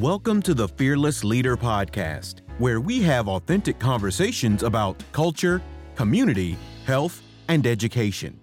Welcome 0.00 0.42
to 0.42 0.52
the 0.52 0.68
Fearless 0.68 1.24
Leader 1.24 1.56
Podcast, 1.56 2.42
where 2.58 2.82
we 2.82 3.00
have 3.00 3.28
authentic 3.28 3.78
conversations 3.78 4.62
about 4.62 5.02
culture, 5.12 5.62
community, 5.94 6.58
health, 6.84 7.22
and 7.48 7.66
education. 7.66 8.38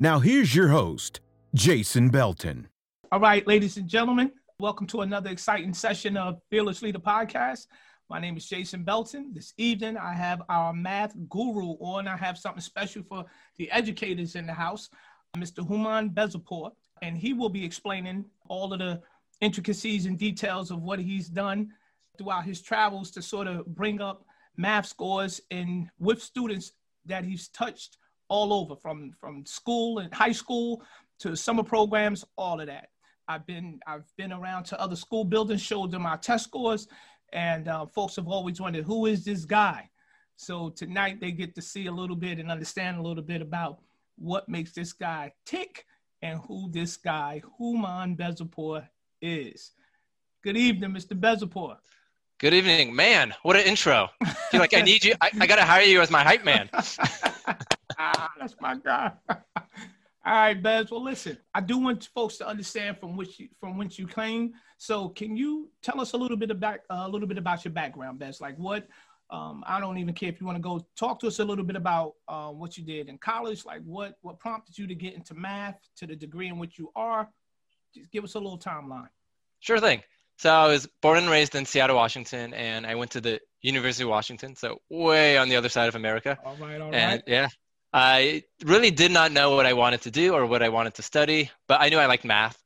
Now, 0.00 0.18
here's 0.18 0.52
your 0.52 0.66
host, 0.66 1.20
Jason 1.54 2.08
Belton. 2.08 2.66
All 3.12 3.20
right, 3.20 3.46
ladies 3.46 3.76
and 3.76 3.86
gentlemen, 3.86 4.32
welcome 4.58 4.88
to 4.88 5.02
another 5.02 5.30
exciting 5.30 5.72
session 5.74 6.16
of 6.16 6.40
Fearless 6.50 6.82
Leader 6.82 6.98
Podcast. 6.98 7.68
My 8.10 8.18
name 8.18 8.36
is 8.36 8.48
Jason 8.48 8.82
Belton. 8.82 9.30
This 9.32 9.54
evening, 9.58 9.96
I 9.96 10.12
have 10.12 10.42
our 10.48 10.72
math 10.72 11.14
guru 11.28 11.74
on. 11.78 12.08
I 12.08 12.16
have 12.16 12.36
something 12.36 12.60
special 12.60 13.04
for 13.08 13.24
the 13.58 13.70
educators 13.70 14.34
in 14.34 14.44
the 14.44 14.54
house, 14.54 14.90
Mr. 15.36 15.64
Hooman 15.64 16.12
Behzadpour, 16.12 16.72
and 17.00 17.16
he 17.16 17.32
will 17.32 17.48
be 17.48 17.64
explaining 17.64 18.24
all 18.48 18.72
of 18.72 18.80
the 18.80 19.00
intricacies 19.40 20.06
and 20.06 20.18
details 20.18 20.70
of 20.70 20.82
what 20.82 20.98
he's 20.98 21.28
done 21.28 21.70
throughout 22.16 22.44
his 22.44 22.62
travels 22.62 23.10
to 23.12 23.22
sort 23.22 23.46
of 23.46 23.66
bring 23.66 24.00
up 24.00 24.24
math 24.56 24.86
scores 24.86 25.40
and 25.50 25.88
with 25.98 26.22
students 26.22 26.72
that 27.04 27.24
he's 27.24 27.48
touched 27.48 27.98
all 28.28 28.52
over 28.52 28.74
from 28.74 29.12
from 29.20 29.44
school 29.46 29.98
and 29.98 30.12
high 30.12 30.32
school 30.32 30.82
to 31.18 31.36
summer 31.36 31.62
programs 31.62 32.24
all 32.36 32.60
of 32.60 32.66
that. 32.66 32.88
I've 33.28 33.46
been 33.46 33.80
i've 33.86 34.10
been 34.16 34.32
around 34.32 34.64
to 34.64 34.80
other 34.80 34.96
school 34.96 35.24
buildings 35.24 35.62
showed 35.62 35.90
them 35.90 36.06
our 36.06 36.16
test 36.16 36.44
scores 36.44 36.88
and 37.32 37.68
uh, 37.68 37.86
folks 37.86 38.16
have 38.16 38.28
always 38.28 38.60
wondered 38.60 38.84
who 38.84 39.06
is 39.06 39.24
this 39.24 39.44
guy? 39.44 39.90
So 40.36 40.70
tonight 40.70 41.20
they 41.20 41.32
get 41.32 41.54
to 41.54 41.62
see 41.62 41.86
a 41.86 41.92
little 41.92 42.16
bit 42.16 42.38
and 42.38 42.50
understand 42.50 42.98
a 42.98 43.02
little 43.02 43.22
bit 43.22 43.42
about 43.42 43.78
what 44.16 44.48
makes 44.48 44.72
this 44.72 44.92
guy 44.92 45.32
tick 45.44 45.84
and 46.22 46.40
who 46.40 46.70
this 46.70 46.96
guy 46.96 47.42
Hooman 47.60 48.16
Behzadpour 48.16 48.86
is. 49.20 49.72
Good 50.42 50.56
evening, 50.56 50.90
Mr. 50.90 51.18
Behzadpour. 51.18 51.76
Good 52.38 52.52
evening, 52.52 52.94
man. 52.94 53.34
What 53.42 53.56
an 53.56 53.62
intro! 53.62 54.10
I 54.22 54.26
feel 54.50 54.60
like 54.60 54.74
I 54.74 54.82
need 54.82 55.04
you. 55.04 55.14
I, 55.20 55.30
I 55.40 55.46
got 55.46 55.56
to 55.56 55.64
hire 55.64 55.84
you 55.84 56.02
as 56.02 56.10
my 56.10 56.22
hype 56.22 56.44
man. 56.44 56.68
ah, 57.98 58.30
that's 58.38 58.54
my 58.60 58.76
guy. 58.76 59.12
All 59.28 60.32
right, 60.32 60.60
Bez. 60.60 60.90
Well, 60.90 61.02
listen, 61.02 61.38
I 61.54 61.60
do 61.60 61.78
want 61.78 62.10
folks 62.14 62.36
to 62.38 62.46
understand 62.46 62.98
from 62.98 63.16
which 63.16 63.40
you, 63.40 63.48
from 63.58 63.78
whence 63.78 63.98
you 63.98 64.06
came. 64.06 64.52
So, 64.76 65.08
can 65.08 65.36
you 65.36 65.70
tell 65.82 66.00
us 66.00 66.12
a 66.12 66.16
little 66.16 66.36
bit 66.36 66.50
about 66.50 66.80
uh, 66.90 67.04
a 67.06 67.08
little 67.08 67.26
bit 67.26 67.38
about 67.38 67.64
your 67.64 67.72
background, 67.72 68.18
Bez? 68.18 68.40
Like, 68.40 68.58
what? 68.58 68.86
Um, 69.30 69.64
I 69.66 69.80
don't 69.80 69.98
even 69.98 70.14
care 70.14 70.28
if 70.28 70.40
you 70.40 70.46
want 70.46 70.56
to 70.56 70.62
go 70.62 70.86
talk 70.94 71.20
to 71.20 71.28
us 71.28 71.38
a 71.38 71.44
little 71.44 71.64
bit 71.64 71.76
about 71.76 72.14
uh, 72.28 72.50
what 72.50 72.76
you 72.76 72.84
did 72.84 73.08
in 73.08 73.18
college. 73.18 73.64
Like, 73.64 73.82
what 73.84 74.18
what 74.20 74.38
prompted 74.38 74.76
you 74.76 74.86
to 74.86 74.94
get 74.94 75.14
into 75.14 75.34
math 75.34 75.78
to 75.96 76.06
the 76.06 76.14
degree 76.14 76.48
in 76.48 76.58
which 76.58 76.78
you 76.78 76.92
are? 76.94 77.30
Just 77.94 78.10
give 78.10 78.24
us 78.24 78.34
a 78.34 78.38
little 78.38 78.58
timeline. 78.58 79.08
Sure 79.66 79.80
thing. 79.80 80.02
So 80.38 80.50
I 80.50 80.66
was 80.68 80.86
born 81.02 81.18
and 81.18 81.30
raised 81.30 81.54
in 81.54 81.64
Seattle, 81.66 81.96
Washington, 81.96 82.54
and 82.54 82.86
I 82.86 82.94
went 82.94 83.10
to 83.12 83.20
the 83.20 83.40
University 83.62 84.04
of 84.04 84.10
Washington, 84.10 84.54
so 84.54 84.80
way 84.90 85.38
on 85.38 85.48
the 85.48 85.56
other 85.56 85.68
side 85.68 85.88
of 85.88 85.96
America. 85.96 86.38
All 86.44 86.56
right, 86.56 86.80
all 86.80 86.94
and 86.94 87.14
right. 87.14 87.22
yeah, 87.26 87.48
I 87.92 88.44
really 88.64 88.90
did 88.92 89.10
not 89.10 89.32
know 89.32 89.56
what 89.56 89.66
I 89.66 89.72
wanted 89.72 90.02
to 90.02 90.10
do 90.10 90.34
or 90.34 90.46
what 90.46 90.62
I 90.62 90.68
wanted 90.68 90.94
to 90.94 91.02
study, 91.02 91.50
but 91.66 91.80
I 91.80 91.88
knew 91.88 91.98
I 91.98 92.06
liked 92.06 92.24
math. 92.24 92.62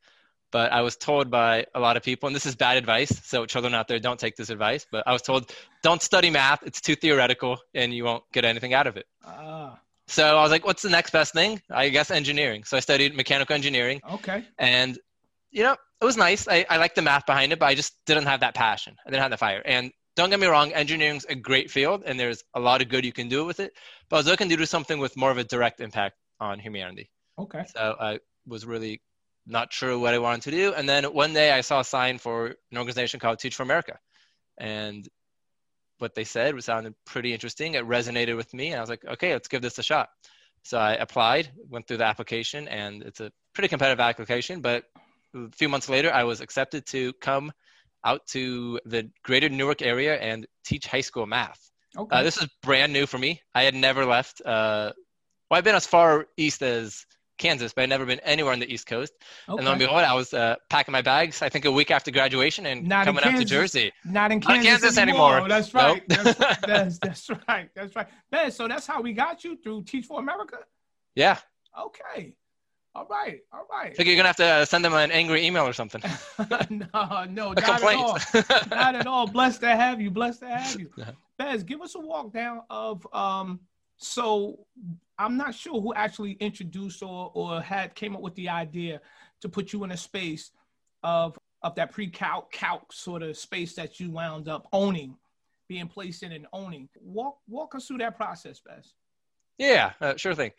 But 0.52 0.72
I 0.72 0.80
was 0.82 0.96
told 0.96 1.30
by 1.30 1.64
a 1.76 1.80
lot 1.80 1.96
of 1.96 2.02
people, 2.02 2.26
and 2.26 2.34
this 2.34 2.44
is 2.44 2.56
bad 2.56 2.76
advice, 2.76 3.12
so 3.24 3.46
children 3.46 3.72
out 3.72 3.86
there, 3.86 4.00
don't 4.00 4.18
take 4.18 4.34
this 4.34 4.50
advice. 4.50 4.84
But 4.90 5.04
I 5.06 5.12
was 5.12 5.22
told, 5.22 5.54
don't 5.82 6.02
study 6.02 6.28
math; 6.28 6.64
it's 6.64 6.80
too 6.80 6.96
theoretical, 6.96 7.56
and 7.72 7.94
you 7.94 8.04
won't 8.04 8.24
get 8.32 8.44
anything 8.44 8.74
out 8.74 8.88
of 8.88 8.96
it. 8.96 9.06
Ah, 9.24 9.78
So 10.08 10.36
I 10.36 10.42
was 10.42 10.50
like, 10.50 10.66
what's 10.66 10.82
the 10.82 10.90
next 10.90 11.12
best 11.12 11.32
thing? 11.32 11.62
I 11.70 11.88
guess 11.88 12.10
engineering. 12.10 12.64
So 12.64 12.76
I 12.76 12.80
studied 12.80 13.14
mechanical 13.14 13.54
engineering, 13.54 14.00
okay. 14.10 14.44
and 14.58 14.98
you 15.50 15.62
know, 15.62 15.76
it 16.00 16.04
was 16.04 16.16
nice. 16.16 16.48
I, 16.48 16.64
I 16.68 16.76
liked 16.78 16.94
the 16.94 17.02
math 17.02 17.26
behind 17.26 17.52
it, 17.52 17.58
but 17.58 17.66
I 17.66 17.74
just 17.74 17.94
didn't 18.06 18.26
have 18.26 18.40
that 18.40 18.54
passion. 18.54 18.96
I 19.06 19.10
didn't 19.10 19.22
have 19.22 19.30
the 19.30 19.36
fire. 19.36 19.62
And 19.64 19.92
don't 20.16 20.30
get 20.30 20.40
me 20.40 20.46
wrong, 20.46 20.72
engineering's 20.72 21.24
a 21.24 21.34
great 21.34 21.70
field 21.70 22.02
and 22.04 22.18
there's 22.18 22.42
a 22.54 22.60
lot 22.60 22.82
of 22.82 22.88
good 22.88 23.04
you 23.04 23.12
can 23.12 23.28
do 23.28 23.44
with 23.44 23.60
it. 23.60 23.72
But 24.08 24.16
I 24.16 24.18
was 24.20 24.26
looking 24.26 24.48
to 24.48 24.56
do 24.56 24.66
something 24.66 24.98
with 24.98 25.16
more 25.16 25.30
of 25.30 25.38
a 25.38 25.44
direct 25.44 25.80
impact 25.80 26.16
on 26.40 26.58
humanity. 26.58 27.10
Okay. 27.38 27.64
So 27.74 27.96
I 28.00 28.18
was 28.46 28.66
really 28.66 29.02
not 29.46 29.72
sure 29.72 29.98
what 29.98 30.14
I 30.14 30.18
wanted 30.18 30.42
to 30.42 30.50
do. 30.50 30.74
And 30.74 30.88
then 30.88 31.04
one 31.04 31.32
day 31.32 31.50
I 31.52 31.60
saw 31.60 31.80
a 31.80 31.84
sign 31.84 32.18
for 32.18 32.46
an 32.46 32.78
organization 32.78 33.20
called 33.20 33.38
Teach 33.38 33.54
for 33.54 33.62
America. 33.62 33.98
And 34.58 35.08
what 35.98 36.14
they 36.14 36.24
said 36.24 36.54
was 36.54 36.64
sounded 36.64 36.94
pretty 37.06 37.32
interesting. 37.32 37.74
It 37.74 37.86
resonated 37.86 38.36
with 38.36 38.52
me. 38.54 38.68
And 38.68 38.76
I 38.76 38.80
was 38.80 38.90
like, 38.90 39.04
okay, 39.04 39.32
let's 39.32 39.48
give 39.48 39.62
this 39.62 39.78
a 39.78 39.82
shot. 39.82 40.08
So 40.62 40.78
I 40.78 40.92
applied, 40.94 41.50
went 41.68 41.86
through 41.86 41.98
the 41.98 42.04
application, 42.04 42.68
and 42.68 43.02
it's 43.02 43.20
a 43.20 43.32
pretty 43.54 43.68
competitive 43.68 44.00
application, 44.00 44.60
but 44.60 44.84
a 45.34 45.48
few 45.52 45.68
months 45.68 45.88
later, 45.88 46.12
I 46.12 46.24
was 46.24 46.40
accepted 46.40 46.86
to 46.86 47.12
come 47.14 47.52
out 48.04 48.26
to 48.28 48.80
the 48.84 49.10
greater 49.22 49.48
Newark 49.48 49.82
area 49.82 50.16
and 50.16 50.46
teach 50.64 50.86
high 50.86 51.00
school 51.00 51.26
math. 51.26 51.70
Okay. 51.96 52.16
Uh, 52.16 52.22
this 52.22 52.36
is 52.36 52.48
brand 52.62 52.92
new 52.92 53.06
for 53.06 53.18
me. 53.18 53.40
I 53.54 53.62
had 53.62 53.74
never 53.74 54.04
left. 54.04 54.40
Uh, 54.40 54.92
well, 55.50 55.58
I've 55.58 55.64
been 55.64 55.74
as 55.74 55.86
far 55.86 56.26
east 56.36 56.62
as 56.62 57.04
Kansas, 57.40 57.72
but 57.72 57.82
I'd 57.82 57.88
never 57.88 58.06
been 58.06 58.20
anywhere 58.20 58.52
on 58.52 58.60
the 58.60 58.72
East 58.72 58.86
Coast. 58.86 59.12
okay. 59.48 59.58
And 59.58 59.66
lo 59.66 59.72
and 59.72 59.78
behold, 59.78 60.02
I 60.02 60.14
was 60.14 60.32
uh, 60.32 60.56
packing 60.68 60.92
my 60.92 61.02
bags, 61.02 61.42
I 61.42 61.48
think 61.48 61.64
a 61.64 61.72
week 61.72 61.90
after 61.90 62.10
graduation 62.12 62.66
and 62.66 62.86
Not 62.86 63.06
coming 63.06 63.24
up 63.24 63.34
to 63.34 63.44
Jersey. 63.44 63.92
Not 64.04 64.30
in 64.30 64.38
Not 64.38 64.56
in 64.56 64.62
Kansas, 64.62 64.82
Kansas 64.82 64.98
anymore. 64.98 65.48
That's 65.48 65.74
right. 65.74 66.02
Nope. 66.08 66.22
That's, 66.24 66.58
that's, 66.66 66.98
that's 66.98 67.30
right. 67.48 67.68
That's 67.74 67.96
right. 67.96 68.06
Man, 68.30 68.52
so 68.52 68.68
that's 68.68 68.86
how 68.86 69.00
we 69.00 69.12
got 69.12 69.42
you 69.42 69.56
through 69.56 69.82
Teach 69.84 70.06
for 70.06 70.20
America? 70.20 70.58
Yeah. 71.16 71.38
Okay. 71.78 72.34
All 72.94 73.06
right. 73.06 73.40
All 73.52 73.66
right. 73.70 73.96
Think 73.96 74.08
you're 74.08 74.16
to 74.16 74.24
have 74.24 74.36
to 74.36 74.46
uh, 74.46 74.64
send 74.64 74.84
them 74.84 74.94
an 74.94 75.12
angry 75.12 75.46
email 75.46 75.64
or 75.66 75.72
something. 75.72 76.02
no, 76.70 77.24
no, 77.28 77.52
not 77.52 77.58
at 77.58 77.82
all. 77.82 78.18
Not 78.70 78.94
at 78.96 79.06
all. 79.06 79.26
Blessed 79.28 79.60
to 79.60 79.68
have 79.68 80.00
you. 80.00 80.10
Blessed 80.10 80.40
to 80.40 80.48
have 80.48 80.80
you. 80.80 80.90
Bez, 81.38 81.62
give 81.62 81.80
us 81.82 81.94
a 81.94 82.00
walk 82.00 82.32
down 82.32 82.62
of 82.68 83.06
um 83.14 83.60
so 83.96 84.66
I'm 85.18 85.36
not 85.36 85.54
sure 85.54 85.80
who 85.80 85.94
actually 85.94 86.32
introduced 86.32 87.02
or 87.02 87.30
or 87.34 87.60
had 87.60 87.94
came 87.94 88.16
up 88.16 88.22
with 88.22 88.34
the 88.34 88.48
idea 88.48 89.00
to 89.42 89.48
put 89.48 89.72
you 89.72 89.84
in 89.84 89.92
a 89.92 89.96
space 89.96 90.50
of 91.02 91.38
of 91.62 91.74
that 91.74 91.92
pre-calc 91.92 92.50
calc 92.50 92.92
sort 92.92 93.22
of 93.22 93.36
space 93.36 93.74
that 93.74 94.00
you 94.00 94.10
wound 94.10 94.48
up 94.48 94.66
owning, 94.72 95.14
being 95.68 95.86
placed 95.86 96.22
in 96.22 96.32
and 96.32 96.46
owning. 96.52 96.88
Walk 97.00 97.38
walk 97.46 97.74
us 97.74 97.86
through 97.86 97.98
that 97.98 98.16
process, 98.16 98.60
Bez. 98.66 98.94
Yeah, 99.58 99.92
uh, 100.00 100.16
sure 100.16 100.34
thing. 100.34 100.52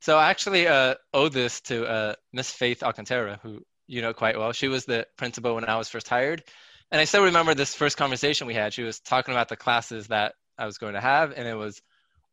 So 0.00 0.18
I 0.18 0.30
actually 0.30 0.68
uh, 0.68 0.94
owe 1.12 1.28
this 1.28 1.60
to 1.62 1.86
uh, 1.86 2.14
Miss 2.32 2.50
Faith 2.50 2.82
Alcantara, 2.82 3.40
who 3.42 3.62
you 3.86 4.02
know 4.02 4.12
quite 4.12 4.38
well. 4.38 4.52
She 4.52 4.68
was 4.68 4.84
the 4.84 5.06
principal 5.16 5.54
when 5.54 5.64
I 5.64 5.76
was 5.76 5.88
first 5.88 6.08
hired. 6.08 6.42
And 6.90 7.00
I 7.00 7.04
still 7.04 7.24
remember 7.24 7.54
this 7.54 7.74
first 7.74 7.96
conversation 7.96 8.46
we 8.46 8.54
had. 8.54 8.72
She 8.72 8.82
was 8.82 9.00
talking 9.00 9.34
about 9.34 9.48
the 9.48 9.56
classes 9.56 10.06
that 10.08 10.34
I 10.56 10.66
was 10.66 10.78
going 10.78 10.94
to 10.94 11.00
have, 11.00 11.32
and 11.32 11.48
it 11.48 11.54
was 11.54 11.82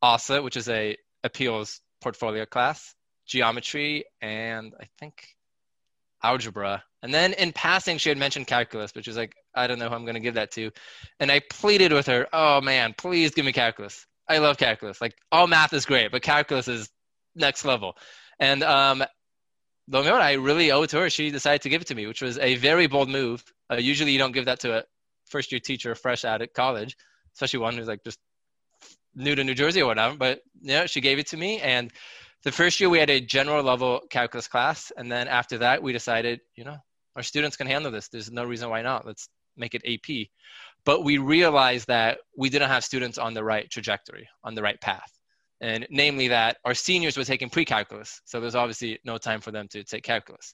ASA, 0.02 0.42
which 0.42 0.58
is 0.58 0.70
a 0.70 0.96
appeals 1.24 1.82
portfolio 2.02 2.46
class, 2.46 2.94
geometry, 3.26 4.06
and 4.22 4.74
I 4.80 4.86
think 5.00 5.26
algebra. 6.22 6.84
And 7.02 7.14
then 7.14 7.34
in 7.34 7.52
passing, 7.52 7.98
she 7.98 8.10
had 8.10 8.18
mentioned 8.18 8.48
calculus, 8.48 8.94
which 8.96 9.08
is 9.08 9.18
like, 9.18 9.34
I 9.56 9.68
don't 9.68 9.80
know 9.80 9.90
who 9.90 9.96
I'm 9.96 10.06
going 10.06 10.16
to 10.16 10.22
give 10.22 10.36
that 10.36 10.52
to. 10.52 10.72
And 11.20 11.32
I 11.32 11.42
pleaded 11.50 11.92
with 11.92 12.08
her, 12.08 12.28
oh 12.32 12.62
man, 12.62 12.94
please 12.98 13.32
give 13.32 13.46
me 13.46 13.52
calculus. 13.52 14.06
I 14.30 14.38
love 14.38 14.58
calculus. 14.58 15.02
Like 15.02 15.16
all 15.32 15.48
math 15.48 15.74
is 15.74 15.86
great, 15.86 16.12
but 16.12 16.22
calculus 16.22 16.68
is 16.68 16.90
next 17.36 17.66
level. 17.66 17.96
And 18.40 18.64
um, 18.64 19.00
lo 19.88 20.00
and 20.00 20.06
behold, 20.06 20.22
I 20.22 20.34
really 20.34 20.72
owe 20.72 20.84
it 20.84 20.90
to 20.92 21.00
her. 21.00 21.10
She 21.10 21.30
decided 21.32 21.62
to 21.64 21.70
give 21.70 21.82
it 21.82 21.88
to 21.88 21.96
me, 21.96 22.08
which 22.08 22.22
was 22.22 22.38
a 22.40 22.56
very 22.56 22.88
bold 22.88 23.10
move. 23.10 23.44
Uh, 23.72 23.76
usually, 23.76 24.12
you 24.12 24.20
don't 24.20 24.32
give 24.32 24.46
that 24.46 24.60
to 24.62 24.80
a 24.80 24.84
first 25.26 25.52
year 25.52 25.60
teacher 25.60 25.96
fresh 25.96 26.26
out 26.26 26.42
of 26.42 26.54
college, 26.54 26.96
especially 27.34 27.60
one 27.60 27.76
who's 27.76 27.88
like 27.88 28.04
just 28.04 28.20
new 29.16 29.36
to 29.36 29.44
New 29.44 29.54
Jersey 29.54 29.82
or 29.82 29.88
whatever. 29.88 30.16
But 30.16 30.42
you 30.62 30.74
know, 30.74 30.86
she 30.86 31.02
gave 31.02 31.20
it 31.20 31.28
to 31.28 31.38
me, 31.38 31.60
and 31.62 31.92
the 32.44 32.52
first 32.52 32.80
year 32.80 32.90
we 32.90 33.00
had 33.00 33.10
a 33.10 33.22
general 33.22 33.64
level 33.64 34.02
calculus 34.10 34.48
class, 34.48 34.92
and 34.96 35.12
then 35.12 35.28
after 35.28 35.60
that, 35.60 35.82
we 35.82 35.94
decided, 35.94 36.42
you 36.56 36.66
know, 36.66 36.78
our 37.16 37.24
students 37.24 37.58
can 37.58 37.68
handle 37.68 37.92
this. 37.92 38.10
There's 38.10 38.32
no 38.32 38.44
reason 38.44 38.70
why 38.70 38.82
not. 38.82 39.06
Let's 39.06 39.30
make 39.56 39.76
it 39.76 39.84
AP. 39.86 40.28
But 40.86 41.04
we 41.04 41.18
realized 41.18 41.88
that 41.88 42.18
we 42.36 42.50
didn't 42.50 42.70
have 42.70 42.84
students 42.84 43.18
on 43.18 43.34
the 43.34 43.44
right 43.44 43.70
trajectory, 43.70 44.28
on 44.44 44.56
the 44.56 44.62
right 44.62 44.80
path. 44.82 45.12
And 45.64 45.88
namely 45.90 46.28
that 46.28 46.58
our 46.66 46.74
seniors 46.74 47.16
were 47.16 47.24
taking 47.24 47.50
pre-calculus. 47.50 48.22
So 48.26 48.42
there's 48.42 48.54
obviously 48.54 49.00
no 49.06 49.18
time 49.18 49.40
for 49.40 49.52
them 49.52 49.70
to 49.70 49.82
take 49.86 50.04
calculus. 50.04 50.54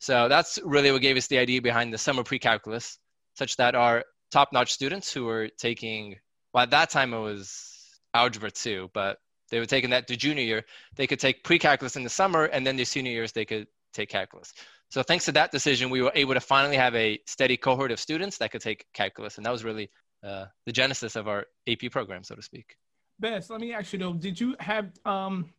So 0.00 0.28
that's 0.28 0.58
really 0.64 0.90
what 0.90 1.00
gave 1.00 1.16
us 1.16 1.28
the 1.28 1.38
idea 1.38 1.62
behind 1.62 1.94
the 1.94 1.98
summer 1.98 2.24
pre-calculus, 2.24 2.98
such 3.34 3.56
that 3.56 3.76
our 3.76 4.04
top-notch 4.32 4.72
students 4.72 5.12
who 5.12 5.24
were 5.24 5.48
taking, 5.58 6.16
well, 6.52 6.64
at 6.64 6.72
that 6.72 6.90
time 6.90 7.14
it 7.14 7.20
was 7.20 8.00
algebra 8.14 8.50
two, 8.50 8.90
but 8.94 9.18
they 9.48 9.60
were 9.60 9.66
taking 9.66 9.90
that 9.90 10.08
to 10.08 10.16
junior 10.16 10.42
year, 10.42 10.64
they 10.96 11.06
could 11.06 11.20
take 11.20 11.44
pre-calculus 11.44 11.94
in 11.94 12.02
the 12.02 12.10
summer, 12.10 12.46
and 12.46 12.66
then 12.66 12.74
their 12.74 12.84
senior 12.84 13.12
years 13.12 13.30
they 13.30 13.44
could 13.44 13.68
take 13.92 14.08
calculus. 14.08 14.52
So 14.90 15.04
thanks 15.04 15.24
to 15.26 15.32
that 15.32 15.52
decision, 15.52 15.88
we 15.88 16.02
were 16.02 16.12
able 16.16 16.34
to 16.34 16.40
finally 16.40 16.76
have 16.76 16.96
a 16.96 17.20
steady 17.26 17.56
cohort 17.56 17.92
of 17.92 18.00
students 18.00 18.38
that 18.38 18.50
could 18.50 18.60
take 18.60 18.86
calculus, 18.92 19.36
and 19.36 19.46
that 19.46 19.52
was 19.52 19.62
really 19.62 19.88
uh, 20.24 20.46
the 20.66 20.72
genesis 20.72 21.14
of 21.14 21.28
our 21.28 21.46
AP 21.68 21.92
program, 21.92 22.24
so 22.24 22.34
to 22.34 22.42
speak. 22.42 22.74
Bez, 23.20 23.50
let 23.50 23.60
me 23.60 23.72
ask 23.72 23.92
you 23.92 23.98
though, 23.98 24.14
did 24.14 24.40
you 24.40 24.54
have 24.60 24.90
um 25.04 25.52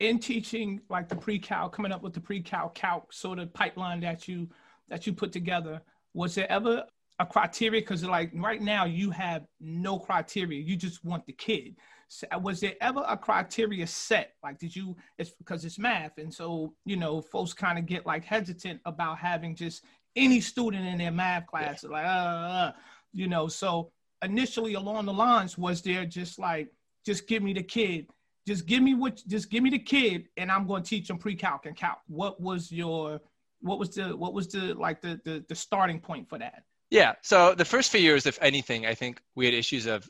in 0.00 0.18
teaching 0.18 0.80
like 0.88 1.08
the 1.08 1.16
pre-calc, 1.16 1.72
coming 1.72 1.90
up 1.90 2.02
with 2.02 2.14
the 2.14 2.20
pre-calc 2.20 2.74
calc 2.74 3.12
sort 3.12 3.38
of 3.38 3.52
pipeline 3.52 4.00
that 4.00 4.28
you 4.28 4.48
that 4.88 5.06
you 5.06 5.12
put 5.12 5.32
together, 5.32 5.80
was 6.14 6.34
there 6.34 6.50
ever 6.50 6.84
a 7.18 7.26
criteria? 7.26 7.80
Because 7.80 8.04
like 8.04 8.30
right 8.34 8.62
now 8.62 8.84
you 8.84 9.10
have 9.10 9.46
no 9.60 9.98
criteria. 9.98 10.60
You 10.60 10.76
just 10.76 11.04
want 11.04 11.26
the 11.26 11.32
kid. 11.32 11.76
So 12.08 12.26
was 12.40 12.60
there 12.60 12.74
ever 12.80 13.04
a 13.06 13.16
criteria 13.16 13.86
set? 13.86 14.32
Like, 14.42 14.58
did 14.58 14.74
you? 14.74 14.96
It's 15.18 15.30
because 15.30 15.64
it's 15.64 15.78
math, 15.78 16.16
and 16.16 16.32
so 16.32 16.74
you 16.86 16.96
know, 16.96 17.20
folks 17.20 17.52
kind 17.52 17.78
of 17.78 17.84
get 17.84 18.06
like 18.06 18.24
hesitant 18.24 18.80
about 18.86 19.18
having 19.18 19.54
just 19.54 19.84
any 20.16 20.40
student 20.40 20.86
in 20.86 20.98
their 20.98 21.12
math 21.12 21.46
class. 21.46 21.84
Yeah. 21.84 21.90
Like, 21.90 22.06
uh, 22.06 22.08
uh, 22.08 22.72
you 23.12 23.28
know. 23.28 23.46
So 23.48 23.92
initially, 24.22 24.74
along 24.74 25.04
the 25.04 25.12
lines, 25.12 25.58
was 25.58 25.82
there 25.82 26.06
just 26.06 26.38
like, 26.38 26.68
just 27.04 27.26
give 27.26 27.42
me 27.42 27.52
the 27.52 27.62
kid, 27.62 28.06
just 28.46 28.66
give 28.66 28.82
me 28.82 28.94
what, 28.94 29.22
just 29.26 29.50
give 29.50 29.62
me 29.62 29.70
the 29.70 29.78
kid, 29.78 30.28
and 30.36 30.50
I'm 30.50 30.66
going 30.66 30.82
to 30.82 30.88
teach 30.88 31.08
them 31.08 31.18
pre-calc 31.18 31.66
and 31.66 31.76
calc. 31.76 31.98
What 32.06 32.40
was 32.40 32.70
your, 32.72 33.20
what 33.60 33.78
was 33.78 33.90
the, 33.90 34.16
what 34.16 34.34
was 34.34 34.48
the 34.48 34.74
like 34.74 35.00
the 35.00 35.20
the, 35.24 35.44
the 35.48 35.54
starting 35.54 36.00
point 36.00 36.28
for 36.28 36.38
that? 36.38 36.62
Yeah. 36.90 37.14
So 37.22 37.54
the 37.54 37.64
first 37.64 37.90
few 37.90 38.00
years, 38.00 38.26
if 38.26 38.38
anything, 38.40 38.86
I 38.86 38.94
think 38.94 39.20
we 39.34 39.44
had 39.44 39.54
issues 39.54 39.86
of 39.86 40.08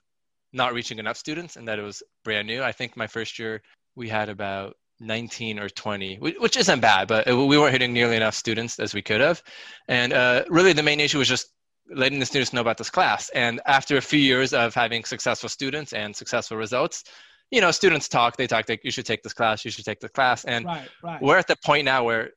not 0.52 0.72
reaching 0.72 0.98
enough 0.98 1.16
students 1.16 1.56
and 1.56 1.66
that 1.68 1.78
it 1.78 1.82
was 1.82 2.02
brand 2.24 2.46
new. 2.46 2.62
I 2.62 2.72
think 2.72 2.96
my 2.96 3.06
first 3.06 3.38
year 3.38 3.62
we 3.96 4.08
had 4.08 4.28
about 4.28 4.76
19 5.00 5.58
or 5.58 5.68
20, 5.68 6.16
which 6.16 6.56
isn't 6.56 6.80
bad, 6.80 7.08
but 7.08 7.26
we 7.26 7.58
weren't 7.58 7.72
hitting 7.72 7.92
nearly 7.92 8.16
enough 8.16 8.34
students 8.34 8.78
as 8.78 8.94
we 8.94 9.02
could 9.02 9.20
have. 9.20 9.42
And 9.88 10.12
uh, 10.12 10.44
really, 10.48 10.72
the 10.72 10.82
main 10.82 11.00
issue 11.00 11.18
was 11.18 11.28
just 11.28 11.52
letting 11.90 12.18
the 12.18 12.26
students 12.26 12.52
know 12.52 12.60
about 12.60 12.78
this 12.78 12.90
class. 12.90 13.30
And 13.30 13.60
after 13.66 13.96
a 13.96 14.00
few 14.00 14.18
years 14.18 14.52
of 14.52 14.74
having 14.74 15.04
successful 15.04 15.48
students 15.48 15.92
and 15.92 16.14
successful 16.14 16.56
results, 16.56 17.04
you 17.50 17.60
know, 17.60 17.70
students 17.70 18.08
talk, 18.08 18.36
they 18.36 18.46
talk, 18.46 18.68
like, 18.68 18.84
you 18.84 18.90
should 18.90 19.06
take 19.06 19.22
this 19.22 19.32
class, 19.32 19.64
you 19.64 19.70
should 19.70 19.84
take 19.84 20.00
the 20.00 20.08
class. 20.08 20.44
And 20.44 20.66
right, 20.66 20.88
right. 21.02 21.22
we're 21.22 21.38
at 21.38 21.46
the 21.46 21.56
point 21.64 21.84
now 21.84 22.04
where 22.04 22.30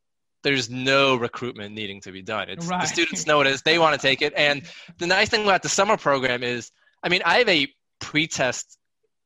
there's 0.43 0.69
no 0.69 1.15
recruitment 1.15 1.75
needing 1.75 2.01
to 2.01 2.11
be 2.11 2.21
done. 2.21 2.49
It's 2.49 2.65
right. 2.65 2.81
the 2.81 2.87
students 2.87 3.27
know 3.27 3.41
it 3.41 3.47
is, 3.47 3.61
they 3.61 3.77
want 3.77 3.93
to 3.93 4.01
take 4.01 4.21
it. 4.21 4.33
And 4.35 4.63
the 4.97 5.07
nice 5.07 5.29
thing 5.29 5.43
about 5.43 5.63
the 5.63 5.69
summer 5.69 5.97
program 5.97 6.43
is, 6.43 6.71
I 7.03 7.09
mean, 7.09 7.21
I 7.25 7.39
have 7.39 7.49
a 7.49 7.67
pre-test 7.99 8.77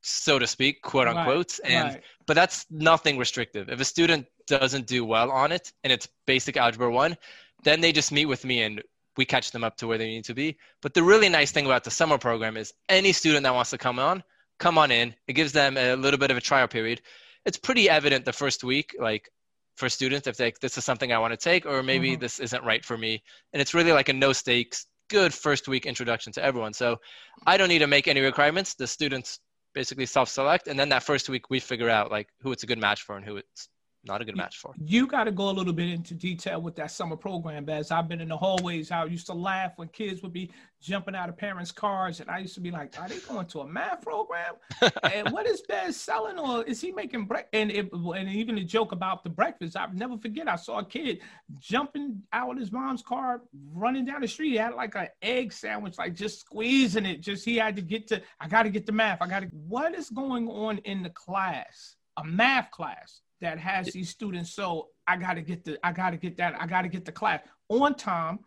so 0.07 0.37
to 0.37 0.45
speak 0.45 0.83
quote 0.83 1.07
unquote 1.07 1.59
and 1.63 1.99
but 2.27 2.35
that's 2.35 2.67
nothing 2.69 3.17
restrictive 3.17 3.69
if 3.69 3.79
a 3.79 3.85
student 3.85 4.27
doesn't 4.45 4.85
do 4.85 5.03
well 5.03 5.31
on 5.31 5.51
it 5.51 5.71
and 5.83 5.91
it's 5.91 6.07
basic 6.27 6.57
algebra 6.57 6.91
1 6.91 7.17
then 7.63 7.81
they 7.81 7.91
just 7.91 8.11
meet 8.11 8.27
with 8.27 8.45
me 8.45 8.61
and 8.61 8.83
we 9.17 9.25
catch 9.25 9.51
them 9.51 9.63
up 9.63 9.77
to 9.77 9.87
where 9.87 9.97
they 9.97 10.07
need 10.07 10.25
to 10.25 10.33
be 10.33 10.57
but 10.81 10.93
the 10.93 11.03
really 11.03 11.29
nice 11.29 11.51
thing 11.51 11.65
about 11.65 11.83
the 11.83 11.91
summer 11.91 12.17
program 12.17 12.57
is 12.57 12.73
any 12.89 13.11
student 13.11 13.43
that 13.43 13.53
wants 13.53 13.69
to 13.69 13.77
come 13.77 13.99
on 13.99 14.23
come 14.59 14.77
on 14.77 14.91
in 14.91 15.13
it 15.27 15.33
gives 15.33 15.51
them 15.51 15.77
a 15.77 15.95
little 15.95 16.19
bit 16.19 16.31
of 16.31 16.37
a 16.37 16.41
trial 16.41 16.67
period 16.67 17.01
it's 17.45 17.57
pretty 17.57 17.89
evident 17.89 18.25
the 18.25 18.33
first 18.33 18.63
week 18.63 18.95
like 18.99 19.29
for 19.75 19.89
students 19.89 20.27
if 20.27 20.37
they 20.37 20.53
this 20.61 20.77
is 20.77 20.85
something 20.85 21.11
i 21.11 21.17
want 21.17 21.31
to 21.31 21.37
take 21.37 21.65
or 21.65 21.83
maybe 21.83 22.11
mm-hmm. 22.11 22.21
this 22.21 22.39
isn't 22.39 22.63
right 22.63 22.85
for 22.85 22.97
me 22.97 23.21
and 23.53 23.61
it's 23.61 23.73
really 23.73 23.91
like 23.91 24.09
a 24.09 24.13
no 24.13 24.31
stakes 24.31 24.87
good 25.09 25.33
first 25.33 25.67
week 25.67 25.85
introduction 25.85 26.33
to 26.33 26.43
everyone. 26.43 26.73
So 26.73 26.99
I 27.45 27.57
don't 27.57 27.69
need 27.69 27.79
to 27.79 27.87
make 27.87 28.07
any 28.07 28.21
requirements. 28.21 28.73
The 28.73 28.87
students 28.87 29.39
basically 29.73 30.05
self-select, 30.05 30.67
and 30.67 30.79
then 30.79 30.89
that 30.89 31.03
first 31.03 31.29
week 31.29 31.49
we 31.49 31.59
figure 31.59 31.89
out 31.89 32.11
like 32.11 32.29
who 32.41 32.51
it's 32.51 32.63
a 32.63 32.67
good 32.67 32.79
match 32.79 33.03
for 33.03 33.17
and 33.17 33.25
who 33.25 33.37
it's 33.37 33.67
not 34.07 34.21
a 34.21 34.25
good 34.25 34.37
match 34.37 34.57
for. 34.57 34.73
You 34.77 35.07
got 35.07 35.23
to 35.23 35.31
go 35.31 35.49
a 35.49 35.51
little 35.51 35.73
bit 35.73 35.89
into 35.89 36.13
detail 36.13 36.61
with 36.61 36.75
that 36.75 36.91
summer 36.91 37.15
program, 37.15 37.65
Bez. 37.65 37.91
I've 37.91 38.07
been 38.07 38.21
in 38.21 38.29
the 38.29 38.37
hallways. 38.37 38.91
I 38.91 39.05
used 39.05 39.25
to 39.27 39.33
laugh 39.33 39.73
when 39.77 39.87
kids 39.89 40.21
would 40.21 40.33
be 40.33 40.51
jumping 40.81 41.15
out 41.15 41.29
of 41.29 41.37
parents' 41.37 41.71
cars, 41.71 42.19
and 42.19 42.29
I 42.29 42.39
used 42.39 42.53
to 42.55 42.61
be 42.61 42.71
like, 42.71 42.99
"Are 42.99 43.07
they 43.07 43.19
going 43.19 43.47
to 43.47 43.61
a 43.61 43.67
math 43.67 44.01
program? 44.01 44.53
and 45.03 45.31
what 45.31 45.47
is 45.47 45.63
Bez 45.67 45.97
selling, 45.99 46.37
or 46.37 46.63
is 46.63 46.79
he 46.79 46.91
making 46.91 47.25
breakfast?" 47.25 47.49
And 47.53 47.71
it, 47.71 47.91
and 47.91 48.29
even 48.29 48.55
the 48.55 48.63
joke 48.63 48.91
about 48.91 49.23
the 49.23 49.29
breakfast, 49.29 49.75
I'll 49.75 49.91
never 49.93 50.17
forget. 50.17 50.47
I 50.47 50.55
saw 50.55 50.79
a 50.79 50.85
kid 50.85 51.21
jumping 51.57 52.21
out 52.31 52.51
of 52.51 52.57
his 52.59 52.71
mom's 52.71 53.01
car, 53.01 53.41
running 53.73 54.05
down 54.05 54.21
the 54.21 54.27
street. 54.27 54.51
He 54.51 54.57
had 54.57 54.75
like 54.75 54.95
an 54.95 55.09
egg 55.21 55.51
sandwich, 55.51 55.97
like 55.97 56.13
just 56.15 56.41
squeezing 56.41 57.05
it. 57.05 57.21
Just 57.21 57.43
he 57.43 57.57
had 57.57 57.75
to 57.75 57.81
get 57.81 58.07
to. 58.07 58.21
I 58.39 58.47
got 58.47 58.63
to 58.63 58.69
get 58.69 58.85
the 58.85 58.91
math. 58.91 59.21
I 59.21 59.27
got 59.27 59.41
to. 59.41 59.47
What 59.47 59.95
is 59.95 60.09
going 60.09 60.47
on 60.47 60.77
in 60.79 61.01
the 61.01 61.09
class? 61.09 61.95
A 62.17 62.23
math 62.23 62.71
class 62.71 63.21
that 63.41 63.59
has 63.59 63.87
these 63.87 64.09
students. 64.09 64.53
So 64.53 64.89
I 65.07 65.17
got 65.17 65.33
to 65.33 65.41
get 65.41 65.63
the, 65.63 65.77
I 65.85 65.91
got 65.91 66.11
to 66.11 66.17
get 66.17 66.37
that, 66.37 66.59
I 66.59 66.67
got 66.67 66.83
to 66.83 66.87
get 66.87 67.05
the 67.05 67.11
class 67.11 67.41
on 67.69 67.95
time. 67.95 68.39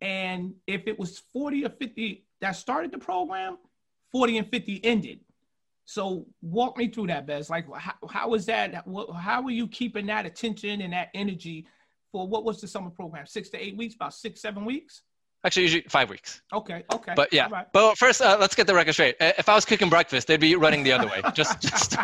And 0.00 0.54
if 0.66 0.86
it 0.86 0.98
was 0.98 1.22
40 1.32 1.64
or 1.64 1.70
50 1.70 2.24
that 2.40 2.56
started 2.56 2.92
the 2.92 2.98
program, 2.98 3.56
40 4.12 4.38
and 4.38 4.50
50 4.50 4.84
ended. 4.84 5.20
So 5.86 6.26
walk 6.42 6.76
me 6.76 6.88
through 6.88 7.08
that, 7.08 7.26
Bez. 7.26 7.48
Like, 7.48 7.66
how, 7.74 7.94
how 8.08 8.28
was 8.28 8.46
that? 8.46 8.84
How 9.18 9.42
were 9.42 9.50
you 9.50 9.66
keeping 9.68 10.06
that 10.06 10.26
attention 10.26 10.80
and 10.82 10.92
that 10.92 11.08
energy 11.14 11.66
for 12.12 12.28
what 12.28 12.44
was 12.44 12.60
the 12.60 12.68
summer 12.68 12.90
program? 12.90 13.26
Six 13.26 13.48
to 13.50 13.58
eight 13.58 13.76
weeks, 13.76 13.94
about 13.94 14.14
six, 14.14 14.40
seven 14.40 14.64
weeks? 14.64 15.02
Actually, 15.44 15.62
usually 15.62 15.84
five 15.88 16.08
weeks. 16.08 16.40
Okay. 16.52 16.82
Okay. 16.90 17.12
But 17.14 17.32
yeah. 17.32 17.48
Right. 17.50 17.66
But 17.72 17.98
first, 17.98 18.22
uh, 18.22 18.38
let's 18.40 18.54
get 18.54 18.66
the 18.66 18.74
record 18.74 18.94
straight. 18.94 19.16
If 19.20 19.48
I 19.48 19.54
was 19.54 19.66
cooking 19.66 19.90
breakfast, 19.90 20.26
they'd 20.26 20.40
be 20.40 20.56
running 20.56 20.82
the 20.84 20.92
other 20.92 21.06
way. 21.06 21.20
Just, 21.34 21.60
just, 21.60 21.96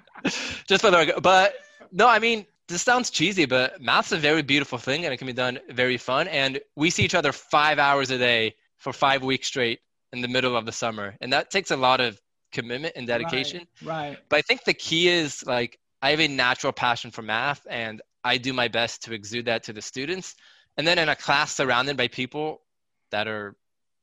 just 0.66 0.82
for 0.82 0.90
the 0.90 0.96
record. 0.96 1.22
But 1.22 1.54
no, 1.92 2.08
I 2.08 2.18
mean, 2.18 2.46
this 2.68 2.82
sounds 2.82 3.10
cheesy, 3.10 3.44
but 3.44 3.80
math's 3.80 4.12
a 4.12 4.16
very 4.16 4.42
beautiful 4.42 4.78
thing, 4.78 5.04
and 5.04 5.12
it 5.12 5.16
can 5.16 5.26
be 5.26 5.32
done 5.32 5.58
very 5.70 5.96
fun. 5.96 6.28
And 6.28 6.60
we 6.76 6.90
see 6.90 7.02
each 7.02 7.14
other 7.14 7.32
five 7.32 7.78
hours 7.78 8.10
a 8.10 8.18
day 8.18 8.54
for 8.76 8.92
five 8.92 9.22
weeks 9.22 9.48
straight 9.48 9.80
in 10.12 10.20
the 10.22 10.28
middle 10.28 10.56
of 10.56 10.64
the 10.64 10.72
summer, 10.72 11.16
and 11.20 11.32
that 11.32 11.50
takes 11.50 11.70
a 11.70 11.76
lot 11.76 12.00
of 12.00 12.20
commitment 12.52 12.94
and 12.96 13.06
dedication. 13.06 13.66
Right. 13.82 14.10
right. 14.10 14.18
But 14.28 14.36
I 14.38 14.42
think 14.42 14.64
the 14.64 14.74
key 14.74 15.08
is 15.08 15.44
like 15.46 15.78
I 16.00 16.10
have 16.10 16.20
a 16.20 16.28
natural 16.28 16.72
passion 16.72 17.10
for 17.10 17.22
math, 17.22 17.66
and 17.68 18.00
I 18.24 18.38
do 18.38 18.52
my 18.52 18.68
best 18.68 19.02
to 19.04 19.12
exude 19.12 19.46
that 19.46 19.64
to 19.64 19.72
the 19.72 19.82
students. 19.82 20.34
And 20.76 20.86
then 20.86 20.98
in 20.98 21.08
a 21.08 21.16
class 21.16 21.56
surrounded 21.56 21.96
by 21.96 22.08
people 22.08 22.62
that 23.10 23.28
are 23.28 23.56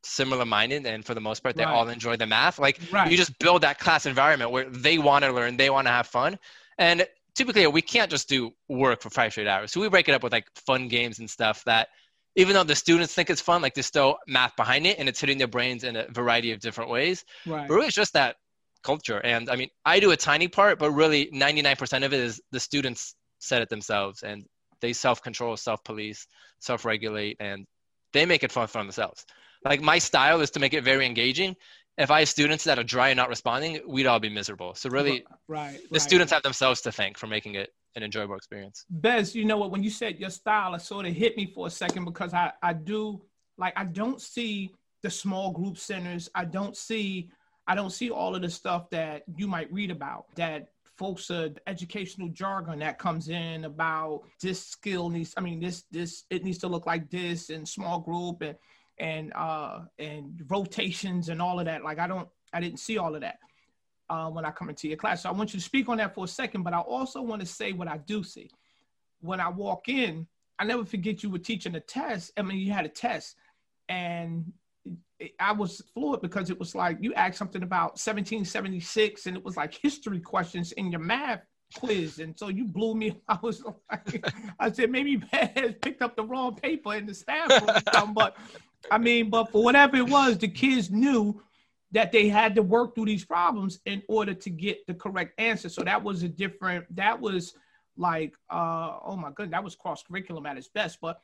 similar 0.05 0.45
minded 0.45 0.85
and 0.85 1.03
for 1.03 1.13
the 1.13 1.21
most 1.21 1.41
part 1.41 1.55
they 1.55 1.65
right. 1.65 1.73
all 1.73 1.89
enjoy 1.89 2.15
the 2.15 2.27
math 2.27 2.59
like 2.59 2.79
right. 2.91 3.09
you 3.09 3.17
just 3.17 3.37
build 3.39 3.63
that 3.63 3.79
class 3.79 4.05
environment 4.05 4.51
where 4.51 4.69
they 4.69 4.97
want 4.97 5.25
to 5.25 5.31
learn 5.31 5.57
they 5.57 5.69
want 5.69 5.87
to 5.87 5.91
have 5.91 6.05
fun 6.05 6.37
and 6.77 7.07
typically 7.33 7.65
we 7.67 7.81
can't 7.81 8.11
just 8.11 8.29
do 8.29 8.51
work 8.69 9.01
for 9.01 9.09
five 9.09 9.31
straight 9.31 9.47
hours 9.47 9.71
so 9.71 9.81
we 9.81 9.89
break 9.89 10.07
it 10.07 10.13
up 10.13 10.21
with 10.21 10.31
like 10.31 10.45
fun 10.55 10.87
games 10.87 11.19
and 11.19 11.29
stuff 11.29 11.63
that 11.65 11.87
even 12.35 12.53
though 12.53 12.63
the 12.63 12.75
students 12.75 13.13
think 13.13 13.29
it's 13.29 13.41
fun 13.41 13.61
like 13.61 13.73
there's 13.73 13.87
still 13.87 14.17
math 14.27 14.55
behind 14.55 14.85
it 14.85 14.99
and 14.99 15.09
it's 15.09 15.19
hitting 15.19 15.37
their 15.37 15.47
brains 15.47 15.83
in 15.83 15.95
a 15.95 16.07
variety 16.11 16.51
of 16.51 16.59
different 16.59 16.89
ways 16.89 17.25
right. 17.47 17.67
but 17.67 17.73
really 17.73 17.87
it's 17.87 17.95
just 17.95 18.13
that 18.13 18.35
culture 18.83 19.19
and 19.19 19.49
i 19.49 19.55
mean 19.55 19.69
i 19.85 19.99
do 19.99 20.11
a 20.11 20.17
tiny 20.17 20.47
part 20.47 20.77
but 20.77 20.91
really 20.91 21.27
99% 21.33 22.05
of 22.05 22.13
it 22.13 22.19
is 22.19 22.39
the 22.51 22.59
students 22.59 23.15
set 23.39 23.61
it 23.61 23.69
themselves 23.69 24.21
and 24.21 24.45
they 24.81 24.93
self-control 24.93 25.57
self-police 25.57 26.27
self-regulate 26.59 27.37
and 27.39 27.65
they 28.13 28.25
make 28.25 28.43
it 28.43 28.51
fun 28.51 28.67
for 28.67 28.79
themselves. 28.79 29.25
Like 29.63 29.81
my 29.81 29.97
style 29.97 30.41
is 30.41 30.51
to 30.51 30.59
make 30.59 30.73
it 30.73 30.83
very 30.83 31.05
engaging. 31.05 31.55
If 31.97 32.11
I 32.11 32.19
have 32.19 32.29
students 32.29 32.65
that 32.65 32.77
are 32.77 32.83
dry 32.83 33.09
and 33.09 33.17
not 33.17 33.29
responding, 33.29 33.79
we'd 33.87 34.05
all 34.05 34.19
be 34.19 34.29
miserable. 34.29 34.75
So 34.75 34.89
really, 34.89 35.25
right, 35.47 35.79
the 35.91 35.99
students 35.99 36.31
have 36.33 36.43
themselves 36.43 36.81
to 36.81 36.91
thank 36.91 37.17
for 37.17 37.27
making 37.27 37.55
it 37.55 37.69
an 37.95 38.03
enjoyable 38.03 38.35
experience. 38.35 38.85
Bez, 38.89 39.33
you 39.33 39.45
know 39.45 39.57
what? 39.57 39.71
When 39.71 39.81
you 39.81 39.89
said 39.89 40.19
your 40.19 40.29
style, 40.29 40.75
it 40.75 40.81
sort 40.81 41.05
of 41.05 41.13
hit 41.13 41.37
me 41.37 41.51
for 41.53 41.67
a 41.67 41.69
second 41.69 42.03
because 42.05 42.33
I 42.33 42.51
I 42.61 42.73
do 42.73 43.21
like 43.57 43.73
I 43.77 43.85
don't 43.85 44.21
see 44.21 44.71
the 45.03 45.09
small 45.09 45.51
group 45.51 45.77
centers. 45.77 46.29
I 46.35 46.45
don't 46.45 46.75
see 46.75 47.29
I 47.67 47.75
don't 47.75 47.91
see 47.91 48.11
all 48.11 48.35
of 48.35 48.41
the 48.41 48.49
stuff 48.49 48.89
that 48.91 49.23
you 49.35 49.47
might 49.47 49.71
read 49.71 49.89
about 49.89 50.25
that 50.35 50.69
folks 50.97 51.29
uh, 51.29 51.49
educational 51.67 52.29
jargon 52.29 52.79
that 52.79 52.97
comes 52.97 53.29
in 53.29 53.65
about 53.65 54.21
this 54.41 54.65
skill 54.65 55.09
needs 55.09 55.33
i 55.37 55.41
mean 55.41 55.59
this 55.59 55.83
this 55.91 56.23
it 56.29 56.43
needs 56.43 56.57
to 56.57 56.67
look 56.67 56.85
like 56.85 57.09
this 57.09 57.49
and 57.49 57.67
small 57.67 57.99
group 57.99 58.41
and 58.41 58.55
and 58.97 59.33
uh 59.33 59.79
and 59.99 60.41
rotations 60.47 61.29
and 61.29 61.41
all 61.41 61.59
of 61.59 61.65
that. 61.65 61.83
Like 61.83 61.99
i 61.99 62.07
don't 62.07 62.27
i 62.53 62.59
didn't 62.59 62.79
see 62.79 62.97
all 62.97 63.15
of 63.15 63.21
that 63.21 63.39
uh, 64.09 64.29
when 64.29 64.45
i 64.45 64.51
come 64.51 64.69
into 64.69 64.87
your 64.87 64.97
class. 64.97 65.23
So 65.23 65.29
i 65.29 65.31
want 65.31 65.53
you 65.53 65.59
to 65.59 65.65
speak 65.65 65.89
on 65.89 65.97
that 65.97 66.15
for 66.15 66.25
a 66.25 66.27
second 66.27 66.63
but 66.63 66.73
i 66.73 66.79
also 66.79 67.21
want 67.21 67.41
to 67.41 67.47
say 67.47 67.73
what 67.73 67.87
i 67.87 67.97
do 67.97 68.23
see. 68.23 68.49
When 69.21 69.39
i 69.39 69.49
walk 69.49 69.89
in 69.89 70.27
i 70.59 70.65
never 70.65 70.85
forget 70.85 71.23
you 71.23 71.29
were 71.29 71.39
teaching 71.39 71.75
a 71.75 71.79
test. 71.79 72.31
I 72.37 72.41
mean 72.41 72.59
you 72.59 72.71
had 72.71 72.85
a 72.85 72.89
test 72.89 73.35
and 73.89 74.51
I 75.39 75.53
was 75.53 75.81
fluid 75.93 76.21
because 76.21 76.49
it 76.49 76.59
was 76.59 76.75
like 76.75 76.97
you 76.99 77.13
asked 77.13 77.37
something 77.37 77.63
about 77.63 77.91
1776 77.91 79.25
and 79.27 79.37
it 79.37 79.43
was 79.43 79.57
like 79.57 79.73
history 79.73 80.19
questions 80.19 80.71
in 80.73 80.91
your 80.91 80.99
math 80.99 81.41
quiz. 81.75 82.19
And 82.19 82.37
so 82.37 82.49
you 82.49 82.65
blew 82.65 82.95
me. 82.95 83.19
I 83.27 83.37
was 83.41 83.63
like, 83.89 84.25
I 84.59 84.71
said, 84.71 84.91
maybe 84.91 85.21
has 85.31 85.75
picked 85.81 86.01
up 86.01 86.15
the 86.15 86.23
wrong 86.23 86.55
paper 86.55 86.93
in 86.93 87.05
the 87.05 87.13
staff 87.13 87.49
room. 87.49 88.13
but 88.13 88.35
I 88.91 88.97
mean, 88.97 89.29
but 89.29 89.51
for 89.51 89.63
whatever 89.63 89.97
it 89.97 90.09
was, 90.09 90.37
the 90.37 90.47
kids 90.47 90.91
knew 90.91 91.41
that 91.91 92.11
they 92.11 92.27
had 92.27 92.55
to 92.55 92.61
work 92.61 92.93
through 92.93 93.05
these 93.05 93.25
problems 93.25 93.79
in 93.85 94.01
order 94.07 94.33
to 94.33 94.49
get 94.49 94.85
the 94.87 94.93
correct 94.93 95.39
answer. 95.39 95.69
So 95.69 95.83
that 95.83 96.03
was 96.03 96.23
a 96.23 96.27
different, 96.27 96.93
that 96.95 97.19
was 97.19 97.53
like, 97.97 98.35
uh, 98.49 98.97
oh 99.03 99.15
my 99.15 99.29
goodness, 99.29 99.51
that 99.51 99.63
was 99.63 99.75
cross 99.75 100.03
curriculum 100.03 100.45
at 100.45 100.57
its 100.57 100.67
best. 100.67 100.99
But 101.01 101.19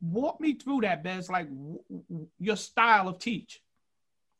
walk 0.00 0.40
me 0.40 0.54
through 0.54 0.82
that, 0.82 1.02
Bez. 1.02 1.28
Like 1.28 1.48
w- 1.48 1.80
w- 1.88 2.28
your 2.38 2.56
style 2.56 3.08
of 3.08 3.18
teach. 3.18 3.60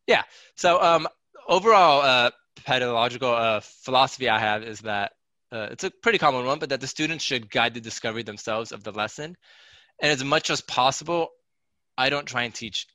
Yeah. 0.06 0.22
So 0.56 0.82
um, 0.82 1.08
overall, 1.48 2.02
uh, 2.02 2.30
pedagogical 2.64 3.34
uh, 3.34 3.60
philosophy 3.60 4.28
I 4.28 4.38
have 4.38 4.62
is 4.62 4.80
that 4.80 5.12
uh, 5.52 5.68
it's 5.70 5.84
a 5.84 5.90
pretty 5.90 6.18
common 6.18 6.46
one, 6.46 6.58
but 6.58 6.68
that 6.70 6.80
the 6.80 6.86
students 6.86 7.24
should 7.24 7.50
guide 7.50 7.74
the 7.74 7.80
discovery 7.80 8.22
themselves 8.22 8.72
of 8.72 8.82
the 8.82 8.92
lesson. 8.92 9.36
And 10.02 10.10
as 10.10 10.24
much 10.24 10.50
as 10.50 10.60
possible, 10.60 11.28
I 11.96 12.10
don't 12.10 12.26
try 12.26 12.42
and 12.42 12.54
teach 12.54 12.86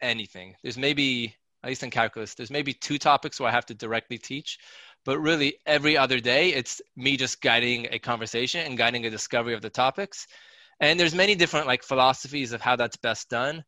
anything. 0.00 0.54
There's 0.62 0.78
maybe, 0.78 1.34
at 1.62 1.68
least 1.68 1.82
in 1.82 1.90
calculus, 1.90 2.34
there's 2.34 2.50
maybe 2.50 2.72
two 2.72 2.98
topics 2.98 3.38
where 3.38 3.48
I 3.48 3.52
have 3.52 3.66
to 3.66 3.74
directly 3.74 4.18
teach. 4.18 4.58
But 5.04 5.18
really, 5.18 5.58
every 5.66 5.96
other 5.96 6.18
day, 6.20 6.50
it's 6.50 6.80
me 6.96 7.16
just 7.16 7.40
guiding 7.40 7.86
a 7.90 7.98
conversation 7.98 8.66
and 8.66 8.78
guiding 8.78 9.06
a 9.06 9.10
discovery 9.10 9.54
of 9.54 9.62
the 9.62 9.70
topics. 9.70 10.26
And 10.80 11.00
there's 11.00 11.14
many 11.14 11.34
different 11.34 11.66
like 11.66 11.82
philosophies 11.82 12.52
of 12.52 12.60
how 12.60 12.76
that's 12.76 12.96
best 12.96 13.30
done. 13.30 13.64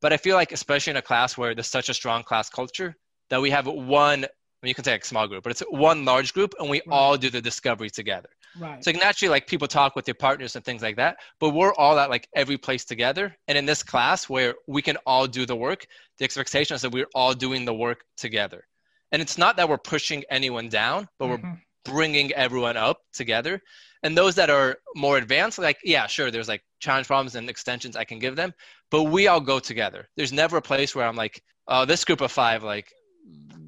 But 0.00 0.12
I 0.12 0.16
feel 0.16 0.36
like, 0.36 0.52
especially 0.52 0.92
in 0.92 0.96
a 0.96 1.02
class 1.02 1.36
where 1.36 1.54
there's 1.54 1.68
such 1.68 1.88
a 1.88 1.94
strong 1.94 2.22
class 2.22 2.50
culture, 2.50 2.96
that 3.30 3.40
we 3.40 3.50
have 3.50 3.66
one 3.66 4.26
I 4.62 4.66
mean, 4.66 4.70
you 4.70 4.74
can 4.76 4.84
say 4.84 4.92
like 4.92 5.04
small 5.04 5.26
group, 5.26 5.42
but 5.42 5.50
it's 5.50 5.62
one 5.70 6.04
large 6.04 6.32
group 6.32 6.54
and 6.60 6.70
we 6.70 6.80
right. 6.86 6.94
all 6.94 7.16
do 7.16 7.30
the 7.30 7.40
discovery 7.40 7.90
together. 7.90 8.28
Right. 8.56 8.84
So 8.84 8.92
like, 8.92 9.00
naturally, 9.00 9.30
like 9.30 9.48
people 9.48 9.66
talk 9.66 9.96
with 9.96 10.04
their 10.04 10.14
partners 10.14 10.54
and 10.54 10.64
things 10.64 10.82
like 10.82 10.96
that, 10.96 11.16
but 11.40 11.50
we're 11.50 11.74
all 11.74 11.98
at 11.98 12.10
like 12.10 12.28
every 12.36 12.56
place 12.58 12.84
together. 12.84 13.36
And 13.48 13.58
in 13.58 13.66
this 13.66 13.82
class 13.82 14.28
where 14.28 14.54
we 14.68 14.80
can 14.80 14.98
all 15.04 15.26
do 15.26 15.46
the 15.46 15.56
work, 15.56 15.86
the 16.18 16.24
expectation 16.24 16.76
is 16.76 16.82
that 16.82 16.92
we're 16.92 17.08
all 17.12 17.34
doing 17.34 17.64
the 17.64 17.74
work 17.74 18.04
together. 18.16 18.64
And 19.10 19.20
it's 19.20 19.36
not 19.36 19.56
that 19.56 19.68
we're 19.68 19.78
pushing 19.78 20.22
anyone 20.30 20.68
down, 20.68 21.08
but 21.18 21.26
mm-hmm. 21.26 21.48
we're 21.48 21.60
bringing 21.84 22.32
everyone 22.32 22.76
up 22.76 22.98
together. 23.12 23.60
And 24.02 24.16
those 24.16 24.34
that 24.34 24.50
are 24.50 24.78
more 24.96 25.16
advanced, 25.16 25.58
like, 25.58 25.78
yeah, 25.84 26.06
sure, 26.06 26.30
there's 26.30 26.48
like 26.48 26.62
challenge 26.80 27.06
problems 27.06 27.34
and 27.34 27.48
extensions 27.48 27.96
I 27.96 28.04
can 28.04 28.18
give 28.18 28.36
them, 28.36 28.52
but 28.90 29.04
we 29.04 29.28
all 29.28 29.40
go 29.40 29.60
together. 29.60 30.08
There's 30.16 30.32
never 30.32 30.56
a 30.56 30.62
place 30.62 30.94
where 30.94 31.06
I'm 31.06 31.16
like, 31.16 31.42
oh, 31.68 31.84
this 31.84 32.04
group 32.04 32.20
of 32.20 32.32
five, 32.32 32.62
like, 32.62 32.92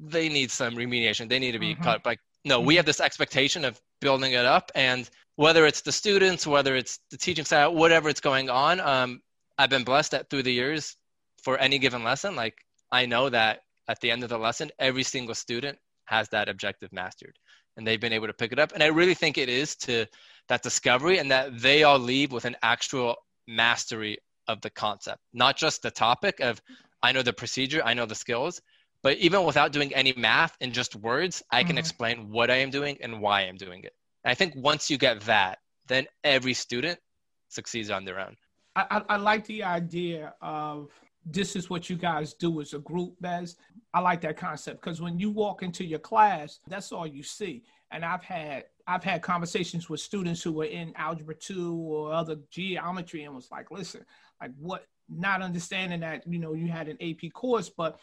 they 0.03 0.29
need 0.29 0.51
some 0.51 0.75
remediation. 0.75 1.29
They 1.29 1.39
need 1.39 1.53
to 1.53 1.59
be 1.59 1.73
mm-hmm. 1.73 1.83
cut. 1.83 2.05
Like, 2.05 2.19
no, 2.43 2.59
we 2.59 2.73
mm-hmm. 2.73 2.77
have 2.77 2.85
this 2.85 2.99
expectation 2.99 3.65
of 3.65 3.79
building 4.01 4.33
it 4.33 4.45
up, 4.45 4.71
and 4.75 5.09
whether 5.35 5.65
it's 5.65 5.81
the 5.81 5.91
students, 5.91 6.45
whether 6.45 6.75
it's 6.75 6.99
the 7.11 7.17
teaching 7.17 7.45
style, 7.45 7.73
whatever 7.73 8.09
it's 8.09 8.21
going 8.21 8.49
on, 8.49 8.79
um, 8.79 9.21
I've 9.57 9.69
been 9.69 9.83
blessed 9.83 10.11
that 10.11 10.29
through 10.29 10.43
the 10.43 10.53
years, 10.53 10.95
for 11.41 11.57
any 11.59 11.77
given 11.77 12.03
lesson, 12.03 12.35
like 12.35 12.55
I 12.91 13.05
know 13.05 13.29
that 13.29 13.61
at 13.87 13.99
the 14.01 14.11
end 14.11 14.23
of 14.23 14.29
the 14.29 14.37
lesson, 14.37 14.71
every 14.79 15.03
single 15.03 15.35
student 15.35 15.77
has 16.05 16.27
that 16.29 16.49
objective 16.49 16.91
mastered, 16.91 17.37
and 17.77 17.85
they've 17.85 17.99
been 17.99 18.13
able 18.13 18.27
to 18.27 18.33
pick 18.33 18.51
it 18.51 18.59
up. 18.59 18.71
And 18.73 18.81
I 18.81 18.87
really 18.87 19.13
think 19.13 19.37
it 19.37 19.49
is 19.49 19.75
to 19.77 20.05
that 20.47 20.61
discovery, 20.61 21.17
and 21.17 21.31
that 21.31 21.59
they 21.59 21.83
all 21.83 21.99
leave 21.99 22.31
with 22.31 22.45
an 22.45 22.55
actual 22.61 23.15
mastery 23.47 24.19
of 24.47 24.61
the 24.61 24.69
concept, 24.69 25.19
not 25.33 25.57
just 25.57 25.81
the 25.81 25.91
topic 25.91 26.39
of 26.39 26.61
I 27.01 27.11
know 27.11 27.21
the 27.21 27.33
procedure, 27.33 27.81
I 27.83 27.93
know 27.93 28.05
the 28.05 28.15
skills, 28.15 28.61
but 29.01 29.17
even 29.17 29.43
without 29.43 29.71
doing 29.71 29.93
any 29.93 30.13
math 30.13 30.55
and 30.61 30.73
just 30.73 30.95
words, 30.95 31.43
I 31.51 31.61
can 31.61 31.71
mm-hmm. 31.71 31.79
explain 31.79 32.31
what 32.31 32.49
I 32.49 32.55
am 32.55 32.69
doing 32.69 32.97
and 33.01 33.21
why 33.21 33.41
I'm 33.41 33.57
doing 33.57 33.83
it. 33.83 33.93
And 34.23 34.31
I 34.31 34.35
think 34.35 34.53
once 34.55 34.89
you 34.89 34.97
get 34.97 35.21
that, 35.21 35.59
then 35.87 36.07
every 36.23 36.53
student 36.53 36.99
succeeds 37.49 37.91
on 37.91 38.05
their 38.05 38.19
own. 38.19 38.35
I, 38.75 38.85
I, 38.89 39.01
I 39.09 39.15
like 39.17 39.45
the 39.45 39.63
idea 39.63 40.33
of 40.41 40.89
this 41.25 41.55
is 41.55 41.69
what 41.69 41.89
you 41.89 41.95
guys 41.95 42.33
do 42.33 42.61
as 42.61 42.73
a 42.73 42.79
group, 42.79 43.15
Bez. 43.19 43.55
I 43.93 43.99
like 43.99 44.21
that 44.21 44.37
concept 44.37 44.81
because 44.81 45.01
when 45.01 45.17
you 45.17 45.31
walk 45.31 45.63
into 45.63 45.83
your 45.83 45.99
class, 45.99 46.59
that's 46.67 46.91
all 46.91 47.07
you 47.07 47.23
see. 47.23 47.63
And 47.91 48.05
I've 48.05 48.23
had 48.23 48.65
I've 48.87 49.03
had 49.03 49.21
conversations 49.21 49.89
with 49.89 49.99
students 49.99 50.43
who 50.43 50.51
were 50.51 50.65
in 50.65 50.93
algebra 50.95 51.35
two 51.35 51.75
or 51.75 52.13
other 52.13 52.37
geometry 52.51 53.23
and 53.23 53.33
was 53.33 53.49
like, 53.51 53.71
listen, 53.71 54.05
like 54.41 54.51
what 54.59 54.85
not 55.09 55.41
understanding 55.41 56.01
that, 56.01 56.23
you 56.27 56.39
know, 56.39 56.53
you 56.53 56.67
had 56.67 56.87
an 56.87 56.97
AP 57.01 57.31
course, 57.33 57.69
but 57.69 57.99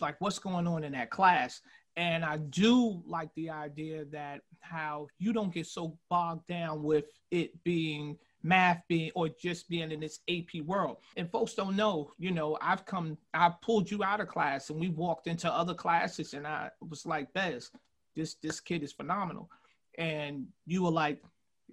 like 0.00 0.16
what's 0.20 0.38
going 0.38 0.66
on 0.66 0.84
in 0.84 0.92
that 0.92 1.10
class 1.10 1.60
and 1.98 2.24
i 2.24 2.36
do 2.36 3.02
like 3.06 3.28
the 3.34 3.50
idea 3.50 4.04
that 4.06 4.40
how 4.60 5.06
you 5.18 5.32
don't 5.32 5.52
get 5.52 5.66
so 5.66 5.98
bogged 6.08 6.46
down 6.46 6.82
with 6.82 7.06
it 7.30 7.52
being 7.64 8.16
math 8.48 8.82
being 8.88 9.10
or 9.14 9.28
just 9.28 9.68
being 9.68 9.92
in 9.92 10.00
this 10.00 10.20
ap 10.28 10.62
world. 10.64 10.98
And 11.16 11.30
folks 11.30 11.54
don't 11.54 11.76
know 11.76 12.12
you 12.18 12.30
know 12.30 12.58
i've 12.60 12.84
come 12.86 13.16
i 13.34 13.52
pulled 13.62 13.90
you 13.90 14.02
out 14.02 14.20
of 14.20 14.28
class 14.28 14.70
and 14.70 14.80
we 14.80 14.88
walked 14.88 15.26
into 15.26 15.52
other 15.52 15.74
classes 15.74 16.34
and 16.34 16.46
i 16.46 16.70
was 16.88 17.04
like 17.06 17.32
bez 17.32 17.70
this 18.16 18.34
this 18.42 18.60
kid 18.60 18.82
is 18.82 18.92
phenomenal. 18.92 19.50
And 19.96 20.46
you 20.66 20.82
were 20.82 20.90
like 20.90 21.22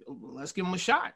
let's 0.06 0.52
give 0.52 0.66
him 0.66 0.74
a 0.74 0.78
shot 0.78 1.14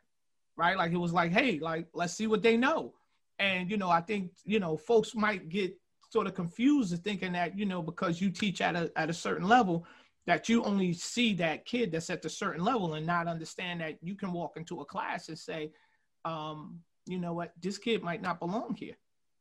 right? 0.57 0.77
Like 0.77 0.93
it 0.93 0.99
was 0.99 1.13
like 1.13 1.33
hey 1.33 1.59
like 1.59 1.87
let's 1.95 2.13
see 2.15 2.27
what 2.27 2.43
they 2.43 2.57
know. 2.57 2.95
And 3.39 3.71
you 3.71 3.79
know 3.79 3.89
i 3.89 4.01
think 4.01 4.33
you 4.45 4.61
know 4.61 4.77
folks 4.77 5.15
might 5.15 5.49
get 5.49 5.75
sort 6.11 6.27
of 6.27 6.35
confused 6.35 6.97
thinking 7.03 7.33
that 7.33 7.57
you 7.57 7.65
know 7.65 7.83
because 7.83 8.21
you 8.21 8.31
teach 8.31 8.61
at 8.61 8.75
a 8.77 8.91
at 8.97 9.09
a 9.09 9.15
certain 9.15 9.49
level 9.49 9.87
that 10.31 10.49
you 10.49 10.63
only 10.65 10.93
see 10.93 11.35
that 11.35 11.65
kid 11.65 11.93
that's 11.93 12.11
at 12.11 12.25
a 12.25 12.31
certain 12.31 12.65
level 12.65 12.95
and 12.95 13.07
not 13.07 13.27
understand 13.27 13.81
that 13.81 13.99
you 14.03 14.15
can 14.15 14.33
walk 14.33 14.57
into 14.57 14.81
a 14.81 14.85
class 14.85 15.29
and 15.29 15.39
say 15.39 15.71
um, 16.25 16.81
you 17.07 17.19
know 17.19 17.33
what 17.33 17.53
this 17.61 17.79
kid 17.79 18.03
might 18.03 18.23
not 18.23 18.39
belong 18.39 18.75
here 18.75 18.97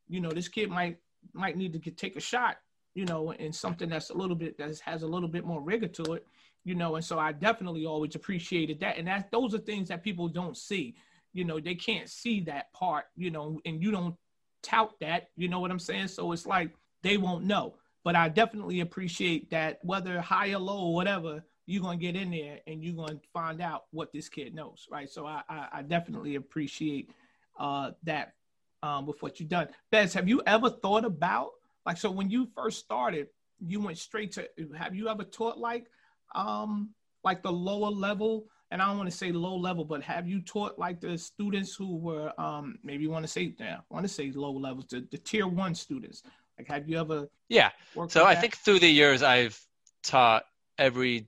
you 0.07 0.19
know 0.19 0.31
this 0.31 0.47
kid 0.47 0.69
might 0.69 0.97
might 1.33 1.57
need 1.57 1.73
to 1.73 1.79
get, 1.79 1.97
take 1.97 2.15
a 2.15 2.21
shot 2.21 2.57
you 2.95 3.05
know 3.05 3.31
in 3.31 3.51
something 3.51 3.89
that's 3.89 4.09
a 4.09 4.17
little 4.17 4.35
bit 4.35 4.57
that 4.57 4.79
has 4.79 5.03
a 5.03 5.07
little 5.07 5.29
bit 5.29 5.45
more 5.45 5.61
rigor 5.61 5.87
to 5.87 6.13
it 6.13 6.25
you 6.63 6.75
know 6.75 6.95
and 6.95 7.05
so 7.05 7.19
i 7.19 7.31
definitely 7.31 7.85
always 7.85 8.15
appreciated 8.15 8.79
that 8.79 8.97
and 8.97 9.07
that 9.07 9.29
those 9.31 9.53
are 9.53 9.59
things 9.59 9.89
that 9.89 10.03
people 10.03 10.27
don't 10.27 10.57
see 10.57 10.95
you 11.33 11.43
know 11.43 11.59
they 11.59 11.75
can't 11.75 12.09
see 12.09 12.39
that 12.39 12.71
part 12.73 13.05
you 13.15 13.29
know 13.29 13.59
and 13.65 13.81
you 13.81 13.91
don't 13.91 14.15
tout 14.61 14.91
that. 15.01 15.27
You 15.35 15.47
know 15.47 15.59
what 15.59 15.71
I'm 15.71 15.79
saying? 15.79 16.07
So 16.07 16.31
it's 16.31 16.45
like 16.45 16.71
they 17.03 17.17
won't 17.17 17.45
know. 17.45 17.75
But 18.03 18.15
I 18.15 18.29
definitely 18.29 18.79
appreciate 18.79 19.51
that 19.51 19.79
whether 19.83 20.21
high 20.21 20.53
or 20.53 20.59
low 20.59 20.87
or 20.87 20.93
whatever, 20.95 21.43
you're 21.65 21.83
gonna 21.83 21.97
get 21.97 22.15
in 22.15 22.31
there 22.31 22.59
and 22.65 22.83
you're 22.83 22.95
gonna 22.95 23.19
find 23.33 23.61
out 23.61 23.83
what 23.91 24.11
this 24.11 24.29
kid 24.29 24.55
knows, 24.55 24.87
right? 24.91 25.09
So 25.09 25.25
I 25.25 25.43
I, 25.49 25.67
I 25.73 25.81
definitely 25.81 26.35
appreciate 26.35 27.11
uh, 27.59 27.91
that 28.03 28.33
um, 28.81 29.05
with 29.05 29.21
what 29.21 29.39
you've 29.39 29.49
done. 29.49 29.67
Bez, 29.91 30.13
have 30.13 30.27
you 30.27 30.41
ever 30.45 30.69
thought 30.69 31.05
about 31.05 31.51
like 31.85 31.97
so 31.97 32.09
when 32.09 32.29
you 32.29 32.47
first 32.55 32.79
started, 32.79 33.27
you 33.59 33.81
went 33.81 33.97
straight 33.97 34.31
to 34.33 34.47
have 34.77 34.95
you 34.95 35.09
ever 35.09 35.23
taught 35.23 35.57
like 35.57 35.87
um 36.33 36.91
like 37.23 37.43
the 37.43 37.51
lower 37.51 37.89
level 37.89 38.45
and 38.71 38.81
I 38.81 38.87
don't 38.87 38.97
want 38.97 39.09
to 39.09 39.17
say 39.17 39.31
low 39.31 39.55
level, 39.55 39.83
but 39.83 40.03
have 40.03 40.27
you 40.27 40.41
taught 40.41 40.77
like 40.77 41.01
the 41.01 41.17
students 41.17 41.75
who 41.75 41.97
were 41.97 42.31
um 42.39 42.77
maybe 42.83 43.03
you 43.03 43.09
want 43.09 43.25
to 43.25 43.31
say 43.31 43.53
yeah, 43.59 43.77
I 43.77 43.93
want 43.93 44.05
to 44.05 44.13
say 44.13 44.31
low 44.31 44.51
levels, 44.51 44.87
the, 44.87 45.05
the 45.11 45.17
tier 45.17 45.47
one 45.47 45.75
students? 45.75 46.23
Like 46.59 46.67
have 46.67 46.87
you 46.87 46.99
ever 46.99 47.29
Yeah. 47.47 47.71
So 48.09 48.25
I 48.25 48.35
that? 48.35 48.41
think 48.41 48.57
through 48.57 48.79
the 48.79 48.89
years 48.89 49.23
I've 49.23 49.59
taught 50.03 50.43
every 50.77 51.27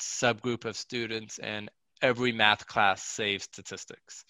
subgroup 0.00 0.64
of 0.64 0.76
students 0.76 1.38
and 1.38 1.70
every 2.02 2.32
math 2.32 2.66
class 2.66 3.02
save 3.02 3.42
statistics. 3.42 4.24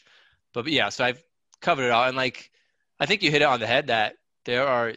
But, 0.53 0.65
but 0.65 0.73
yeah, 0.73 0.91
so 0.91 1.05
I've 1.05 1.23
covered 1.61 1.87
it 1.87 1.91
all 1.91 2.05
and 2.05 2.17
like 2.17 2.51
I 3.01 3.07
think 3.07 3.23
you 3.23 3.31
hit 3.31 3.43
it 3.43 3.47
on 3.47 3.59
the 3.59 3.67
head 3.67 3.89
that 3.89 4.15
there 4.45 4.67
are 4.67 4.93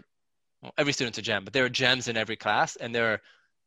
well, 0.61 0.73
every 0.77 0.93
student's 0.93 1.17
a 1.17 1.21
gem, 1.21 1.45
but 1.45 1.53
there 1.53 1.65
are 1.65 1.69
gems 1.69 2.07
in 2.07 2.17
every 2.17 2.35
class 2.35 2.75
and 2.75 2.93
there 2.93 3.13
are 3.13 3.21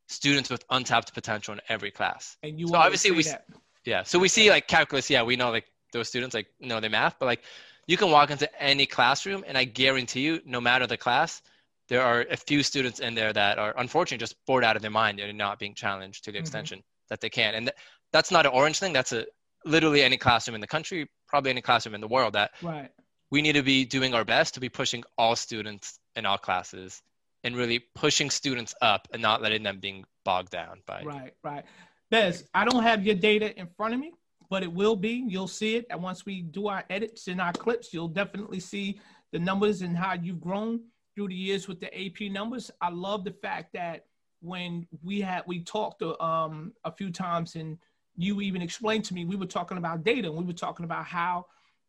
students 0.09 0.51
with 0.51 0.65
untapped 0.71 1.13
potential 1.15 1.55
in 1.55 1.61
every 1.69 1.91
class. 1.91 2.37
And 2.43 2.61
you 2.61 2.69
so 2.69 2.77
obviously 2.77 3.11
we 3.11 3.23
that 3.25 3.47
yeah. 3.85 4.03
So 4.03 4.19
we 4.19 4.29
see 4.29 4.51
like 4.51 4.69
calculus. 4.69 5.09
Yeah, 5.09 5.23
we 5.23 5.37
know 5.37 5.51
like 5.51 5.65
those 5.93 6.09
students 6.09 6.35
like 6.35 6.49
know 6.61 6.81
their 6.81 6.91
math, 6.91 7.17
but 7.19 7.27
like 7.27 7.43
you 7.87 7.97
can 7.97 8.11
walk 8.11 8.31
into 8.31 8.63
any 8.63 8.85
classroom 8.85 9.45
and 9.47 9.57
I 9.57 9.65
guarantee 9.65 10.21
you, 10.21 10.41
no 10.45 10.61
matter 10.61 10.87
the 10.87 10.99
class, 10.99 11.41
there 11.89 12.03
are 12.03 12.27
a 12.31 12.37
few 12.37 12.63
students 12.63 13.01
in 13.01 13.15
there 13.15 13.33
that 13.33 13.59
are 13.59 13.75
unfortunately 13.79 14.19
just 14.19 14.37
bored 14.47 14.65
out 14.65 14.77
of 14.77 14.83
their 14.83 14.91
mind 14.91 15.21
and 15.21 15.39
not 15.39 15.59
being 15.59 15.75
challenged 15.75 16.25
to 16.25 16.31
the 16.31 16.37
mm-hmm. 16.37 16.43
extension 16.43 16.83
that 17.09 17.21
they 17.21 17.31
can. 17.31 17.55
And 17.55 17.67
th- 17.67 17.77
that's 18.13 18.31
not 18.31 18.47
an 18.47 18.53
orange 18.53 18.79
thing. 18.79 18.93
That's 18.93 19.13
a 19.13 19.27
literally 19.65 20.03
any 20.03 20.17
classroom 20.17 20.55
in 20.55 20.61
the 20.61 20.67
country, 20.67 21.09
probably 21.27 21.51
any 21.51 21.63
classroom 21.63 21.95
in 21.95 22.01
the 22.01 22.09
world 22.09 22.35
that 22.35 22.53
right. 22.63 22.91
we 23.31 23.43
need 23.43 23.55
to 23.55 23.63
be 23.63 23.85
doing 23.85 24.15
our 24.15 24.25
best 24.25 24.55
to 24.55 24.61
be 24.61 24.69
pushing 24.69 25.03
all 25.17 25.35
students 25.35 25.99
in 26.17 26.27
all 26.27 26.39
classes 26.39 27.03
and 27.45 27.57
really 27.57 27.85
pushing 27.95 28.31
students 28.31 28.75
up 28.83 29.09
and 29.13 29.23
not 29.23 29.41
letting 29.43 29.63
them 29.63 29.79
being 29.81 30.05
bogged 30.25 30.51
down 30.51 30.81
by 30.87 31.03
right 31.05 31.35
right 31.45 31.65
Bez, 32.11 32.45
I 32.55 32.65
don't 32.65 32.83
have 32.83 33.05
your 33.05 33.15
data 33.15 33.57
in 33.59 33.69
front 33.77 33.93
of 33.93 34.01
me, 34.01 34.13
but 34.49 34.63
it 34.63 34.73
will 34.73 34.97
be. 34.97 35.25
You'll 35.29 35.47
see 35.47 35.77
it. 35.77 35.87
And 35.91 36.03
once 36.03 36.25
we 36.25 36.41
do 36.41 36.69
our 36.69 36.85
edits 36.89 37.29
in 37.29 37.39
our 37.39 37.53
clips, 37.53 37.93
you'll 37.93 38.09
definitely 38.09 38.61
see 38.61 39.01
the 39.31 39.39
numbers 39.39 39.83
and 39.83 39.97
how 39.97 40.15
you've 40.15 40.41
grown 40.41 40.81
through 41.19 41.27
the 41.29 41.35
years 41.35 41.67
with 41.67 41.81
the 41.81 41.93
AP 41.93 42.31
numbers. 42.31 42.71
I 42.81 42.91
love 42.91 43.25
the 43.25 43.33
fact 43.33 43.73
that 43.73 44.05
when 44.41 44.87
we 45.03 45.21
had 45.21 45.43
we 45.49 45.65
talked 45.65 46.01
um, 46.01 46.73
a 46.85 46.93
few 46.93 47.11
times 47.11 47.57
and 47.57 47.77
you 48.17 48.41
even 48.41 48.63
explained 48.63 49.05
to 49.07 49.15
me 49.15 49.25
we 49.25 49.35
were 49.35 49.45
talking 49.45 49.79
about 49.79 50.05
data 50.05 50.29
and 50.29 50.37
we 50.37 50.45
were 50.45 50.53
talking 50.53 50.85
about 50.85 51.07
how 51.07 51.47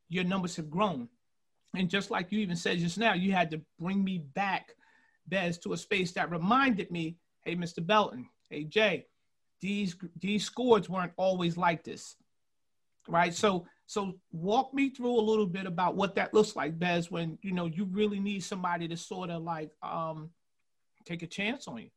your 0.09 0.23
numbers 0.23 0.55
have 0.55 0.71
grown. 0.71 1.07
And 1.75 1.91
just 1.91 2.09
like 2.09 2.31
you 2.31 2.39
even 2.39 2.55
said 2.55 2.79
just 2.79 2.97
now, 2.97 3.13
you 3.13 3.31
had 3.31 3.51
to 3.51 3.61
bring 3.79 4.03
me 4.03 4.17
back, 4.17 4.73
Bez, 5.27 5.59
to 5.59 5.73
a 5.73 5.77
space 5.77 6.11
that 6.13 6.31
reminded 6.31 6.89
me, 6.89 7.17
hey, 7.45 7.55
Mr. 7.55 7.85
Belton, 7.85 8.27
hey, 8.49 8.63
Jay, 8.63 9.05
these 9.61 9.95
these 10.19 10.43
scores 10.43 10.89
weren't 10.89 11.13
always 11.17 11.55
like 11.55 11.83
this 11.83 12.15
right 13.07 13.33
so 13.33 13.65
so 13.89 14.13
walk 14.31 14.71
me 14.71 14.91
through 14.91 15.19
a 15.19 15.19
little 15.19 15.47
bit 15.47 15.65
about 15.65 15.95
what 15.95 16.13
that 16.13 16.31
looks 16.31 16.55
like 16.55 16.77
bez 16.77 17.09
when 17.09 17.39
you 17.41 17.51
know 17.51 17.65
you 17.65 17.85
really 17.85 18.19
need 18.19 18.43
somebody 18.43 18.87
to 18.87 18.95
sort 18.95 19.31
of 19.31 19.41
like 19.41 19.71
um 19.81 20.29
take 21.05 21.23
a 21.23 21.27
chance 21.27 21.67
on 21.67 21.77
you 21.77 21.89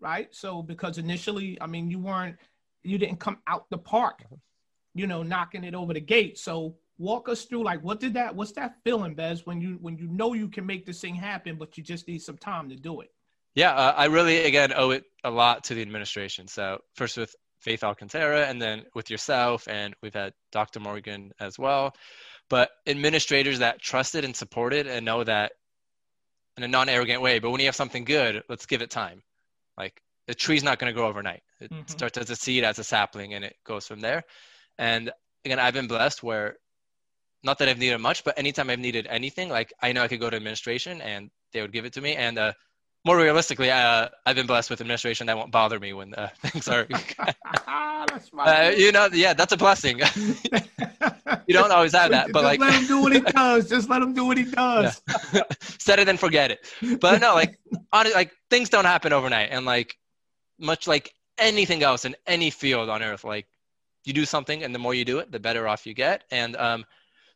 right? 0.00 0.28
So 0.32 0.62
because 0.62 0.96
initially 0.96 1.58
i 1.60 1.66
mean 1.66 1.90
you 1.90 1.98
weren't 1.98 2.36
you 2.84 2.98
didn't 2.98 3.18
come 3.18 3.38
out 3.48 3.66
the 3.68 3.78
park 3.78 4.24
you 4.94 5.08
know 5.08 5.24
knocking 5.24 5.64
it 5.64 5.74
over 5.74 5.92
the 5.92 6.00
gate. 6.00 6.38
So 6.38 6.76
walk 6.98 7.28
us 7.28 7.44
through 7.44 7.64
like 7.64 7.82
what 7.82 7.98
did 7.98 8.14
that 8.14 8.34
what's 8.34 8.52
that 8.52 8.76
feeling 8.84 9.14
bez 9.14 9.44
when 9.44 9.60
you 9.60 9.78
when 9.80 9.98
you 9.98 10.06
know 10.06 10.34
you 10.34 10.48
can 10.48 10.64
make 10.64 10.86
this 10.86 11.00
thing 11.00 11.16
happen 11.16 11.56
but 11.56 11.76
you 11.76 11.82
just 11.82 12.06
need 12.06 12.22
some 12.22 12.38
time 12.38 12.68
to 12.68 12.76
do 12.76 13.00
it? 13.00 13.10
Yeah 13.56 13.72
uh, 13.72 13.94
i 13.96 14.04
really 14.06 14.44
again 14.44 14.72
owe 14.72 14.90
it 14.90 15.02
a 15.24 15.30
lot 15.30 15.64
to 15.64 15.74
the 15.74 15.82
administration. 15.82 16.46
So 16.46 16.78
first 16.94 17.16
with 17.16 17.34
faith 17.60 17.82
alcantara 17.82 18.46
and 18.46 18.60
then 18.60 18.84
with 18.94 19.10
yourself 19.10 19.66
and 19.68 19.94
we've 20.02 20.14
had 20.14 20.32
dr 20.52 20.78
morgan 20.80 21.32
as 21.40 21.58
well 21.58 21.92
but 22.48 22.70
administrators 22.86 23.58
that 23.58 23.80
trusted 23.80 24.24
and 24.24 24.34
supported 24.34 24.86
and 24.86 25.04
know 25.04 25.24
that 25.24 25.52
in 26.56 26.62
a 26.62 26.68
non-arrogant 26.68 27.20
way 27.20 27.38
but 27.38 27.50
when 27.50 27.60
you 27.60 27.66
have 27.66 27.76
something 27.76 28.04
good 28.04 28.42
let's 28.48 28.66
give 28.66 28.82
it 28.82 28.90
time 28.90 29.22
like 29.76 30.00
the 30.26 30.34
tree's 30.34 30.64
not 30.64 30.78
going 30.78 30.92
to 30.92 30.96
grow 30.96 31.08
overnight 31.08 31.42
it 31.60 31.70
mm-hmm. 31.70 31.82
starts 31.86 32.18
as 32.18 32.30
a 32.30 32.36
seed 32.36 32.64
as 32.64 32.78
a 32.78 32.84
sapling 32.84 33.34
and 33.34 33.44
it 33.44 33.56
goes 33.64 33.86
from 33.86 34.00
there 34.00 34.22
and 34.78 35.10
again 35.44 35.58
i've 35.58 35.74
been 35.74 35.88
blessed 35.88 36.22
where 36.22 36.56
not 37.44 37.58
that 37.58 37.68
I've 37.68 37.78
needed 37.78 37.98
much, 37.98 38.24
but 38.24 38.38
anytime 38.38 38.70
I've 38.70 38.78
needed 38.78 39.06
anything, 39.08 39.48
like 39.48 39.72
I 39.80 39.92
know 39.92 40.02
I 40.02 40.08
could 40.08 40.20
go 40.20 40.30
to 40.30 40.36
administration 40.36 41.00
and 41.00 41.30
they 41.52 41.62
would 41.62 41.72
give 41.72 41.84
it 41.84 41.92
to 41.94 42.00
me. 42.00 42.16
And 42.16 42.38
uh, 42.38 42.52
more 43.04 43.16
realistically, 43.16 43.70
uh, 43.70 44.08
I've 44.26 44.36
been 44.36 44.46
blessed 44.46 44.70
with 44.70 44.80
administration 44.80 45.26
that 45.28 45.36
won't 45.36 45.50
bother 45.50 45.78
me 45.78 45.92
when 45.92 46.14
uh, 46.14 46.28
things 46.42 46.68
are. 46.68 46.86
uh, 48.38 48.72
you 48.76 48.92
know, 48.92 49.08
yeah, 49.12 49.34
that's 49.34 49.52
a 49.52 49.56
blessing. 49.56 49.98
you 49.98 51.54
don't 51.54 51.72
always 51.72 51.92
have 51.92 52.10
that, 52.10 52.32
but 52.32 52.42
Just 52.42 52.44
like, 52.44 52.60
let 52.60 52.74
him 52.74 52.86
do 52.86 53.00
what 53.00 53.12
he 53.12 53.20
does. 53.20 53.68
Just 53.68 53.88
let 53.88 54.02
him 54.02 54.14
do 54.14 54.24
what 54.24 54.38
he 54.38 54.44
does. 54.44 55.00
Yeah. 55.32 55.42
Set 55.60 55.98
it 55.98 56.08
and 56.08 56.18
forget 56.18 56.50
it. 56.50 57.00
But 57.00 57.20
no, 57.20 57.34
like, 57.34 57.58
honestly, 57.92 58.14
like 58.14 58.32
things 58.50 58.68
don't 58.68 58.84
happen 58.84 59.12
overnight, 59.12 59.50
and 59.52 59.64
like, 59.64 59.96
much 60.58 60.86
like 60.88 61.12
anything 61.38 61.82
else 61.82 62.04
in 62.04 62.16
any 62.26 62.50
field 62.50 62.88
on 62.88 63.02
earth, 63.02 63.24
like, 63.24 63.46
you 64.04 64.12
do 64.12 64.24
something, 64.24 64.62
and 64.64 64.74
the 64.74 64.78
more 64.78 64.94
you 64.94 65.04
do 65.04 65.18
it, 65.18 65.30
the 65.30 65.38
better 65.38 65.68
off 65.68 65.86
you 65.86 65.94
get. 65.94 66.24
And 66.30 66.56
um, 66.56 66.84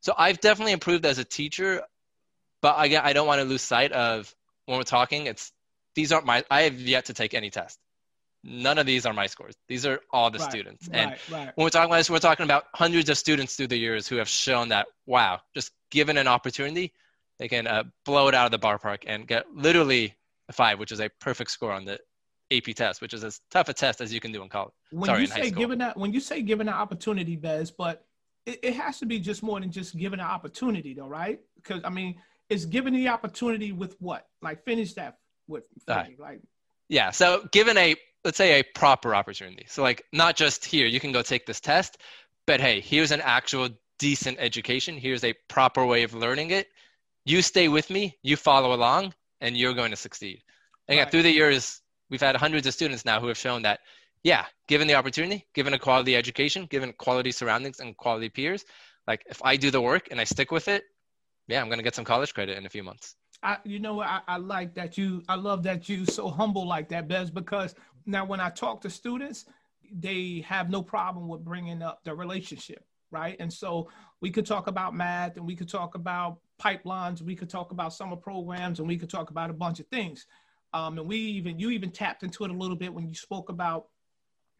so 0.00 0.14
I've 0.16 0.40
definitely 0.40 0.72
improved 0.72 1.06
as 1.06 1.18
a 1.18 1.24
teacher, 1.24 1.82
but 2.60 2.82
again, 2.82 3.02
I 3.04 3.12
don't 3.12 3.26
want 3.26 3.40
to 3.40 3.44
lose 3.44 3.62
sight 3.62 3.92
of 3.92 4.34
when 4.66 4.78
we're 4.78 4.84
talking. 4.84 5.26
It's 5.26 5.52
these 5.94 6.12
aren't 6.12 6.26
my. 6.26 6.44
I 6.50 6.62
have 6.62 6.74
yet 6.80 7.04
to 7.06 7.14
take 7.14 7.34
any 7.34 7.50
test. 7.50 7.78
None 8.44 8.76
of 8.78 8.86
these 8.86 9.06
are 9.06 9.12
my 9.12 9.26
scores. 9.26 9.54
These 9.68 9.86
are 9.86 10.00
all 10.12 10.30
the 10.30 10.38
Right, 10.38 10.50
students. 10.50 10.88
right, 10.88 10.98
And 10.98 11.10
right. 11.30 11.52
when 11.54 11.64
we're 11.64 11.70
talking 11.70 11.90
about 11.90 11.98
this, 11.98 12.10
we're 12.10 12.18
talking 12.18 12.44
about 12.44 12.64
hundreds 12.74 13.08
of 13.08 13.16
students 13.16 13.54
through 13.54 13.68
the 13.68 13.76
years 13.76 14.08
who 14.08 14.16
have 14.16 14.28
shown 14.28 14.68
that 14.70 14.86
wow, 15.06 15.40
just 15.54 15.72
given 15.90 16.16
an 16.16 16.26
opportunity, 16.26 16.92
they 17.38 17.48
can 17.48 17.66
uh, 17.66 17.84
blow 18.04 18.28
it 18.28 18.34
out 18.34 18.46
of 18.46 18.50
the 18.50 18.58
bar 18.58 18.78
park 18.78 19.04
and 19.06 19.28
get 19.28 19.44
literally 19.54 20.14
a 20.48 20.52
five, 20.52 20.78
which 20.80 20.90
is 20.90 21.00
a 21.00 21.08
perfect 21.20 21.50
score 21.52 21.70
on 21.72 21.84
the 21.84 22.00
AP 22.50 22.74
test, 22.74 23.00
which 23.00 23.14
is 23.14 23.22
as 23.22 23.40
tough 23.50 23.68
a 23.68 23.72
test 23.74 24.00
as 24.00 24.12
you 24.12 24.18
can 24.20 24.32
do 24.32 24.42
in 24.42 24.48
college. 24.48 24.72
when 24.90 25.06
Sorry, 25.06 25.20
you 25.20 25.26
say 25.28 25.50
given 25.50 25.78
that 25.78 25.96
when 25.96 26.12
you 26.12 26.20
say 26.20 26.42
given 26.42 26.66
an 26.68 26.74
opportunity 26.74 27.36
bez 27.36 27.70
but 27.70 28.04
it, 28.44 28.58
it 28.62 28.74
has 28.74 28.98
to 28.98 29.06
be 29.06 29.20
just 29.20 29.42
more 29.42 29.60
than 29.60 29.70
just 29.70 29.96
given 29.96 30.18
an 30.18 30.26
opportunity 30.26 30.92
though 30.94 31.06
right 31.06 31.40
because 31.56 31.80
i 31.84 31.88
mean 31.90 32.16
it's 32.52 32.64
given 32.66 32.92
the 32.92 33.08
opportunity 33.08 33.72
with 33.72 33.96
what 34.00 34.26
like 34.42 34.64
finish 34.64 34.92
that 34.94 35.18
with 35.48 35.64
me, 35.88 36.16
like 36.18 36.40
Yeah. 36.88 37.10
So 37.10 37.26
given 37.52 37.76
a 37.78 37.96
let's 38.24 38.36
say 38.36 38.60
a 38.60 38.62
proper 38.74 39.14
opportunity. 39.14 39.64
So 39.68 39.82
like 39.82 40.04
not 40.12 40.36
just 40.36 40.64
here, 40.64 40.86
you 40.86 41.00
can 41.00 41.12
go 41.12 41.22
take 41.22 41.44
this 41.46 41.60
test, 41.60 41.98
but 42.46 42.60
hey, 42.60 42.80
here's 42.80 43.10
an 43.10 43.20
actual 43.20 43.68
decent 43.98 44.36
education. 44.38 44.96
Here's 44.96 45.24
a 45.24 45.34
proper 45.48 45.84
way 45.86 46.02
of 46.04 46.14
learning 46.14 46.50
it. 46.50 46.68
You 47.24 47.42
stay 47.42 47.68
with 47.68 47.88
me, 47.90 48.16
you 48.22 48.36
follow 48.36 48.74
along, 48.74 49.14
and 49.40 49.56
you're 49.56 49.74
going 49.74 49.90
to 49.90 49.96
succeed. 49.96 50.42
And 50.86 50.94
again, 50.94 51.04
Right. 51.06 51.10
through 51.12 51.22
the 51.22 51.30
years, 51.30 51.80
we've 52.10 52.20
had 52.20 52.36
hundreds 52.36 52.66
of 52.66 52.74
students 52.74 53.04
now 53.04 53.20
who 53.20 53.28
have 53.28 53.38
shown 53.38 53.62
that, 53.62 53.80
yeah, 54.24 54.44
given 54.68 54.86
the 54.88 54.94
opportunity, 54.94 55.46
given 55.54 55.72
a 55.74 55.78
quality 55.78 56.16
education, 56.16 56.66
given 56.66 56.92
quality 56.92 57.32
surroundings 57.32 57.80
and 57.80 57.96
quality 57.96 58.28
peers, 58.28 58.64
like 59.06 59.22
if 59.26 59.40
I 59.44 59.56
do 59.56 59.70
the 59.70 59.80
work 59.80 60.08
and 60.10 60.20
I 60.20 60.24
stick 60.24 60.50
with 60.50 60.68
it, 60.68 60.82
yeah, 61.48 61.60
I'm 61.60 61.68
gonna 61.68 61.82
get 61.82 61.94
some 61.94 62.04
college 62.04 62.34
credit 62.34 62.56
in 62.56 62.66
a 62.66 62.70
few 62.70 62.82
months. 62.82 63.16
I, 63.42 63.58
you 63.64 63.80
know, 63.80 64.00
I, 64.00 64.20
I 64.28 64.36
like 64.36 64.74
that 64.74 64.96
you, 64.96 65.22
I 65.28 65.34
love 65.34 65.64
that 65.64 65.88
you 65.88 66.06
so 66.06 66.28
humble 66.28 66.66
like 66.66 66.88
that, 66.90 67.08
Bez, 67.08 67.30
because 67.30 67.74
now 68.06 68.24
when 68.24 68.40
I 68.40 68.50
talk 68.50 68.80
to 68.82 68.90
students, 68.90 69.46
they 69.92 70.44
have 70.46 70.70
no 70.70 70.82
problem 70.82 71.28
with 71.28 71.44
bringing 71.44 71.82
up 71.82 72.04
the 72.04 72.14
relationship, 72.14 72.84
right? 73.10 73.36
And 73.40 73.52
so 73.52 73.90
we 74.20 74.30
could 74.30 74.46
talk 74.46 74.68
about 74.68 74.94
math 74.94 75.36
and 75.36 75.46
we 75.46 75.56
could 75.56 75.68
talk 75.68 75.96
about 75.96 76.38
pipelines, 76.60 77.20
we 77.20 77.34
could 77.34 77.50
talk 77.50 77.72
about 77.72 77.92
summer 77.92 78.16
programs, 78.16 78.78
and 78.78 78.86
we 78.86 78.96
could 78.96 79.10
talk 79.10 79.30
about 79.30 79.50
a 79.50 79.54
bunch 79.54 79.80
of 79.80 79.86
things. 79.88 80.26
Um, 80.72 80.98
and 80.98 81.08
we 81.08 81.16
even, 81.16 81.58
you 81.58 81.70
even 81.70 81.90
tapped 81.90 82.22
into 82.22 82.44
it 82.44 82.50
a 82.50 82.54
little 82.54 82.76
bit 82.76 82.94
when 82.94 83.08
you 83.08 83.14
spoke 83.14 83.48
about 83.48 83.86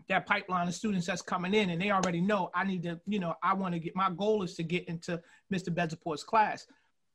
that 0.08 0.26
pipeline 0.26 0.68
of 0.68 0.74
students 0.74 1.06
that's 1.06 1.22
coming 1.22 1.54
in 1.54 1.70
and 1.70 1.80
they 1.80 1.90
already 1.90 2.20
know 2.20 2.50
I 2.54 2.64
need 2.64 2.82
to, 2.84 3.00
you 3.06 3.18
know, 3.18 3.34
I 3.42 3.54
want 3.54 3.74
to 3.74 3.80
get, 3.80 3.94
my 3.96 4.10
goal 4.10 4.42
is 4.42 4.54
to 4.56 4.62
get 4.62 4.88
into 4.88 5.20
Mr. 5.52 5.68
Behzadpour's 5.68 6.24
class. 6.24 6.66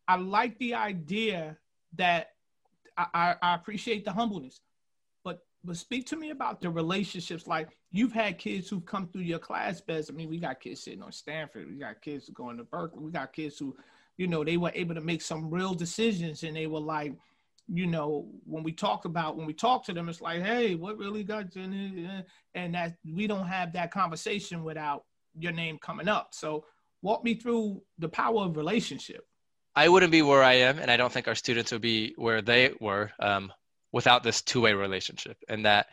I 0.08 0.16
like 0.16 0.58
the 0.60 0.76
idea 0.76 1.58
that 1.96 2.32
I, 2.98 3.06
I, 3.14 3.36
I 3.42 3.56
appreciate 3.56 4.06
the 4.06 4.12
humbleness, 4.12 4.62
but 5.24 5.44
but 5.64 5.78
speak 5.78 6.06
to 6.08 6.16
me 6.16 6.30
about 6.30 6.62
the 6.62 6.70
relationships. 6.70 7.48
Like 7.48 7.70
you've 7.92 8.14
had 8.14 8.38
kids 8.38 8.70
who've 8.70 8.86
come 8.86 9.08
through 9.08 9.24
your 9.24 9.40
class, 9.40 9.82
Bez. 9.82 10.10
I 10.10 10.14
mean, 10.14 10.30
we 10.30 10.40
got 10.40 10.60
kids 10.60 10.84
sitting 10.84 11.02
on 11.02 11.12
Stanford, 11.12 11.68
we 11.68 11.76
got 11.76 12.02
kids 12.02 12.30
going 12.30 12.58
to 12.58 12.64
Berkeley, 12.64 13.04
we 13.04 13.12
got 13.12 13.34
kids 13.34 13.58
who, 13.60 13.76
you 14.18 14.28
know, 14.28 14.44
they 14.44 14.58
were 14.58 14.72
able 14.74 14.96
to 14.96 15.02
make 15.02 15.22
some 15.22 15.50
real 15.50 15.74
decisions, 15.74 16.44
and 16.44 16.56
they 16.56 16.68
were 16.68 16.80
like, 16.80 17.14
you 17.68 17.86
know, 17.86 18.28
when 18.46 18.64
we 18.64 18.72
talk 18.72 19.06
about 19.06 19.36
when 19.36 19.46
we 19.46 19.54
talk 19.54 19.86
to 19.86 19.94
them, 19.94 20.10
it's 20.10 20.22
like, 20.22 20.42
hey, 20.42 20.76
what 20.76 20.98
really 20.98 21.24
got 21.24 21.56
you? 21.56 22.22
And 22.56 22.76
that 22.76 22.96
we 23.06 23.28
don't 23.28 23.48
have 23.48 23.74
that 23.74 23.92
conversation 23.92 24.64
without 24.64 25.04
your 25.38 25.52
name 25.52 25.78
coming 25.80 26.08
up. 26.08 26.30
So 26.32 26.66
walk 27.02 27.24
me 27.24 27.36
through 27.36 27.82
the 28.00 28.10
power 28.10 28.46
of 28.46 28.58
relationship. 28.58 29.26
I 29.76 29.90
wouldn't 29.90 30.12
be 30.12 30.24
where 30.24 30.44
I 30.44 30.54
am, 30.54 30.80
and 30.80 30.90
I 30.90 30.98
don't 30.98 31.12
think 31.12 31.28
our 31.28 31.36
students 31.36 31.72
would 31.72 31.82
be 31.82 32.14
where 32.18 32.42
they 32.42 32.74
were 32.80 33.12
um, 33.20 33.52
without 33.92 34.24
this 34.24 34.42
two-way 34.42 34.74
relationship. 34.74 35.38
And 35.48 35.66
that 35.66 35.88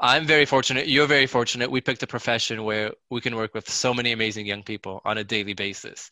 I'm 0.00 0.26
very 0.26 0.44
fortunate. 0.44 0.88
You're 0.88 1.06
very 1.06 1.26
fortunate. 1.26 1.70
We 1.70 1.80
picked 1.80 2.02
a 2.02 2.06
profession 2.06 2.64
where 2.64 2.92
we 3.10 3.20
can 3.20 3.36
work 3.36 3.54
with 3.54 3.68
so 3.70 3.94
many 3.94 4.12
amazing 4.12 4.44
young 4.46 4.62
people 4.62 5.00
on 5.04 5.18
a 5.18 5.24
daily 5.24 5.54
basis, 5.54 6.10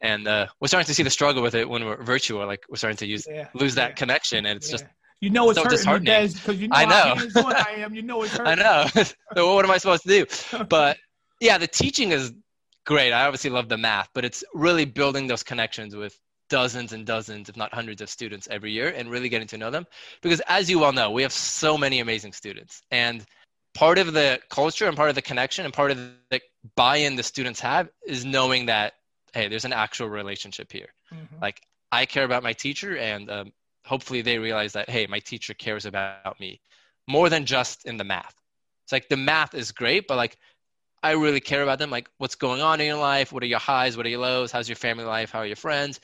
and 0.00 0.26
uh, 0.26 0.46
we're 0.60 0.68
starting 0.68 0.86
to 0.86 0.94
see 0.94 1.02
the 1.04 1.10
struggle 1.10 1.42
with 1.42 1.54
it 1.54 1.68
when 1.68 1.84
we're 1.84 2.02
virtual. 2.02 2.44
Like 2.46 2.64
we're 2.68 2.76
starting 2.76 2.96
to 2.98 3.06
use 3.06 3.26
Yeah, 3.30 3.48
lose 3.54 3.74
that 3.76 3.90
yeah, 3.90 3.94
connection, 3.94 4.46
and 4.46 4.56
it's 4.56 4.68
yeah. 4.68 4.72
just 4.78 4.84
you 5.20 5.30
know 5.30 5.48
it's 5.50 5.58
so 5.58 5.64
hurting 5.64 5.78
disheartening. 5.78 6.28
because 6.28 6.60
you 6.60 6.68
know 6.68 6.76
I 6.76 6.84
know. 6.86 7.14
hands-on 7.14 7.54
I 7.54 7.70
am. 7.78 7.94
You 7.94 8.02
know 8.02 8.22
it's 8.24 8.32
hurting. 8.36 8.46
I 8.46 8.54
know. 8.56 8.86
so 9.34 9.54
what 9.54 9.64
am 9.64 9.70
I 9.70 9.78
supposed 9.78 10.02
to 10.04 10.08
do? 10.08 10.64
But 10.68 10.98
yeah, 11.40 11.56
the 11.58 11.68
teaching 11.68 12.10
is 12.10 12.32
great. 12.84 13.12
I 13.12 13.26
obviously 13.26 13.50
love 13.50 13.68
the 13.68 13.78
math, 13.78 14.08
but 14.12 14.24
it's 14.24 14.42
really 14.54 14.84
building 14.86 15.28
those 15.28 15.42
connections 15.44 15.94
with 15.94 16.18
dozens 16.50 16.92
and 16.92 17.06
dozens, 17.06 17.48
if 17.48 17.56
not 17.56 17.72
hundreds 17.72 18.02
of 18.02 18.10
students 18.10 18.46
every 18.50 18.72
year 18.72 18.88
and 18.94 19.10
really 19.10 19.30
getting 19.30 19.48
to 19.48 19.56
know 19.56 19.70
them. 19.70 19.86
Because 20.20 20.40
as 20.46 20.68
you 20.68 20.78
well 20.78 20.92
know, 20.92 21.10
we 21.10 21.22
have 21.22 21.32
so 21.32 21.78
many 21.78 22.00
amazing 22.00 22.34
students. 22.34 22.82
And 22.90 23.24
part 23.74 23.98
of 23.98 24.12
the 24.12 24.40
culture 24.50 24.86
and 24.88 24.96
part 24.96 25.08
of 25.08 25.14
the 25.14 25.22
connection 25.22 25.64
and 25.64 25.72
part 25.72 25.90
of 25.92 25.98
the 26.30 26.40
buy-in 26.76 27.16
the 27.16 27.22
students 27.22 27.60
have 27.60 27.88
is 28.06 28.24
knowing 28.24 28.66
that, 28.66 28.94
hey, 29.32 29.48
there's 29.48 29.64
an 29.64 29.72
actual 29.72 30.08
relationship 30.08 30.70
here. 30.70 30.92
Mhm. 31.14 31.40
Like 31.40 31.62
I 31.90 32.04
care 32.04 32.24
about 32.24 32.42
my 32.42 32.52
teacher 32.52 32.96
and 32.98 33.30
um, 33.30 33.52
hopefully 33.86 34.22
they 34.22 34.38
realize 34.38 34.72
that, 34.74 34.90
hey, 34.90 35.06
my 35.06 35.20
teacher 35.20 35.54
cares 35.54 35.86
about 35.86 36.38
me 36.38 36.60
more 37.06 37.28
than 37.28 37.46
just 37.46 37.86
in 37.86 37.96
the 37.96 38.04
math. 38.04 38.34
It's 38.84 38.92
like 38.92 39.08
the 39.08 39.16
math 39.16 39.54
is 39.54 39.72
great, 39.72 40.06
but 40.08 40.16
like 40.16 40.36
I 41.02 41.12
really 41.12 41.40
care 41.40 41.62
about 41.62 41.78
them. 41.78 41.90
Like 41.90 42.10
what's 42.18 42.34
going 42.34 42.60
on 42.60 42.80
in 42.80 42.86
your 42.86 42.98
life? 42.98 43.32
What 43.32 43.42
are 43.42 43.46
your 43.46 43.58
highs? 43.58 43.96
What 43.96 44.04
are 44.04 44.10
your 44.10 44.20
lows? 44.20 44.52
How's 44.52 44.68
your 44.68 44.76
family 44.76 45.04
life? 45.04 45.30
How 45.30 45.40
are 45.40 45.46
your 45.46 45.56
friends? 45.56 46.00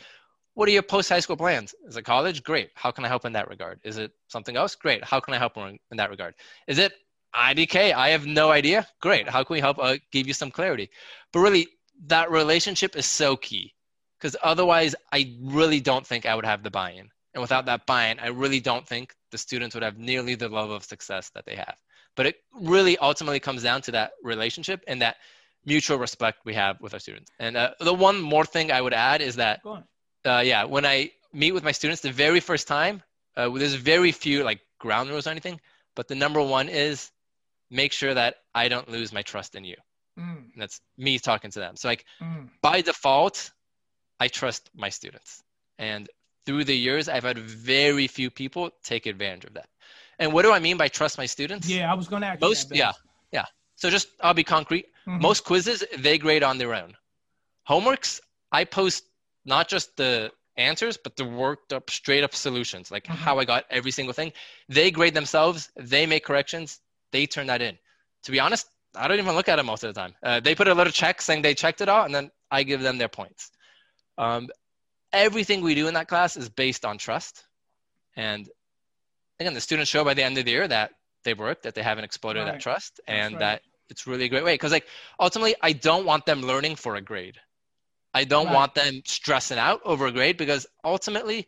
What 0.56 0.70
are 0.70 0.72
your 0.72 0.82
post 0.82 1.10
high 1.10 1.20
school 1.20 1.36
plans? 1.36 1.74
Is 1.86 1.98
it 1.98 2.04
college? 2.04 2.42
Great. 2.42 2.70
How 2.74 2.90
can 2.90 3.04
I 3.04 3.08
help 3.08 3.26
in 3.26 3.32
that 3.34 3.50
regard? 3.50 3.78
Is 3.84 3.98
it 3.98 4.12
something 4.28 4.56
else? 4.56 4.74
Great. 4.74 5.04
How 5.04 5.20
can 5.20 5.34
I 5.34 5.38
help 5.38 5.58
in 5.58 5.78
that 5.98 6.08
regard? 6.08 6.34
Is 6.66 6.78
it 6.78 6.94
IDK? 7.34 7.92
I 7.92 8.08
have 8.08 8.24
no 8.24 8.50
idea. 8.50 8.86
Great. 9.02 9.28
How 9.28 9.44
can 9.44 9.52
we 9.52 9.60
help 9.60 9.78
uh, 9.78 9.98
give 10.12 10.26
you 10.26 10.32
some 10.32 10.50
clarity? 10.50 10.88
But 11.30 11.40
really, 11.40 11.68
that 12.06 12.30
relationship 12.30 12.96
is 12.96 13.04
so 13.04 13.36
key 13.36 13.74
because 14.18 14.34
otherwise, 14.42 14.94
I 15.12 15.36
really 15.42 15.78
don't 15.78 16.06
think 16.06 16.24
I 16.24 16.34
would 16.34 16.46
have 16.46 16.62
the 16.62 16.70
buy 16.70 16.92
in. 16.92 17.10
And 17.34 17.42
without 17.42 17.66
that 17.66 17.84
buy 17.84 18.06
in, 18.06 18.18
I 18.18 18.28
really 18.28 18.60
don't 18.60 18.88
think 18.88 19.14
the 19.32 19.36
students 19.36 19.74
would 19.74 19.84
have 19.84 19.98
nearly 19.98 20.36
the 20.36 20.48
level 20.48 20.74
of 20.74 20.84
success 20.84 21.30
that 21.34 21.44
they 21.44 21.56
have. 21.56 21.76
But 22.14 22.24
it 22.24 22.36
really 22.58 22.96
ultimately 22.96 23.40
comes 23.40 23.62
down 23.62 23.82
to 23.82 23.90
that 23.90 24.12
relationship 24.22 24.82
and 24.88 25.02
that 25.02 25.16
mutual 25.66 25.98
respect 25.98 26.46
we 26.46 26.54
have 26.54 26.80
with 26.80 26.94
our 26.94 27.00
students. 27.00 27.30
And 27.38 27.58
uh, 27.58 27.72
the 27.78 27.92
one 27.92 28.22
more 28.22 28.46
thing 28.46 28.72
I 28.72 28.80
would 28.80 28.94
add 28.94 29.20
is 29.20 29.36
that. 29.36 29.60
Uh, 30.26 30.42
yeah, 30.44 30.64
when 30.64 30.84
I 30.84 31.10
meet 31.32 31.52
with 31.52 31.64
my 31.64 31.72
students, 31.72 32.02
the 32.02 32.12
very 32.12 32.40
first 32.40 32.66
time, 32.66 33.02
uh, 33.36 33.48
there's 33.50 33.74
very 33.74 34.12
few 34.12 34.44
like 34.44 34.60
ground 34.78 35.10
rules 35.10 35.26
or 35.26 35.30
anything, 35.30 35.60
but 35.94 36.08
the 36.08 36.14
number 36.14 36.42
one 36.42 36.68
is 36.68 37.10
make 37.70 37.92
sure 37.92 38.14
that 38.14 38.36
I 38.54 38.68
don't 38.68 38.88
lose 38.88 39.12
my 39.12 39.22
trust 39.22 39.54
in 39.54 39.64
you. 39.64 39.76
Mm, 40.18 40.50
that's 40.56 40.80
me 40.96 41.18
talking 41.18 41.50
to 41.50 41.58
them. 41.58 41.76
So 41.76 41.88
like 41.88 42.04
mm. 42.20 42.48
by 42.62 42.80
default, 42.80 43.50
I 44.18 44.28
trust 44.28 44.70
my 44.74 44.88
students. 44.88 45.42
And 45.78 46.08
through 46.46 46.64
the 46.64 46.76
years, 46.76 47.08
I've 47.08 47.24
had 47.24 47.38
very 47.38 48.06
few 48.06 48.30
people 48.30 48.70
take 48.82 49.06
advantage 49.06 49.44
of 49.44 49.54
that. 49.54 49.68
And 50.18 50.32
what 50.32 50.42
do 50.42 50.52
I 50.52 50.58
mean 50.58 50.78
by 50.78 50.88
trust 50.88 51.18
my 51.18 51.26
students? 51.26 51.68
Yeah, 51.68 51.92
I 51.92 51.94
was 51.94 52.08
going 52.08 52.22
to 52.22 52.28
ask 52.28 52.40
Most, 52.40 52.74
yeah, 52.74 52.92
yeah. 53.32 53.44
So 53.74 53.90
just, 53.90 54.08
I'll 54.22 54.32
be 54.32 54.44
concrete. 54.44 54.86
Mhm. 55.06 55.20
Most 55.20 55.44
quizzes, 55.44 55.84
they 55.98 56.16
grade 56.16 56.42
on 56.42 56.56
their 56.56 56.74
own. 56.74 56.96
Homeworks, 57.68 58.20
I 58.50 58.64
post 58.64 59.04
not 59.46 59.68
just 59.68 59.96
the 59.96 60.32
answers, 60.56 60.96
but 60.96 61.16
the 61.16 61.24
worked 61.24 61.72
up, 61.72 61.90
straight 61.90 62.24
up 62.24 62.34
solutions, 62.34 62.90
like 62.90 63.04
mm-hmm. 63.04 63.16
how 63.16 63.38
I 63.38 63.44
got 63.44 63.64
every 63.70 63.90
single 63.90 64.12
thing. 64.12 64.32
They 64.68 64.90
grade 64.90 65.14
themselves, 65.14 65.70
they 65.76 66.06
make 66.06 66.24
corrections, 66.24 66.80
they 67.12 67.26
turn 67.26 67.46
that 67.46 67.62
in. 67.62 67.78
To 68.24 68.32
be 68.32 68.40
honest, 68.40 68.66
I 68.94 69.08
don't 69.08 69.18
even 69.18 69.34
look 69.34 69.48
at 69.48 69.58
it 69.58 69.62
most 69.62 69.84
of 69.84 69.94
the 69.94 70.00
time. 70.00 70.14
Uh, 70.22 70.40
they 70.40 70.54
put 70.54 70.68
a 70.68 70.74
little 70.74 70.92
check 70.92 71.22
saying 71.22 71.42
they 71.42 71.54
checked 71.54 71.80
it 71.80 71.88
out, 71.88 72.06
and 72.06 72.14
then 72.14 72.30
I 72.50 72.62
give 72.62 72.82
them 72.82 72.98
their 72.98 73.08
points. 73.08 73.50
Um, 74.18 74.48
everything 75.12 75.60
we 75.60 75.74
do 75.74 75.88
in 75.88 75.94
that 75.94 76.08
class 76.08 76.36
is 76.36 76.48
based 76.48 76.84
on 76.84 76.98
trust. 76.98 77.44
And 78.16 78.48
again, 79.38 79.54
the 79.54 79.60
students 79.60 79.90
show 79.90 80.04
by 80.04 80.14
the 80.14 80.22
end 80.22 80.38
of 80.38 80.44
the 80.44 80.50
year 80.50 80.66
that 80.66 80.92
they've 81.24 81.38
worked, 81.38 81.64
that 81.64 81.74
they 81.74 81.82
haven't 81.82 82.04
exploded 82.04 82.44
right. 82.44 82.52
that 82.52 82.60
trust, 82.60 83.00
and 83.06 83.34
right. 83.34 83.40
that 83.40 83.62
it's 83.90 84.06
really 84.06 84.24
a 84.24 84.28
great 84.28 84.44
way. 84.44 84.54
Because 84.54 84.72
like 84.72 84.86
ultimately, 85.20 85.54
I 85.62 85.72
don't 85.72 86.06
want 86.06 86.24
them 86.24 86.42
learning 86.42 86.76
for 86.76 86.96
a 86.96 87.02
grade. 87.02 87.36
I 88.16 88.24
don't 88.24 88.46
right. 88.46 88.54
want 88.54 88.74
them 88.74 89.02
stressing 89.04 89.58
out 89.58 89.82
over 89.84 90.06
a 90.06 90.12
grade 90.12 90.38
because 90.38 90.66
ultimately, 90.84 91.46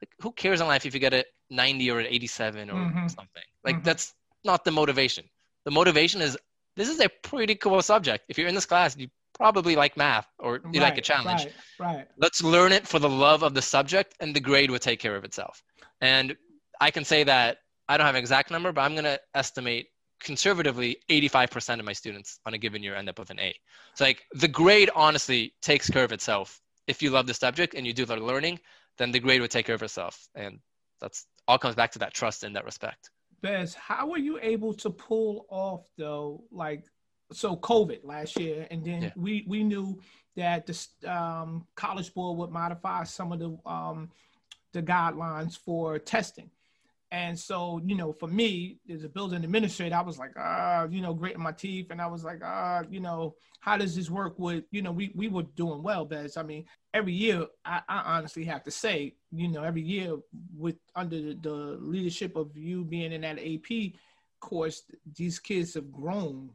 like, 0.00 0.10
who 0.20 0.30
cares 0.30 0.60
in 0.60 0.68
life 0.68 0.86
if 0.86 0.94
you 0.94 1.00
get 1.00 1.12
a 1.12 1.24
90 1.50 1.90
or 1.90 1.98
an 1.98 2.06
87 2.06 2.70
or 2.70 2.74
mm-hmm. 2.74 3.08
something? 3.08 3.42
Like 3.64 3.76
mm-hmm. 3.76 3.84
that's 3.84 4.14
not 4.44 4.64
the 4.64 4.70
motivation. 4.70 5.24
The 5.64 5.72
motivation 5.72 6.20
is 6.20 6.38
this 6.76 6.88
is 6.88 7.00
a 7.00 7.08
pretty 7.24 7.56
cool 7.56 7.82
subject. 7.82 8.26
If 8.28 8.38
you're 8.38 8.46
in 8.46 8.54
this 8.54 8.64
class, 8.64 8.96
you 8.96 9.08
probably 9.32 9.74
like 9.74 9.96
math 9.96 10.28
or 10.38 10.60
you 10.72 10.80
right, 10.80 10.90
like 10.90 10.98
a 10.98 11.00
challenge. 11.00 11.46
Right, 11.80 11.96
right. 11.96 12.08
Let's 12.16 12.44
learn 12.44 12.70
it 12.70 12.86
for 12.86 13.00
the 13.00 13.08
love 13.08 13.42
of 13.42 13.54
the 13.54 13.62
subject, 13.62 14.14
and 14.20 14.36
the 14.36 14.40
grade 14.40 14.70
will 14.70 14.78
take 14.78 15.00
care 15.00 15.16
of 15.16 15.24
itself. 15.24 15.64
And 16.00 16.36
I 16.80 16.92
can 16.92 17.04
say 17.04 17.24
that 17.24 17.58
I 17.88 17.96
don't 17.96 18.06
have 18.06 18.14
an 18.14 18.20
exact 18.20 18.52
number, 18.52 18.70
but 18.70 18.82
I'm 18.82 18.92
going 18.92 19.04
to 19.04 19.20
estimate 19.34 19.88
conservatively 20.24 20.96
85% 21.08 21.78
of 21.78 21.84
my 21.84 21.92
students 21.92 22.40
on 22.46 22.54
a 22.54 22.58
given 22.58 22.82
year 22.82 22.94
end 22.94 23.08
up 23.08 23.18
with 23.18 23.30
an 23.30 23.38
A. 23.38 23.54
So 23.94 24.04
like 24.04 24.22
the 24.32 24.48
grade 24.48 24.90
honestly 24.94 25.54
takes 25.62 25.88
care 25.88 26.04
of 26.04 26.12
itself. 26.12 26.60
If 26.86 27.02
you 27.02 27.10
love 27.10 27.26
the 27.26 27.34
subject 27.34 27.74
and 27.74 27.86
you 27.86 27.92
do 27.92 28.04
the 28.04 28.16
learning, 28.16 28.58
then 28.98 29.12
the 29.12 29.20
grade 29.20 29.40
would 29.40 29.50
take 29.50 29.66
care 29.66 29.74
of 29.74 29.82
itself. 29.82 30.28
And 30.34 30.58
that's 31.00 31.26
all 31.46 31.58
comes 31.58 31.74
back 31.74 31.92
to 31.92 31.98
that 32.00 32.14
trust 32.14 32.44
in 32.44 32.52
that 32.54 32.64
respect. 32.64 33.10
Bez, 33.40 33.74
how 33.74 34.08
were 34.08 34.18
you 34.18 34.38
able 34.40 34.72
to 34.74 34.90
pull 34.90 35.46
off 35.50 35.86
though, 35.98 36.44
like 36.50 36.84
so 37.32 37.56
COVID 37.56 38.00
last 38.04 38.38
year, 38.38 38.66
and 38.70 38.84
then 38.84 39.02
yeah. 39.02 39.10
we 39.16 39.44
we 39.46 39.62
knew 39.62 40.00
that 40.36 40.66
the 40.66 40.86
um, 41.12 41.66
college 41.74 42.12
board 42.14 42.38
would 42.38 42.50
modify 42.50 43.04
some 43.04 43.32
of 43.32 43.38
the 43.38 43.56
um, 43.70 44.10
the 44.72 44.82
guidelines 44.82 45.58
for 45.58 45.98
testing. 45.98 46.50
And 47.14 47.38
so, 47.38 47.80
you 47.86 47.94
know, 47.94 48.12
for 48.12 48.26
me, 48.26 48.78
as 48.92 49.04
a 49.04 49.08
building 49.08 49.44
administrator, 49.44 49.94
I 49.94 50.00
was 50.00 50.18
like, 50.18 50.32
ah, 50.36 50.88
you 50.90 51.00
know, 51.00 51.14
gritting 51.14 51.40
my 51.40 51.52
teeth. 51.52 51.86
And 51.90 52.02
I 52.02 52.08
was 52.08 52.24
like, 52.24 52.40
ah, 52.44 52.82
you 52.90 52.98
know, 52.98 53.36
how 53.60 53.76
does 53.76 53.94
this 53.94 54.10
work 54.10 54.36
with, 54.36 54.64
you 54.72 54.82
know, 54.82 54.90
we, 54.90 55.12
we 55.14 55.28
were 55.28 55.44
doing 55.54 55.84
well, 55.84 56.04
Bez. 56.04 56.36
I 56.36 56.42
mean, 56.42 56.64
every 56.92 57.12
year, 57.12 57.46
I, 57.64 57.82
I 57.88 58.16
honestly 58.16 58.44
have 58.46 58.64
to 58.64 58.72
say, 58.72 59.14
you 59.30 59.46
know, 59.46 59.62
every 59.62 59.82
year 59.82 60.16
with 60.56 60.74
under 60.96 61.20
the, 61.20 61.38
the 61.40 61.54
leadership 61.80 62.34
of 62.34 62.56
you 62.56 62.84
being 62.84 63.12
in 63.12 63.20
that 63.20 63.38
AP 63.38 63.92
course, 64.40 64.82
these 65.14 65.38
kids 65.38 65.74
have 65.74 65.92
grown 65.92 66.50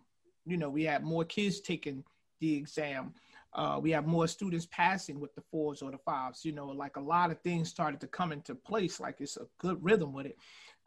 you 0.50 0.58
know, 0.58 0.70
we 0.70 0.84
had 0.84 1.04
more 1.04 1.24
kids 1.24 1.60
taking 1.60 2.04
the 2.40 2.56
exam. 2.56 3.14
Uh, 3.54 3.80
we 3.82 3.92
have 3.92 4.06
more 4.06 4.28
students 4.28 4.68
passing 4.72 5.20
with 5.20 5.34
the 5.36 5.42
fours 5.52 5.82
or 5.82 5.92
the 5.92 5.98
fives. 5.98 6.46
You 6.46 6.52
know, 6.52 6.68
like 6.68 6.98
a 6.98 7.02
lot 7.02 7.32
of 7.32 7.42
things 7.42 7.70
started 7.70 8.00
to 8.02 8.08
come 8.08 8.32
into 8.32 8.56
place. 8.56 9.00
Like 9.00 9.16
it's 9.20 9.38
a 9.38 9.48
good 9.58 9.84
rhythm 9.84 10.14
with 10.14 10.28
it, 10.28 10.38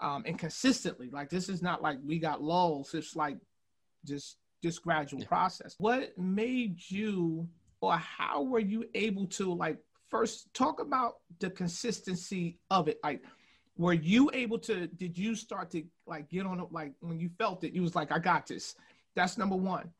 um, 0.01 0.23
and 0.27 0.39
consistently. 0.39 1.11
Like 1.11 1.29
this 1.29 1.49
is 1.49 1.63
not 1.63 1.83
like 1.83 1.99
we 2.05 2.19
got 2.19 2.43
lulls. 2.43 2.95
It's 2.95 3.17
like 3.17 3.39
just 4.05 4.37
this 4.63 4.79
gradual 4.79 5.21
yeah. 5.21 5.29
process. 5.29 5.75
What 5.79 6.17
made 6.17 6.79
you, 6.89 7.49
or 7.81 7.97
how 7.97 8.43
were 8.43 8.61
you 8.61 8.85
able 8.95 9.27
to 9.27 9.53
like 9.53 9.79
first 10.09 10.53
talk 10.55 10.81
about 10.81 11.15
the 11.41 11.51
consistency 11.51 12.59
of 12.71 12.87
it? 12.87 13.01
Like, 13.03 13.23
were 13.77 13.93
you 13.93 14.31
able 14.33 14.59
to? 14.61 14.87
Did 14.87 15.19
you 15.19 15.35
start 15.35 15.71
to 15.73 15.83
like 16.07 16.29
get 16.29 16.47
on 16.47 16.61
it? 16.61 16.71
Like 16.71 16.93
when 17.01 17.19
you 17.19 17.29
felt 17.39 17.65
it, 17.65 17.73
you 17.73 17.83
was 17.83 17.97
like, 17.97 18.13
I 18.13 18.21
got 18.21 18.47
this 18.47 18.77
that's 19.15 19.39
number 19.39 19.57
one. 19.57 19.91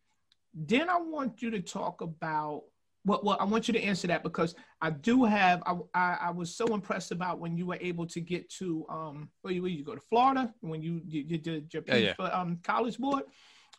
Then 0.55 0.91
I 0.91 0.99
want 0.99 1.43
you 1.43 1.51
to 1.51 1.61
talk 1.61 2.01
about 2.01 2.65
well, 3.05 3.21
well, 3.25 3.37
I 3.41 3.45
want 3.45 3.67
you 3.67 3.75
to 3.75 3.83
answer 3.83 4.07
that 4.09 4.23
because 4.23 4.55
I 4.81 4.91
do 4.91 5.25
have. 5.25 5.63
I, 5.67 5.77
I, 5.95 6.19
I 6.21 6.31
was 6.31 6.55
so 6.55 6.67
impressed 6.67 7.11
about 7.11 7.41
when 7.41 7.57
you 7.57 7.67
were 7.67 7.79
able 7.81 8.07
to 8.07 8.21
get 8.21 8.49
to 8.59 8.87
um 8.89 9.29
where 9.43 9.53
you, 9.53 9.63
where 9.63 9.71
you 9.71 9.85
go 9.85 9.95
to 9.95 10.01
Florida 10.01 10.55
when 10.61 10.83
you 10.83 11.01
you, 11.07 11.25
you 11.27 11.39
did 11.39 11.73
your 11.73 11.83
yeah, 11.89 12.15
yeah. 12.19 12.27
um 12.27 12.59
college 12.63 12.99
board. 12.99 13.25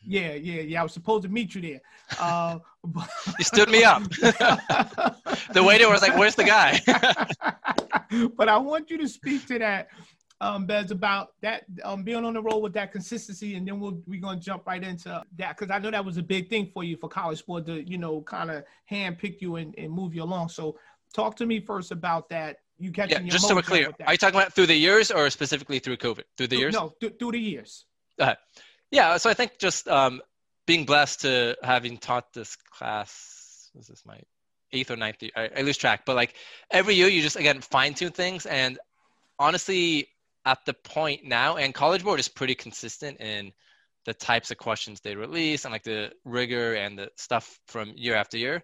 Yeah, 0.06 0.34
yeah, 0.34 0.62
yeah. 0.62 0.82
I 0.82 0.84
was 0.84 0.92
supposed 0.92 1.24
to 1.24 1.30
meet 1.30 1.56
you 1.56 1.62
there. 1.62 1.82
Uh, 2.20 2.60
you 3.40 3.46
stood 3.46 3.70
me 3.70 3.86
up. 3.86 4.04
the 4.10 5.64
waiter 5.64 5.90
was 5.90 6.02
like, 6.02 6.18
"Where's 6.18 6.36
the 6.36 6.44
guy?" 6.44 6.82
but 8.36 8.50
I 8.50 8.58
want 8.58 8.90
you 8.90 8.98
to 8.98 9.08
speak 9.08 9.48
to 9.48 9.60
that 9.60 9.88
um, 10.44 10.66
Bez, 10.66 10.92
about 10.92 11.34
that 11.42 11.64
um, 11.84 12.04
being 12.04 12.26
on 12.26 12.34
the 12.34 12.42
road 12.42 12.58
with 12.58 12.74
that 12.74 12.92
consistency, 12.92 13.56
and 13.56 13.66
then 13.66 13.80
we'll, 13.80 14.02
we're 14.06 14.20
going 14.20 14.40
to 14.40 14.46
jump 14.46 14.68
right 14.68 14.84
into 14.84 15.24
that 15.38 15.58
because 15.58 15.72
I 15.72 15.80
know 15.80 15.90
that 15.90 16.04
was 16.04 16.18
a 16.18 16.22
big 16.22 16.50
thing 16.50 16.70
for 16.74 16.84
you 16.84 16.98
for 16.98 17.08
college 17.08 17.46
board 17.46 17.66
to 17.68 17.82
you 17.90 17.98
know 17.98 18.22
kind 18.22 18.52
of 18.52 18.66
hand 18.86 19.18
pick 19.18 19.42
you 19.42 19.56
and, 19.56 19.74
and 19.78 19.92
move 19.92 20.14
you 20.14 20.24
along. 20.24 20.50
So 20.50 20.78
talk 21.14 21.38
to 21.38 21.46
me 21.46 21.62
first 21.62 21.92
about 21.92 22.28
that. 22.30 22.58
You 22.78 22.92
catching 22.92 23.26
yeah, 23.26 23.32
just 23.32 23.48
so 23.48 23.56
we're 23.56 23.62
clear, 23.62 23.92
are 24.06 24.14
you 24.14 24.18
talking 24.18 24.38
about 24.38 24.52
through 24.54 24.66
the 24.66 24.76
years 24.76 25.12
or 25.12 25.30
specifically 25.30 25.80
through 25.80 25.98
COVID? 25.98 26.24
Through 26.36 26.48
the 26.48 26.58
years? 26.58 26.74
No, 26.74 26.94
th- 27.00 27.14
through 27.18 27.32
the 27.32 27.40
years. 27.40 27.86
Uh, 28.20 28.36
yeah, 28.92 29.16
so 29.18 29.30
I 29.30 29.34
think 29.34 29.58
just 29.60 29.88
um, 29.88 30.22
being 30.66 30.86
blessed 30.86 31.22
to 31.22 31.56
having 31.64 31.98
taught 31.98 32.34
this 32.34 32.58
class. 32.58 33.70
This 33.76 34.04
my 34.06 34.20
eighth 34.74 34.92
or 34.92 34.98
ninth 34.98 35.24
year? 35.24 35.32
I, 35.36 35.50
I 35.58 35.62
lose 35.62 35.78
track, 35.78 36.02
but 36.06 36.18
like 36.18 36.34
every 36.70 36.96
year 36.96 37.08
you 37.08 37.22
just 37.22 37.38
again 37.38 37.62
fine 37.62 37.94
tune 37.94 38.12
things 38.12 38.46
and 38.46 38.78
honestly 39.40 40.10
at 40.46 40.60
the 40.66 40.74
point 40.74 41.24
now, 41.24 41.58
and 41.58 41.74
College 41.74 42.04
Board 42.04 42.20
is 42.20 42.28
pretty 42.28 42.56
consistent 42.56 43.20
in 43.22 43.52
the 44.06 44.14
types 44.14 44.52
of 44.52 44.58
questions 44.58 45.00
they 45.00 45.16
release 45.16 45.64
and 45.64 45.72
like 45.72 45.84
the 45.84 46.12
rigor 46.26 46.76
and 46.76 47.00
the 47.00 47.10
stuff 47.16 47.60
from 47.68 47.94
year 47.96 48.16
after 48.16 48.38
year, 48.38 48.64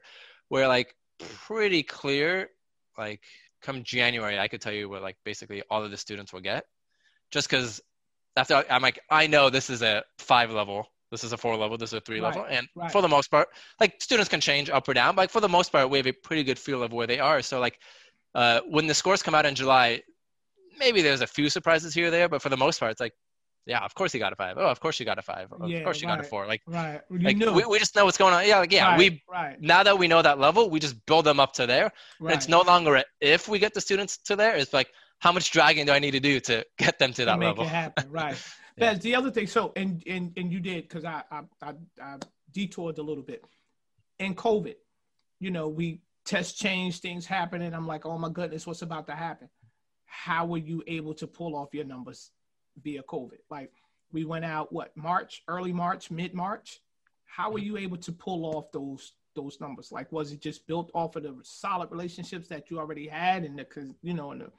where 0.50 0.68
like 0.68 0.94
pretty 1.20 1.84
clear, 1.84 2.50
like 2.98 3.22
come 3.62 3.84
January, 3.84 4.38
I 4.38 4.48
could 4.48 4.62
tell 4.62 4.74
you 4.74 4.90
what 4.90 5.02
like 5.02 5.18
basically 5.24 5.64
all 5.70 5.84
of 5.84 5.92
the 5.92 5.98
students 5.98 6.34
will 6.34 6.42
get, 6.42 6.66
just 7.32 7.50
because 7.50 7.82
after 8.36 8.64
I'm 8.70 8.82
like 8.82 9.00
I 9.10 9.28
know 9.28 9.50
this 9.50 9.70
is 9.70 9.82
a 9.82 10.04
five 10.18 10.52
level, 10.52 10.88
this 11.12 11.24
is 11.24 11.32
a 11.32 11.38
four 11.38 11.56
level, 11.56 11.78
this 11.78 11.92
is 11.92 11.98
a 11.98 12.02
three 12.02 12.20
right, 12.20 12.36
level, 12.36 12.46
and 12.50 12.68
right. 12.76 12.92
for 12.92 13.02
the 13.02 13.08
most 13.08 13.32
part, 13.32 13.48
like 13.80 14.02
students 14.02 14.30
can 14.30 14.42
change 14.42 14.70
up 14.70 14.88
or 14.90 14.94
down, 14.94 15.16
but 15.16 15.24
like 15.24 15.30
for 15.30 15.42
the 15.42 15.50
most 15.50 15.72
part, 15.72 15.90
we 15.90 15.98
have 15.98 16.08
a 16.08 16.12
pretty 16.12 16.44
good 16.44 16.60
feel 16.60 16.84
of 16.84 16.92
where 16.92 17.08
they 17.08 17.20
are. 17.20 17.42
So 17.42 17.60
like 17.62 17.80
uh, 18.36 18.60
when 18.68 18.88
the 18.88 18.94
scores 18.94 19.24
come 19.24 19.36
out 19.36 19.46
in 19.46 19.56
July, 19.56 20.02
maybe 20.80 21.02
there's 21.02 21.22
a 21.22 21.28
few 21.28 21.50
surprises 21.50 21.94
here 21.94 22.08
or 22.08 22.12
there, 22.12 22.30
but 22.30 22.42
for 22.42 22.50
the 22.50 22.58
most 22.58 22.80
part, 22.80 22.92
it's 22.92 23.02
like, 23.02 23.14
yeah, 23.66 23.84
of 23.84 23.94
course 23.94 24.12
he 24.12 24.20
got 24.20 24.34
a 24.34 24.36
five. 24.36 24.58
Oh, 24.58 24.66
of 24.66 24.80
course 24.80 25.00
you 25.00 25.06
got 25.06 25.20
a 25.20 25.22
five. 25.22 25.52
Of 25.52 25.70
yeah, 25.70 25.84
course 25.84 26.02
you 26.02 26.08
right, 26.08 26.18
got 26.18 26.26
a 26.26 26.28
four. 26.28 26.48
Like, 26.48 26.62
right. 26.66 27.02
You 27.12 27.20
like 27.20 27.56
we, 27.56 27.66
we 27.66 27.78
just 27.78 27.96
know 27.96 28.06
what's 28.06 28.18
going 28.18 28.34
on. 28.34 28.48
Yeah, 28.48 28.60
like, 28.60 28.72
yeah, 28.72 28.90
right, 28.90 28.98
we 28.98 29.24
right. 29.30 29.62
now 29.62 29.84
that 29.84 30.00
we 30.00 30.08
know 30.08 30.22
that 30.22 30.40
level, 30.40 30.70
we 30.70 30.80
just 30.80 31.06
build 31.06 31.26
them 31.26 31.40
up 31.40 31.54
to 31.54 31.68
there. 31.68 31.92
Right. 32.20 32.32
And 32.32 32.40
it's 32.40 32.48
no 32.48 32.62
longer 32.62 32.96
a, 32.96 33.06
if 33.22 33.48
we 33.48 33.60
get 33.60 33.74
the 33.76 33.82
students 33.82 34.18
to 34.26 34.36
there. 34.36 34.56
It's 34.56 34.74
like 34.74 34.90
how 35.20 35.32
much 35.32 35.52
dragging 35.52 35.86
do 35.86 35.92
I 35.92 36.00
need 36.00 36.12
to 36.12 36.20
do 36.20 36.40
to 36.40 36.66
get 36.78 36.98
them 36.98 37.14
to 37.14 37.26
that 37.26 37.34
to 37.34 37.38
make 37.38 37.48
level? 37.48 37.66
It 37.66 37.68
happen. 37.70 38.10
Right. 38.10 38.34
yeah. 38.78 38.94
That's 38.94 39.04
the 39.04 39.16
other 39.16 39.30
thing. 39.30 39.48
So 39.48 39.72
and 39.76 40.02
and 40.08 40.34
and 40.36 40.52
you 40.52 40.60
did 40.60 40.88
because 40.88 41.06
I, 41.06 41.24
I 41.30 41.42
I 41.62 41.74
I 42.02 42.16
detoured 42.52 42.98
a 42.98 43.04
little 43.04 43.24
bit. 43.24 43.44
In 44.18 44.36
COVID, 44.36 44.76
you 45.40 45.52
know, 45.52 45.68
we 45.68 46.02
test 46.26 46.58
change 46.58 47.00
things 47.00 47.26
happen, 47.26 47.62
and 47.62 47.76
I'm 47.76 47.88
like, 47.88 48.06
oh 48.06 48.18
my 48.18 48.30
goodness, 48.30 48.66
what's 48.66 48.82
about 48.82 49.08
to 49.08 49.16
happen? 49.16 49.50
How 50.10 50.46
were 50.46 50.58
you 50.58 50.84
able 50.88 51.14
to 51.14 51.28
pull 51.28 51.56
off 51.56 51.74
your 51.74 51.86
numbers 51.86 52.32
via 52.84 53.04
COVID? 53.04 53.40
Like 53.50 53.72
we 54.12 54.26
went 54.26 54.46
out 54.46 54.74
what 54.74 54.96
March, 54.98 55.44
early 55.48 55.74
March, 55.74 56.12
mid 56.12 56.34
March. 56.34 56.82
How 57.26 57.52
were 57.52 57.60
you 57.60 57.78
able 57.78 57.98
to 57.98 58.12
pull 58.12 58.46
off 58.46 58.72
those 58.72 59.14
those 59.36 59.62
numbers? 59.62 59.92
Like 59.92 60.12
was 60.12 60.32
it 60.32 60.42
just 60.42 60.68
built 60.68 60.92
off 60.94 61.16
of 61.16 61.24
the 61.24 61.36
solid 61.44 61.92
relationships 61.92 62.48
that 62.50 62.70
you 62.70 62.80
already 62.80 63.08
had 63.08 63.44
and 63.44 63.58
the 63.58 63.96
you 64.02 64.14
know 64.14 64.32
and 64.32 64.42
the, 64.42 64.52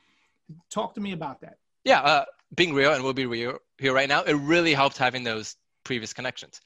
talk 0.70 0.94
to 0.94 1.00
me 1.00 1.12
about 1.12 1.40
that. 1.40 1.58
Yeah, 1.84 2.00
uh, 2.00 2.24
being 2.54 2.74
real 2.74 2.92
and 2.92 3.02
we'll 3.02 3.12
be 3.12 3.26
real 3.26 3.58
here 3.78 3.92
right 3.92 4.08
now. 4.08 4.22
It 4.22 4.34
really 4.34 4.74
helped 4.74 4.98
having 4.98 5.24
those 5.24 5.56
previous 5.84 6.12
connections. 6.12 6.60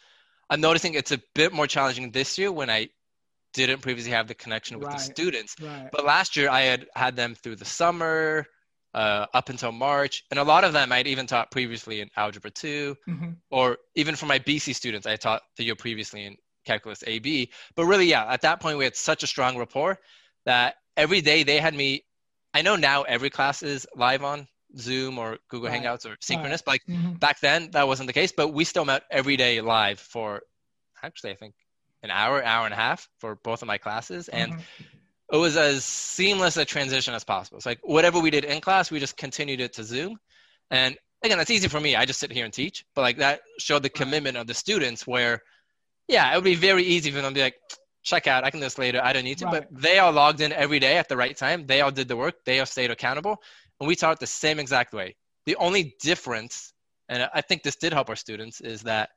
I'm 0.50 0.60
noticing 0.60 0.94
it's 0.94 1.12
a 1.12 1.20
bit 1.34 1.52
more 1.52 1.66
challenging 1.66 2.10
this 2.10 2.36
year 2.36 2.52
when 2.52 2.68
I 2.68 2.90
didn't 3.54 3.80
previously 3.80 4.12
have 4.12 4.26
the 4.28 4.34
connection 4.34 4.78
with 4.78 4.88
right, 4.88 4.98
the 4.98 5.02
students. 5.02 5.56
Right. 5.60 5.88
But 5.90 6.04
last 6.04 6.36
year 6.36 6.50
I 6.50 6.62
had 6.62 6.86
had 6.94 7.16
them 7.16 7.34
through 7.34 7.56
the 7.56 7.64
summer, 7.64 8.46
uh, 8.94 9.26
up 9.34 9.48
until 9.48 9.72
March. 9.72 10.24
And 10.30 10.38
a 10.38 10.44
lot 10.44 10.64
of 10.64 10.72
them 10.72 10.92
I'd 10.92 11.06
even 11.06 11.26
taught 11.26 11.50
previously 11.50 12.00
in 12.00 12.10
Algebra 12.16 12.50
2, 12.50 12.96
mm-hmm. 13.08 13.30
or 13.50 13.78
even 13.94 14.16
for 14.16 14.26
my 14.26 14.38
BC 14.38 14.74
students, 14.74 15.06
I 15.06 15.16
taught 15.16 15.42
the 15.56 15.64
year 15.64 15.74
previously 15.74 16.24
in 16.24 16.36
Calculus 16.64 17.02
AB. 17.06 17.50
But 17.74 17.86
really, 17.86 18.06
yeah, 18.06 18.24
at 18.26 18.42
that 18.42 18.60
point, 18.60 18.78
we 18.78 18.84
had 18.84 18.96
such 18.96 19.22
a 19.22 19.26
strong 19.26 19.58
rapport 19.58 19.98
that 20.46 20.76
every 20.96 21.20
day 21.20 21.42
they 21.42 21.58
had 21.58 21.74
me. 21.74 22.04
I 22.54 22.62
know 22.62 22.76
now 22.76 23.02
every 23.02 23.30
class 23.30 23.62
is 23.62 23.86
live 23.96 24.22
on 24.22 24.46
Zoom 24.78 25.18
or 25.18 25.38
Google 25.48 25.68
right. 25.68 25.82
Hangouts 25.82 26.06
or 26.06 26.16
synchronous, 26.20 26.62
right. 26.66 26.80
but 26.86 26.92
like 26.92 26.98
mm-hmm. 26.98 27.14
back 27.14 27.40
then 27.40 27.70
that 27.72 27.88
wasn't 27.88 28.06
the 28.06 28.12
case. 28.12 28.32
But 28.36 28.48
we 28.48 28.64
still 28.64 28.84
met 28.84 29.02
every 29.10 29.36
day 29.36 29.60
live 29.60 29.98
for 29.98 30.42
actually, 31.02 31.32
I 31.32 31.34
think 31.34 31.54
an 32.02 32.10
hour, 32.10 32.42
hour 32.44 32.64
and 32.64 32.72
a 32.72 32.76
half 32.76 33.08
for 33.18 33.34
both 33.42 33.62
of 33.62 33.68
my 33.68 33.78
classes. 33.78 34.28
And 34.28 34.52
mm-hmm 34.52 34.93
it 35.34 35.38
was 35.38 35.56
as 35.56 35.84
seamless 35.84 36.56
a 36.56 36.64
transition 36.64 37.12
as 37.12 37.24
possible. 37.24 37.56
It's 37.56 37.66
like 37.66 37.80
whatever 37.82 38.20
we 38.20 38.30
did 38.30 38.44
in 38.44 38.60
class, 38.60 38.90
we 38.90 39.00
just 39.00 39.16
continued 39.16 39.60
it 39.60 39.72
to 39.74 39.82
Zoom. 39.84 40.16
And 40.70 40.96
again, 41.24 41.38
that's 41.38 41.50
easy 41.50 41.66
for 41.66 41.80
me. 41.80 41.96
I 41.96 42.04
just 42.04 42.20
sit 42.20 42.30
here 42.30 42.44
and 42.44 42.54
teach, 42.54 42.84
but 42.94 43.02
like 43.02 43.18
that 43.18 43.40
showed 43.58 43.82
the 43.82 43.90
commitment 43.90 44.36
of 44.36 44.46
the 44.46 44.54
students 44.54 45.08
where, 45.08 45.42
yeah, 46.06 46.32
it 46.32 46.36
would 46.36 46.44
be 46.44 46.54
very 46.54 46.84
easy 46.84 47.10
for 47.10 47.20
them 47.20 47.32
to 47.32 47.34
be 47.34 47.42
like, 47.42 47.56
check 48.04 48.28
out, 48.28 48.44
I 48.44 48.50
can 48.50 48.60
do 48.60 48.66
this 48.66 48.78
later. 48.78 49.00
I 49.02 49.12
don't 49.12 49.24
need 49.24 49.38
to. 49.38 49.46
Right. 49.46 49.64
But 49.68 49.82
they 49.82 49.98
all 49.98 50.12
logged 50.12 50.40
in 50.40 50.52
every 50.52 50.78
day 50.78 50.98
at 50.98 51.08
the 51.08 51.16
right 51.16 51.36
time. 51.36 51.66
They 51.66 51.80
all 51.80 51.90
did 51.90 52.06
the 52.06 52.16
work. 52.16 52.44
They 52.44 52.60
all 52.60 52.66
stayed 52.66 52.92
accountable. 52.92 53.42
And 53.80 53.88
we 53.88 53.96
taught 53.96 54.20
the 54.20 54.26
same 54.28 54.60
exact 54.60 54.92
way. 54.92 55.16
The 55.46 55.56
only 55.56 55.96
difference, 56.00 56.72
and 57.08 57.28
I 57.34 57.40
think 57.40 57.64
this 57.64 57.76
did 57.76 57.92
help 57.92 58.08
our 58.08 58.16
students, 58.16 58.60
is 58.60 58.82
that 58.82 59.10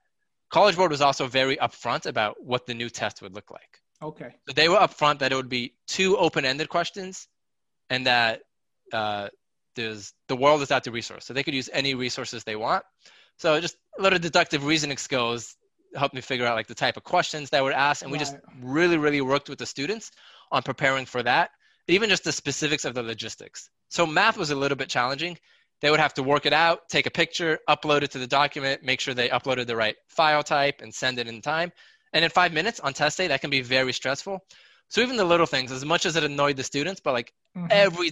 College 0.50 0.78
Board 0.78 0.92
was 0.92 1.02
also 1.02 1.28
very 1.28 1.58
upfront 1.58 2.06
about 2.06 2.44
what 2.44 2.66
the 2.66 2.74
new 2.74 2.90
test 2.90 3.22
would 3.22 3.36
look 3.36 3.52
like. 3.52 3.82
Okay. 4.02 4.36
So 4.48 4.54
they 4.54 4.70
were 4.70 4.78
upfront 4.78 5.20
that 5.20 5.32
it 5.32 5.36
would 5.36 5.50
be 5.50 5.74
two 5.88 6.18
open-ended 6.18 6.70
questions, 6.70 7.28
and 7.90 8.06
that 8.06 8.42
uh, 8.94 9.30
there's 9.76 10.14
the 10.28 10.36
world 10.36 10.62
is 10.62 10.72
out 10.72 10.84
to 10.84 10.92
resource, 10.92 11.26
so 11.26 11.34
they 11.34 11.44
could 11.44 11.56
use 11.56 11.70
any 11.74 11.96
resources 11.96 12.44
they 12.44 12.56
want. 12.56 12.84
So 13.38 13.60
just 13.60 13.78
a 13.98 14.02
little 14.02 14.20
deductive 14.20 14.66
reasoning 14.66 14.98
skills 14.98 15.56
helped 15.96 16.14
me 16.14 16.22
figure 16.22 16.46
out 16.46 16.56
like 16.56 16.68
the 16.68 16.76
type 16.76 16.98
of 16.98 17.04
questions 17.04 17.50
that 17.52 17.64
were 17.64 17.72
asked, 17.72 18.02
and 18.04 18.12
we 18.12 18.18
right. 18.18 18.26
just 18.26 18.38
really, 18.62 18.98
really 18.98 19.22
worked 19.22 19.50
with 19.50 19.60
the 19.60 19.66
students 19.66 20.12
on 20.52 20.64
preparing 20.64 21.06
for 21.06 21.24
that, 21.24 21.52
even 21.88 22.10
just 22.10 22.24
the 22.24 22.32
specifics 22.32 22.86
of 22.86 22.94
the 22.94 23.04
logistics. 23.04 23.70
So 23.90 24.06
math 24.06 24.38
was 24.38 24.52
a 24.52 24.56
little 24.56 24.78
bit 24.78 24.90
challenging. 24.90 25.38
They 25.82 25.92
would 25.92 26.00
have 26.00 26.14
to 26.16 26.24
work 26.24 26.46
it 26.46 26.54
out, 26.54 26.90
take 26.90 27.06
a 27.06 27.12
picture, 27.12 27.60
upload 27.70 28.02
it 28.02 28.12
to 28.12 28.20
the 28.20 28.28
document, 28.28 28.84
make 28.84 29.00
sure 29.00 29.14
they 29.14 29.30
uploaded 29.30 29.68
the 29.68 29.76
right 29.76 29.96
file 30.08 30.44
type, 30.44 30.82
and 30.82 30.94
send 30.94 31.20
it 31.20 31.28
in 31.28 31.42
time. 31.42 31.72
And 32.14 32.24
in 32.24 32.32
five 32.32 32.54
minutes 32.54 32.80
on 32.80 32.94
test 32.94 33.18
day, 33.18 33.28
that 33.28 33.42
can 33.42 33.50
be 33.50 33.62
very 33.62 33.94
stressful. 33.94 34.44
So 34.90 35.02
even 35.02 35.18
the 35.18 35.26
little 35.26 35.46
things, 35.46 35.72
as 35.72 35.84
much 35.84 36.06
as 36.06 36.16
it 36.16 36.24
annoyed 36.24 36.58
the 36.58 36.64
students, 36.64 37.02
but 37.04 37.14
like 37.14 37.34
mm-hmm. 37.56 37.68
every 37.70 38.12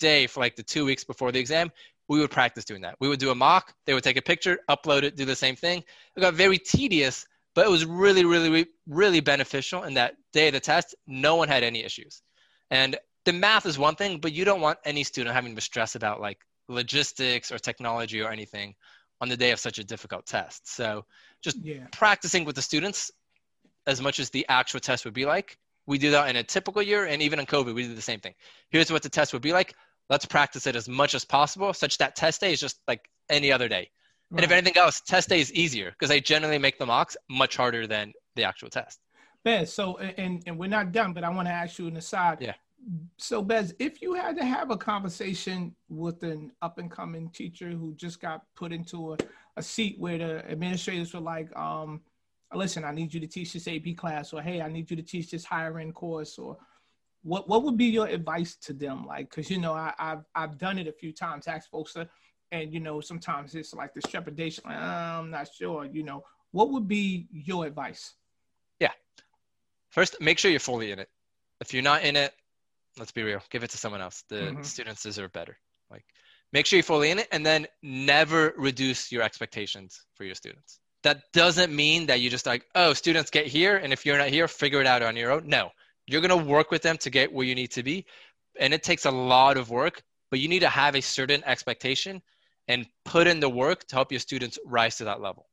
day 0.00 0.26
for 0.26 0.40
like 0.40 0.56
the 0.56 0.62
two 0.62 0.84
weeks 0.84 1.04
before 1.04 1.32
the 1.32 1.38
exam, 1.38 1.70
we 2.08 2.18
would 2.20 2.30
practice 2.30 2.64
doing 2.64 2.82
that. 2.82 2.96
We 3.00 3.08
would 3.08 3.20
do 3.20 3.30
a 3.30 3.34
mock, 3.34 3.74
they 3.84 3.94
would 3.94 4.04
take 4.04 4.16
a 4.16 4.22
picture, 4.22 4.58
upload 4.68 5.02
it, 5.02 5.16
do 5.16 5.24
the 5.24 5.36
same 5.36 5.56
thing. 5.56 5.84
It 6.16 6.20
got 6.20 6.34
very 6.34 6.58
tedious, 6.58 7.26
but 7.54 7.66
it 7.66 7.70
was 7.70 7.84
really, 7.84 8.24
really, 8.24 8.66
really 8.86 9.20
beneficial. 9.20 9.84
In 9.84 9.94
that 9.94 10.16
day 10.32 10.48
of 10.48 10.54
the 10.54 10.60
test, 10.60 10.94
no 11.06 11.36
one 11.36 11.48
had 11.48 11.62
any 11.62 11.84
issues. 11.84 12.22
And 12.70 12.96
the 13.24 13.32
math 13.32 13.66
is 13.66 13.78
one 13.78 13.94
thing, 13.94 14.18
but 14.18 14.32
you 14.32 14.44
don't 14.44 14.60
want 14.60 14.78
any 14.84 15.04
student 15.04 15.34
having 15.34 15.54
to 15.54 15.60
stress 15.60 15.94
about 15.94 16.20
like 16.20 16.38
logistics 16.68 17.52
or 17.52 17.58
technology 17.58 18.20
or 18.22 18.30
anything 18.30 18.74
on 19.20 19.28
the 19.28 19.36
day 19.36 19.50
of 19.50 19.58
such 19.58 19.78
a 19.78 19.84
difficult 19.84 20.26
test. 20.26 20.68
So 20.74 21.04
just 21.42 21.58
yeah. 21.58 21.86
practicing 21.92 22.44
with 22.44 22.56
the 22.56 22.62
students 22.62 23.10
as 23.88 24.00
much 24.00 24.20
as 24.20 24.30
the 24.30 24.46
actual 24.48 24.78
test 24.78 25.04
would 25.04 25.14
be 25.14 25.26
like. 25.26 25.58
We 25.86 25.98
do 25.98 26.10
that 26.10 26.28
in 26.28 26.36
a 26.36 26.42
typical 26.42 26.82
year, 26.82 27.06
and 27.06 27.22
even 27.22 27.40
in 27.40 27.46
COVID, 27.46 27.74
we 27.74 27.84
do 27.84 27.94
the 27.94 28.02
same 28.02 28.20
thing. 28.20 28.34
Here's 28.70 28.92
what 28.92 29.02
the 29.02 29.08
test 29.08 29.32
would 29.32 29.42
be 29.42 29.54
like. 29.54 29.74
Let's 30.10 30.26
practice 30.26 30.66
it 30.66 30.76
as 30.76 30.88
much 30.88 31.14
as 31.14 31.24
possible, 31.24 31.72
such 31.72 31.96
that 31.98 32.14
test 32.14 32.42
day 32.42 32.52
is 32.52 32.60
just 32.60 32.80
like 32.86 33.08
any 33.30 33.50
other 33.50 33.68
day. 33.68 33.90
Right. 34.30 34.38
And 34.38 34.44
if 34.44 34.50
anything 34.50 34.76
else, 34.76 35.00
test 35.00 35.30
day 35.30 35.40
is 35.40 35.50
easier 35.54 35.90
because 35.90 36.10
I 36.10 36.20
generally 36.20 36.58
make 36.58 36.78
the 36.78 36.84
mocks 36.84 37.16
much 37.30 37.56
harder 37.56 37.86
than 37.86 38.12
the 38.36 38.44
actual 38.44 38.68
test. 38.68 39.00
Bez, 39.42 39.72
so 39.72 39.96
and 39.96 40.42
and 40.46 40.58
we're 40.58 40.68
not 40.68 40.92
done, 40.92 41.14
but 41.14 41.24
I 41.24 41.30
want 41.30 41.48
to 41.48 41.52
ask 41.52 41.78
you 41.78 41.86
an 41.86 41.96
aside. 41.96 42.38
Yeah. 42.40 42.54
So 43.16 43.42
Bez, 43.42 43.74
if 43.78 44.02
you 44.02 44.12
had 44.14 44.36
to 44.36 44.44
have 44.44 44.70
a 44.70 44.76
conversation 44.76 45.74
with 45.88 46.22
an 46.22 46.52
up 46.60 46.78
and 46.78 46.90
coming 46.90 47.30
teacher 47.30 47.70
who 47.70 47.94
just 47.94 48.20
got 48.20 48.42
put 48.54 48.72
into 48.72 49.14
a, 49.14 49.16
a 49.56 49.62
seat 49.62 49.96
where 49.98 50.18
the 50.18 50.50
administrators 50.50 51.14
were 51.14 51.20
like, 51.20 51.54
um, 51.56 52.02
listen, 52.54 52.84
I 52.84 52.92
need 52.92 53.12
you 53.12 53.20
to 53.20 53.26
teach 53.26 53.52
this 53.52 53.68
AP 53.68 53.96
class, 53.96 54.32
or 54.32 54.40
hey, 54.40 54.60
I 54.60 54.68
need 54.68 54.90
you 54.90 54.96
to 54.96 55.02
teach 55.02 55.30
this 55.30 55.44
higher 55.44 55.78
end 55.78 55.94
course, 55.94 56.38
or 56.38 56.56
what 57.22 57.48
what 57.48 57.62
would 57.64 57.76
be 57.76 57.86
your 57.86 58.06
advice 58.06 58.56
to 58.56 58.72
them? 58.72 59.06
Like, 59.06 59.30
because 59.30 59.50
you 59.50 59.58
know, 59.58 59.74
I, 59.74 59.92
have 59.98 60.24
I've 60.34 60.58
done 60.58 60.78
it 60.78 60.86
a 60.86 60.92
few 60.92 61.12
times, 61.12 61.46
ask 61.46 61.70
folks, 61.70 61.92
to, 61.94 62.08
and 62.52 62.72
you 62.72 62.80
know, 62.80 63.00
sometimes 63.00 63.54
it's 63.54 63.74
like 63.74 63.92
this 63.94 64.04
trepidation, 64.04 64.64
like, 64.66 64.76
oh, 64.78 64.80
I'm 64.80 65.30
not 65.30 65.48
sure. 65.52 65.84
You 65.84 66.04
know, 66.04 66.24
what 66.52 66.70
would 66.70 66.88
be 66.88 67.28
your 67.30 67.66
advice? 67.66 68.14
Yeah, 68.80 68.92
first, 69.90 70.20
make 70.20 70.38
sure 70.38 70.50
you're 70.50 70.60
fully 70.60 70.92
in 70.92 70.98
it. 70.98 71.08
If 71.60 71.74
you're 71.74 71.82
not 71.82 72.02
in 72.02 72.16
it, 72.16 72.32
let's 72.98 73.12
be 73.12 73.22
real, 73.22 73.42
give 73.50 73.62
it 73.62 73.70
to 73.70 73.78
someone 73.78 74.00
else. 74.00 74.24
The 74.28 74.36
mm-hmm. 74.36 74.62
students 74.62 75.02
deserve 75.02 75.32
better. 75.32 75.58
Like, 75.90 76.04
make 76.52 76.64
sure 76.64 76.78
you're 76.78 76.84
fully 76.84 77.10
in 77.10 77.18
it, 77.18 77.28
and 77.30 77.44
then 77.44 77.66
never 77.82 78.54
reduce 78.56 79.12
your 79.12 79.22
expectations 79.22 80.00
for 80.14 80.24
your 80.24 80.34
students 80.34 80.80
that 81.02 81.22
doesn't 81.32 81.74
mean 81.74 82.06
that 82.06 82.20
you 82.20 82.30
just 82.30 82.46
like, 82.46 82.64
oh, 82.74 82.92
students 82.92 83.30
get 83.30 83.46
here, 83.46 83.76
and 83.76 83.92
if 83.92 84.04
you're 84.04 84.18
not 84.18 84.28
here, 84.28 84.48
figure 84.48 84.80
it 84.80 84.86
out 84.86 85.02
on 85.02 85.16
your 85.16 85.30
own. 85.30 85.46
No, 85.46 85.70
you're 86.06 86.20
going 86.20 86.36
to 86.38 86.50
work 86.50 86.70
with 86.70 86.82
them 86.82 86.96
to 86.98 87.10
get 87.10 87.32
where 87.32 87.46
you 87.46 87.54
need 87.54 87.70
to 87.72 87.82
be. 87.82 88.06
And 88.58 88.74
it 88.74 88.82
takes 88.82 89.04
a 89.04 89.10
lot 89.10 89.56
of 89.56 89.70
work, 89.70 90.02
but 90.30 90.40
you 90.40 90.48
need 90.48 90.60
to 90.60 90.68
have 90.68 90.96
a 90.96 91.02
certain 91.02 91.42
expectation 91.44 92.20
and 92.66 92.86
put 93.04 93.26
in 93.26 93.40
the 93.40 93.48
work 93.48 93.86
to 93.86 93.94
help 93.94 94.10
your 94.10 94.18
students 94.18 94.58
rise 94.66 94.96
to 94.96 95.04
that 95.04 95.20
level. 95.20 95.46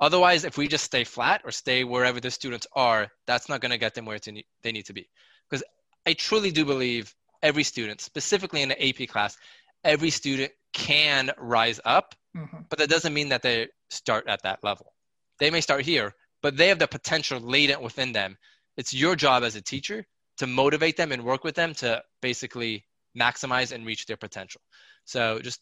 Otherwise, 0.00 0.44
if 0.44 0.56
we 0.56 0.66
just 0.66 0.84
stay 0.84 1.04
flat 1.04 1.42
or 1.44 1.50
stay 1.50 1.84
wherever 1.84 2.20
the 2.20 2.30
students 2.30 2.66
are, 2.72 3.08
that's 3.26 3.48
not 3.48 3.60
going 3.60 3.70
to 3.70 3.78
get 3.78 3.94
them 3.94 4.06
where 4.06 4.18
they 4.18 4.72
need 4.72 4.86
to 4.86 4.92
be. 4.92 5.08
Because 5.48 5.62
I 6.06 6.14
truly 6.14 6.50
do 6.50 6.64
believe 6.64 7.14
every 7.42 7.62
student, 7.62 8.00
specifically 8.00 8.62
in 8.62 8.70
the 8.70 8.88
AP 8.88 9.08
class, 9.08 9.36
every 9.84 10.10
student 10.10 10.52
can 10.72 11.30
rise 11.38 11.80
up, 11.84 12.14
mm-hmm. 12.36 12.58
but 12.68 12.78
that 12.78 12.90
doesn't 12.90 13.14
mean 13.14 13.28
that 13.30 13.42
they 13.42 13.68
start 13.90 14.28
at 14.28 14.42
that 14.42 14.62
level. 14.62 14.92
They 15.38 15.50
may 15.50 15.60
start 15.60 15.82
here, 15.82 16.14
but 16.42 16.56
they 16.56 16.68
have 16.68 16.78
the 16.78 16.88
potential 16.88 17.40
latent 17.40 17.82
within 17.82 18.12
them. 18.12 18.36
It's 18.76 18.94
your 18.94 19.16
job 19.16 19.42
as 19.42 19.56
a 19.56 19.60
teacher 19.60 20.06
to 20.38 20.46
motivate 20.46 20.96
them 20.96 21.12
and 21.12 21.24
work 21.24 21.44
with 21.44 21.54
them 21.54 21.74
to 21.74 22.02
basically 22.22 22.84
maximize 23.18 23.72
and 23.72 23.84
reach 23.84 24.06
their 24.06 24.16
potential. 24.16 24.60
So 25.04 25.40
just, 25.40 25.60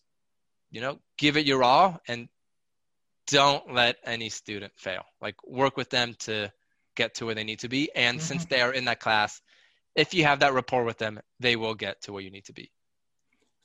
you 0.71 0.81
know, 0.81 1.01
give 1.17 1.37
it 1.37 1.47
your 1.47 1.63
all 1.63 2.01
and 2.07 2.29
don't 3.27 3.73
let 3.73 3.97
any 4.05 4.29
student 4.29 4.73
fail. 4.77 5.03
Like 5.21 5.37
work 5.47 5.77
with 5.77 5.91
them 5.91 6.15
to 6.21 6.53
get 6.97 7.15
to 7.17 7.27
where 7.27 7.35
they 7.35 7.45
need 7.45 7.61
to 7.61 7.69
be. 7.69 7.91
And 7.95 8.19
mm-hmm. 8.19 8.27
since 8.27 8.45
they 8.45 8.61
are 8.61 8.73
in 8.73 8.85
that 8.87 9.01
class, 9.01 9.41
if 9.95 10.15
you 10.15 10.25
have 10.25 10.41
that 10.41 10.55
rapport 10.55 10.85
with 10.85 10.99
them, 10.99 11.21
they 11.41 11.57
will 11.57 11.75
get 11.75 12.03
to 12.03 12.13
where 12.13 12.23
you 12.23 12.31
need 12.31 12.45
to 12.47 12.53
be. 12.53 12.71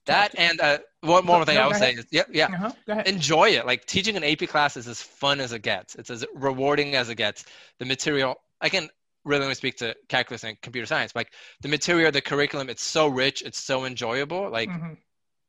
That 0.05 0.37
and 0.37 0.59
uh, 0.59 0.79
one 1.01 1.25
more 1.25 1.45
thing 1.45 1.55
no, 1.55 1.61
I 1.61 1.67
would 1.67 1.77
say 1.77 1.93
is, 1.93 2.05
yeah, 2.11 2.23
yeah, 2.29 2.47
uh-huh. 2.87 3.03
enjoy 3.05 3.51
it. 3.51 3.65
Like 3.65 3.85
teaching 3.85 4.17
an 4.17 4.23
AP 4.23 4.49
class 4.49 4.75
is 4.75 4.87
as 4.87 5.01
fun 5.01 5.39
as 5.39 5.53
it 5.53 5.61
gets. 5.61 5.95
It's 5.95 6.09
as 6.09 6.25
rewarding 6.35 6.95
as 6.95 7.09
it 7.09 7.15
gets. 7.15 7.45
The 7.79 7.85
material, 7.85 8.35
I 8.59 8.67
can 8.67 8.89
really 9.23 9.43
only 9.43 9.55
speak 9.55 9.77
to 9.77 9.95
calculus 10.09 10.43
and 10.43 10.59
computer 10.61 10.85
science. 10.85 11.15
Like 11.15 11.31
the 11.61 11.69
material, 11.69 12.11
the 12.11 12.21
curriculum, 12.21 12.69
it's 12.69 12.83
so 12.83 13.07
rich, 13.07 13.41
it's 13.43 13.59
so 13.59 13.85
enjoyable. 13.85 14.49
Like 14.49 14.69
mm-hmm. 14.69 14.93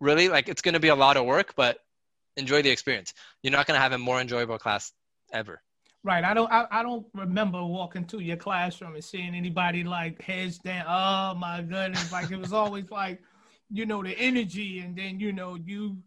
really, 0.01 0.29
like 0.29 0.49
it's 0.49 0.63
going 0.63 0.75
to 0.75 0.81
be 0.81 0.89
a 0.89 0.95
lot 0.95 1.17
of 1.17 1.27
work, 1.27 1.55
but 1.57 1.79
enjoy 2.37 2.63
the 2.63 2.71
experience. 2.71 3.13
You're 3.43 3.53
not 3.53 3.67
going 3.67 3.77
to 3.77 3.83
have 3.83 3.93
a 3.93 3.99
more 3.99 4.21
enjoyable 4.21 4.59
class 4.59 4.93
ever. 5.33 5.61
Right. 6.05 6.23
I 6.23 6.35
don't. 6.35 6.53
I, 6.53 6.67
I 6.71 6.83
don't 6.83 7.07
remember 7.15 7.65
walking 7.65 8.05
to 8.09 8.21
your 8.21 8.37
classroom 8.37 8.95
and 8.95 9.03
seeing 9.03 9.35
anybody 9.35 9.85
like 9.85 10.21
heads 10.21 10.59
down. 10.59 10.85
Oh 10.87 11.35
my 11.35 11.63
goodness! 11.63 12.13
Like 12.13 12.31
it 12.31 12.37
was 12.37 12.53
always 12.53 12.91
like 12.91 13.23
you 13.71 13.87
know, 13.87 14.03
the 14.03 14.17
energy, 14.19 14.81
and 14.81 14.97
then 14.97 15.21
you 15.21 15.33
know, 15.33 15.57
you 15.57 15.99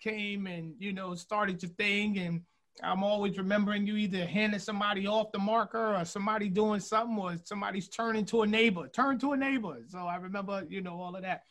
came 0.00 0.46
and 0.46 0.74
you 0.78 0.92
know 0.92 1.14
started 1.14 1.62
your 1.62 1.70
thing, 1.72 2.18
and 2.18 2.42
I'm 2.82 3.02
always 3.02 3.38
remembering 3.38 3.86
you 3.86 3.96
either 3.96 4.26
handing 4.26 4.60
somebody 4.60 5.06
off 5.06 5.32
the 5.32 5.38
marker 5.38 5.96
or 5.96 6.04
somebody 6.04 6.48
doing 6.48 6.80
something, 6.80 7.18
or 7.18 7.36
somebody's 7.44 7.88
turning 7.88 8.24
to 8.26 8.42
a 8.42 8.46
neighbor, 8.46 8.88
turn 8.88 9.18
to 9.20 9.32
a 9.32 9.36
neighbor. 9.36 9.78
So 9.88 9.98
I 9.98 10.16
remember, 10.16 10.64
you 10.68 10.82
know, 10.82 11.00
all 11.00 11.16
of 11.16 11.22
that. 11.22 11.42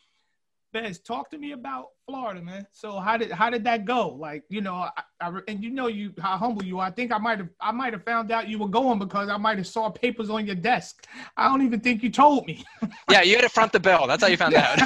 Bez, 0.75 0.99
talk 0.99 1.29
to 1.29 1.37
me 1.37 1.53
about 1.53 1.91
Florida, 2.05 2.41
man. 2.41 2.67
So 2.73 2.99
how 2.99 3.15
did 3.15 3.31
how 3.31 3.49
did 3.49 3.63
that 3.63 3.85
go? 3.85 4.09
Like, 4.09 4.43
you 4.49 4.59
know, 4.59 4.73
I, 4.73 4.91
I, 5.21 5.31
and 5.47 5.63
you 5.63 5.69
know 5.69 5.87
you 5.87 6.11
how 6.19 6.35
humble 6.35 6.65
you 6.65 6.79
are. 6.79 6.87
I 6.87 6.91
think 6.91 7.13
I 7.13 7.17
might 7.17 7.37
have 7.37 7.47
I 7.61 7.71
might 7.71 7.93
have 7.93 8.03
found 8.03 8.29
out 8.29 8.49
you 8.49 8.59
were 8.59 8.67
going 8.67 8.99
because 8.99 9.29
I 9.29 9.37
might 9.37 9.57
have 9.57 9.67
saw 9.67 9.89
papers 9.89 10.29
on 10.29 10.45
your 10.45 10.55
desk. 10.55 11.07
I 11.37 11.47
don't 11.47 11.61
even 11.61 11.79
think 11.79 12.03
you 12.03 12.09
told 12.09 12.45
me. 12.45 12.65
yeah, 13.09 13.21
you 13.21 13.35
had 13.37 13.43
to 13.43 13.49
front 13.49 13.71
the 13.71 13.79
bill. 13.79 14.05
That's 14.05 14.21
how 14.21 14.27
you 14.27 14.35
found 14.35 14.53
out. 14.53 14.77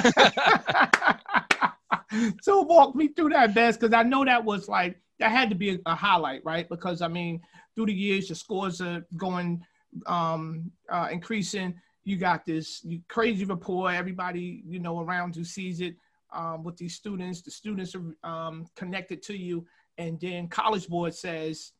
so 2.40 2.60
walk 2.60 2.94
me 2.94 3.08
through 3.08 3.30
that, 3.30 3.52
Bez, 3.52 3.76
because 3.76 3.92
I 3.92 4.04
know 4.04 4.24
that 4.24 4.44
was 4.44 4.68
like 4.68 4.96
that 5.18 5.32
had 5.32 5.50
to 5.50 5.56
be 5.56 5.70
a, 5.70 5.78
a, 5.86 5.96
highlight, 5.96 6.44
right? 6.44 6.68
Because 6.68 7.02
I 7.02 7.08
mean, 7.08 7.40
through 7.74 7.86
the 7.86 7.92
years, 7.92 8.28
your 8.28 8.36
scores 8.36 8.80
are 8.80 9.04
going 9.16 9.60
um 10.06 10.70
uh, 10.88 11.08
increasing 11.10 11.74
you 12.04 12.16
got 12.16 12.44
this 12.46 12.84
crazy 13.08 13.44
rapport. 13.44 13.90
Everybody, 13.90 14.62
you 14.66 14.78
know, 14.78 15.00
around 15.00 15.36
you 15.36 15.44
sees 15.44 15.80
it 15.80 15.96
um, 16.32 16.62
with 16.62 16.76
these 16.76 16.94
students. 16.94 17.42
The 17.42 17.50
students 17.50 17.94
are 17.94 18.28
um, 18.28 18.66
connected 18.76 19.22
to 19.24 19.36
you. 19.36 19.66
And 19.98 20.18
then 20.20 20.48
College 20.48 20.88
Board 20.88 21.14
says, 21.14 21.72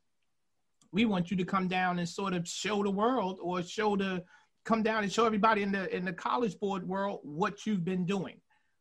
we 0.93 1.05
want 1.05 1.31
you 1.31 1.37
to 1.37 1.45
come 1.45 1.69
down 1.69 1.99
and 1.99 2.09
sort 2.09 2.35
of 2.35 2.47
show 2.47 2.83
the 2.83 2.91
world 2.91 3.39
or 3.41 3.63
show 3.63 3.97
the 3.97 4.25
come 4.65 4.83
down 4.83 5.03
and 5.03 5.13
show 5.13 5.25
everybody 5.25 5.63
in 5.63 5.73
the 5.73 5.95
in 5.95 6.05
the 6.05 6.13
college 6.13 6.59
board 6.59 6.87
world 6.87 7.21
what 7.23 7.65
you've 7.67 7.85
been 7.85 8.05
doing. 8.05 8.41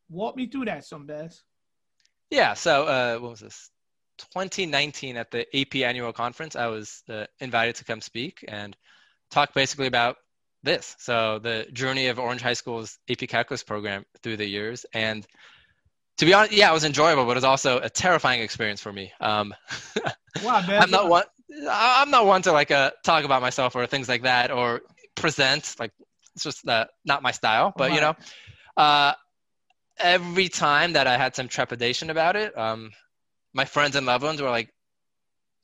Walk 0.10 0.36
me 0.36 0.48
through 0.48 0.66
that 0.66 0.86
some 0.86 1.06
best. 1.06 1.44
Yeah, 2.30 2.54
so 2.54 2.86
uh, 2.86 3.18
what 3.20 3.32
was 3.32 3.40
this? 3.40 3.70
2019 4.34 5.18
at 5.18 5.32
the 5.32 5.46
AP 5.58 5.78
annual 5.78 6.12
conference, 6.12 6.56
I 6.56 6.68
was 6.68 7.04
uh, 7.10 7.26
invited 7.40 7.76
to 7.76 7.86
come 7.86 8.02
speak 8.02 8.44
and 8.48 8.76
talk 9.32 9.54
basically 9.54 9.88
about 9.88 10.18
this. 10.64 10.96
So 11.00 11.40
the 11.40 11.68
journey 11.72 12.08
of 12.08 12.20
Orange 12.20 12.42
High 12.42 12.54
School's 12.54 12.98
AP 13.10 13.28
Calculus 13.30 13.64
program 13.64 14.06
through 14.24 14.38
the 14.38 14.46
years. 14.46 14.86
And 14.94 15.26
to 16.18 16.26
be 16.26 16.34
honest, 16.34 16.52
yeah, 16.52 16.70
it 16.70 16.74
was 16.74 16.84
enjoyable, 16.84 17.26
but 17.26 17.32
it 17.32 17.36
was 17.36 17.44
also 17.44 17.80
a 17.80 17.90
terrifying 17.90 18.42
experience 18.42 18.82
for 18.82 18.92
me. 18.92 19.12
Um, 19.22 19.54
wow, 20.44 20.62
man, 20.68 20.82
I'm 20.82 20.92
not 20.92 21.08
one. 21.08 21.24
I'm 21.70 22.12
not 22.12 22.26
one 22.26 22.42
to 22.44 22.52
like 22.52 22.72
uh, 22.72 22.92
talk 23.04 23.24
about 23.24 23.42
myself 23.42 23.76
or 23.76 23.88
things 23.88 24.08
like 24.08 24.24
that 24.24 24.52
or 24.52 24.82
present. 25.16 25.76
Like 25.80 25.92
it's 26.36 26.44
just 26.44 26.68
uh, 26.68 26.86
not 27.06 27.24
my 27.24 27.32
style. 27.32 27.74
But 27.76 27.90
right. 27.90 27.96
you 27.96 28.02
know, 28.02 28.16
uh, 28.78 29.14
every 29.98 30.50
time 30.50 30.94
that 30.94 31.08
I 31.08 31.18
had 31.18 31.36
some 31.36 31.48
trepidation 31.48 32.10
about 32.10 32.36
it, 32.36 32.56
um, 32.58 32.92
my 33.54 33.66
friends 33.66 33.96
and 33.96 34.06
loved 34.06 34.24
ones 34.24 34.42
were 34.42 34.50
like, 34.50 34.70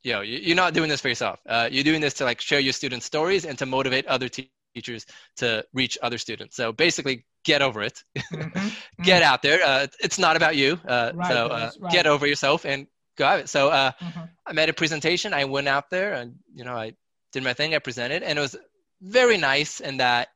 "Yo, 0.04 0.22
you're 0.22 0.56
not 0.56 0.74
doing 0.74 0.90
this 0.90 1.02
for 1.02 1.10
yourself. 1.10 1.40
Uh, 1.46 1.68
you're 1.70 1.84
doing 1.84 2.02
this 2.02 2.16
to 2.16 2.24
like 2.24 2.40
share 2.40 2.62
your 2.62 2.74
students' 2.74 3.06
stories 3.06 3.46
and 3.46 3.58
to 3.58 3.66
motivate 3.66 4.06
other 4.08 4.30
te- 4.30 4.50
teachers 4.76 5.06
to 5.38 5.66
reach 5.74 5.98
other 6.04 6.18
students. 6.18 6.56
So 6.56 6.72
basically, 6.72 7.26
get 7.44 7.62
over 7.62 7.82
it. 7.82 8.04
Mm-hmm. 8.18 8.70
get 9.04 9.22
mm-hmm. 9.22 9.34
out 9.34 9.42
there. 9.42 9.64
Uh, 9.64 9.88
it's 10.00 10.20
not 10.20 10.36
about 10.36 10.56
you. 10.56 10.80
Uh, 10.88 11.12
right, 11.16 11.32
so 11.32 11.48
uh, 11.48 11.72
right. 11.80 11.92
get 11.92 12.08
over 12.08 12.28
yourself 12.28 12.66
and 12.66 12.88
go 13.18 13.26
at 13.26 13.40
it. 13.40 13.50
So 13.50 13.70
uh, 13.70 13.92
mm-hmm. 14.02 14.22
I 14.46 14.54
made 14.54 14.70
a 14.70 14.74
presentation. 14.74 15.34
I 15.34 15.46
went 15.46 15.68
out 15.68 15.90
there 15.90 16.14
and 16.14 16.36
you 16.54 16.66
know 16.66 16.76
I 16.76 16.94
did 17.32 17.44
my 17.44 17.54
thing. 17.54 17.74
I 17.74 17.80
presented, 17.80 18.24
and 18.24 18.38
it 18.38 18.42
was 18.42 18.56
very 19.02 19.38
nice 19.38 19.80
in 19.80 19.98
that 19.98 20.30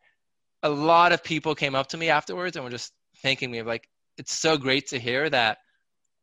a 0.63 0.69
lot 0.69 1.11
of 1.11 1.23
people 1.23 1.55
came 1.55 1.75
up 1.75 1.87
to 1.87 1.97
me 1.97 2.09
afterwards 2.09 2.55
and 2.55 2.65
were 2.65 2.71
just 2.71 2.91
thanking 3.21 3.49
me 3.51 3.59
of 3.59 3.67
like 3.67 3.87
it's 4.17 4.33
so 4.33 4.57
great 4.57 4.87
to 4.87 4.99
hear 4.99 5.29
that 5.29 5.57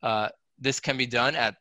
uh, 0.03 0.29
this 0.59 0.81
can 0.81 0.97
be 0.97 1.07
done 1.07 1.35
at 1.35 1.57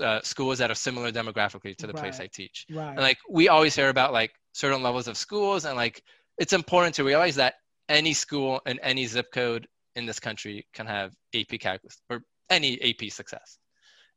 uh, 0.00 0.20
schools 0.22 0.58
that 0.58 0.70
are 0.70 0.74
similar 0.74 1.10
demographically 1.10 1.76
to 1.76 1.86
the 1.86 1.92
right. 1.92 2.02
place 2.02 2.20
I 2.20 2.28
teach. 2.28 2.66
Right. 2.70 2.90
And 2.90 2.98
like 2.98 3.18
we 3.28 3.48
always 3.48 3.74
hear 3.74 3.88
about 3.88 4.12
like 4.12 4.32
certain 4.56 4.82
levels 4.82 5.06
of 5.06 5.18
schools 5.18 5.66
and 5.66 5.76
like 5.76 6.02
it's 6.38 6.54
important 6.54 6.94
to 6.94 7.04
realize 7.04 7.34
that 7.34 7.54
any 7.90 8.14
school 8.14 8.60
and 8.64 8.80
any 8.82 9.06
zip 9.06 9.26
code 9.32 9.66
in 9.96 10.06
this 10.06 10.18
country 10.18 10.66
can 10.72 10.86
have 10.86 11.12
AP 11.34 11.60
calculus 11.60 12.00
or 12.08 12.22
any 12.48 12.80
AP 12.82 13.10
success. 13.10 13.58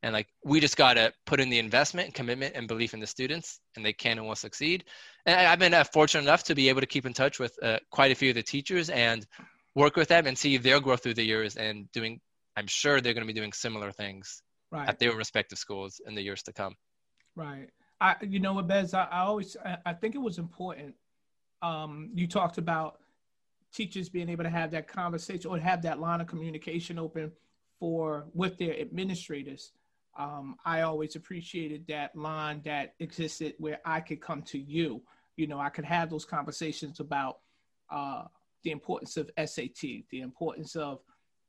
And 0.02 0.14
like 0.14 0.28
we 0.46 0.62
just 0.62 0.78
gotta 0.78 1.12
put 1.26 1.42
in 1.42 1.50
the 1.50 1.60
investment 1.60 2.06
and 2.06 2.14
commitment 2.14 2.56
and 2.56 2.70
belief 2.70 2.94
in 2.94 3.02
the 3.02 3.08
students, 3.08 3.60
and 3.76 3.86
they 3.86 3.92
can 3.92 4.18
and 4.18 4.26
will 4.26 4.36
succeed. 4.36 4.86
And 5.26 5.36
I've 5.36 5.60
been 5.60 5.74
uh, 5.74 5.84
fortunate 5.84 6.24
enough 6.24 6.44
to 6.46 6.56
be 6.56 6.70
able 6.70 6.80
to 6.80 6.88
keep 6.88 7.06
in 7.06 7.14
touch 7.14 7.38
with 7.38 7.54
uh, 7.62 7.80
quite 7.92 8.12
a 8.12 8.16
few 8.16 8.30
of 8.30 8.36
the 8.36 8.44
teachers 8.44 8.90
and 8.90 9.28
work 9.76 9.98
with 9.98 10.08
them 10.08 10.26
and 10.26 10.38
see 10.38 10.56
their 10.56 10.80
growth 10.80 11.04
through 11.04 11.16
the 11.16 11.26
years 11.26 11.58
and 11.58 11.92
doing. 11.92 12.22
I'm 12.56 12.68
sure 12.68 13.02
they're 13.02 13.14
going 13.14 13.28
to 13.28 13.34
be 13.34 13.38
doing 13.38 13.52
similar 13.52 13.92
things 13.92 14.42
right. 14.72 14.88
at 14.88 15.00
their 15.00 15.14
respective 15.16 15.58
schools 15.58 16.00
in 16.06 16.16
the 16.16 16.22
years 16.22 16.44
to 16.44 16.54
come. 16.54 16.76
Right. 17.36 17.70
I, 18.02 18.16
you 18.22 18.40
know 18.40 18.54
what, 18.54 18.68
Bez, 18.68 18.94
I, 18.94 19.04
I 19.06 19.20
always, 19.20 19.58
I, 19.64 19.78
I, 19.86 19.94
think 19.94 20.16
it 20.16 20.20
was 20.20 20.38
important. 20.38 20.96
Um, 21.62 22.12
you 22.14 22.28
talked 22.28 22.58
about 22.58 23.00
teachers 23.74 24.10
being 24.10 24.30
able 24.30 24.44
to 24.44 24.50
have 24.50 24.72
that 24.72 24.88
conversation 24.88 25.52
or 25.52 25.60
have 25.60 25.82
that 25.82 26.00
line 26.00 26.22
of 26.22 26.28
communication 26.28 26.98
open 26.98 27.32
for 27.80 28.28
with 28.34 28.58
their 28.58 28.80
administrators. 28.80 29.74
Um, 30.18 30.56
I 30.66 30.82
always 30.82 31.16
appreciated 31.16 31.86
that 31.88 32.16
line 32.16 32.62
that 32.66 32.96
existed 33.00 33.54
where 33.58 33.80
I 33.86 34.00
could 34.00 34.22
come 34.22 34.42
to 34.44 34.60
you. 34.60 35.02
You 35.36 35.48
know, 35.48 35.60
I 35.60 35.70
could 35.70 35.86
have 35.86 36.10
those 36.10 36.26
conversations 36.26 37.00
about 37.00 37.40
uh, 37.90 38.24
the 38.64 38.72
importance 38.72 39.18
of 39.18 39.30
SAT, 39.38 39.82
the 40.10 40.22
importance 40.22 40.76
of 40.76 41.00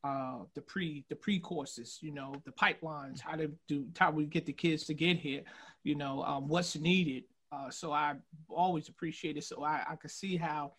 uh, 0.02 0.38
the 0.54 0.62
pre 0.62 1.04
the 1.08 1.16
pre 1.16 1.38
courses, 1.38 1.98
you 2.00 2.12
know, 2.12 2.34
the 2.44 2.52
pipelines, 2.52 3.20
how 3.20 3.36
to 3.36 3.50
do 3.68 3.86
how 3.98 4.10
we 4.10 4.24
get 4.24 4.46
the 4.46 4.52
kids 4.52 4.84
to 4.84 4.94
get 4.94 5.18
here, 5.18 5.42
you 5.84 5.94
know, 5.94 6.22
um, 6.22 6.48
what's 6.48 6.76
needed. 6.76 7.24
Uh, 7.52 7.70
so 7.70 7.92
I 7.92 8.14
always 8.48 8.88
appreciate 8.88 9.36
it. 9.36 9.44
So 9.44 9.64
I, 9.64 9.84
I 9.90 9.96
could 9.96 10.10
see 10.10 10.36
how 10.36 10.72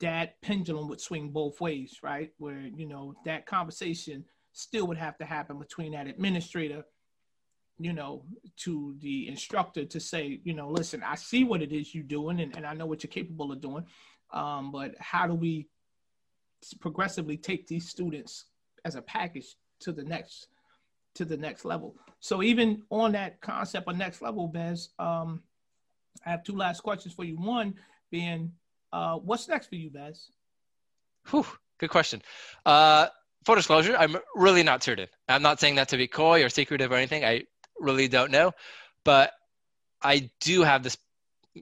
that 0.00 0.40
pendulum 0.42 0.88
would 0.88 1.00
swing 1.00 1.30
both 1.30 1.60
ways, 1.60 1.98
right? 2.02 2.30
Where 2.38 2.60
you 2.60 2.86
know 2.86 3.14
that 3.24 3.46
conversation 3.46 4.24
still 4.52 4.86
would 4.86 4.98
have 4.98 5.18
to 5.18 5.24
happen 5.24 5.58
between 5.58 5.92
that 5.92 6.06
administrator, 6.06 6.84
you 7.78 7.92
know, 7.92 8.24
to 8.58 8.94
the 9.00 9.26
instructor 9.26 9.84
to 9.84 9.98
say, 9.98 10.40
you 10.44 10.54
know, 10.54 10.70
listen, 10.70 11.02
I 11.02 11.16
see 11.16 11.42
what 11.42 11.60
it 11.60 11.72
is 11.72 11.92
you're 11.92 12.04
doing, 12.04 12.40
and, 12.40 12.56
and 12.56 12.64
I 12.64 12.74
know 12.74 12.86
what 12.86 13.02
you're 13.02 13.10
capable 13.10 13.50
of 13.50 13.60
doing, 13.60 13.84
um, 14.32 14.70
but 14.70 14.94
how 15.00 15.26
do 15.26 15.34
we 15.34 15.66
progressively 16.72 17.36
take 17.36 17.66
these 17.66 17.88
students 17.88 18.46
as 18.84 18.94
a 18.94 19.02
package 19.02 19.56
to 19.80 19.92
the 19.92 20.04
next 20.04 20.48
to 21.14 21.24
the 21.24 21.36
next 21.36 21.64
level. 21.64 21.94
So 22.20 22.42
even 22.42 22.82
on 22.90 23.12
that 23.12 23.40
concept 23.40 23.88
of 23.88 23.96
next 23.96 24.20
level, 24.20 24.48
Bez, 24.48 24.90
um, 24.98 25.42
I 26.26 26.30
have 26.30 26.42
two 26.42 26.56
last 26.56 26.80
questions 26.82 27.14
for 27.14 27.24
you. 27.24 27.36
One 27.36 27.74
being, 28.10 28.52
uh, 28.92 29.16
what's 29.16 29.48
next 29.48 29.68
for 29.68 29.76
you, 29.76 29.90
Bez? 29.90 30.30
Whew, 31.30 31.46
good 31.78 31.90
question. 31.90 32.20
Uh, 32.66 33.06
full 33.44 33.54
disclosure, 33.54 33.96
I'm 33.96 34.16
really 34.34 34.62
not 34.62 34.82
certain. 34.82 35.06
I'm 35.28 35.42
not 35.42 35.60
saying 35.60 35.76
that 35.76 35.88
to 35.90 35.96
be 35.96 36.08
coy 36.08 36.44
or 36.44 36.48
secretive 36.48 36.90
or 36.90 36.96
anything. 36.96 37.24
I 37.24 37.44
really 37.78 38.08
don't 38.08 38.30
know, 38.30 38.52
but 39.04 39.32
I 40.02 40.30
do 40.40 40.62
have 40.62 40.82
this. 40.82 40.96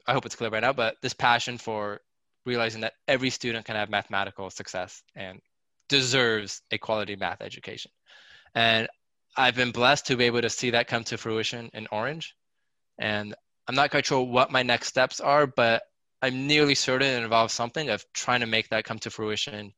I 0.06 0.14
hope 0.14 0.24
it's 0.24 0.36
clear 0.36 0.50
right 0.50 0.62
now, 0.62 0.72
but 0.72 0.96
this 1.02 1.12
passion 1.12 1.58
for 1.58 2.00
realizing 2.44 2.82
that 2.82 2.94
every 3.06 3.30
student 3.30 3.64
can 3.64 3.76
have 3.76 3.90
mathematical 3.90 4.50
success 4.50 5.02
and 5.14 5.40
deserves 5.88 6.62
a 6.70 6.78
quality 6.78 7.16
math 7.16 7.40
education. 7.40 7.90
And 8.54 8.88
I've 9.36 9.54
been 9.54 9.70
blessed 9.70 10.06
to 10.06 10.16
be 10.16 10.24
able 10.24 10.42
to 10.42 10.50
see 10.50 10.70
that 10.70 10.88
come 10.88 11.04
to 11.04 11.18
fruition 11.18 11.70
in 11.72 11.86
Orange. 11.90 12.34
And 12.98 13.34
I'm 13.66 13.74
not 13.74 13.90
quite 13.90 14.06
sure 14.06 14.22
what 14.22 14.50
my 14.50 14.62
next 14.62 14.88
steps 14.88 15.20
are, 15.20 15.46
but 15.46 15.82
I'm 16.20 16.46
nearly 16.46 16.74
certain 16.74 17.08
it 17.08 17.22
involves 17.22 17.54
something 17.54 17.88
of 17.88 18.04
trying 18.12 18.40
to 18.40 18.46
make 18.46 18.68
that 18.68 18.84
come 18.84 18.98
to 19.00 19.10
fruition 19.10 19.72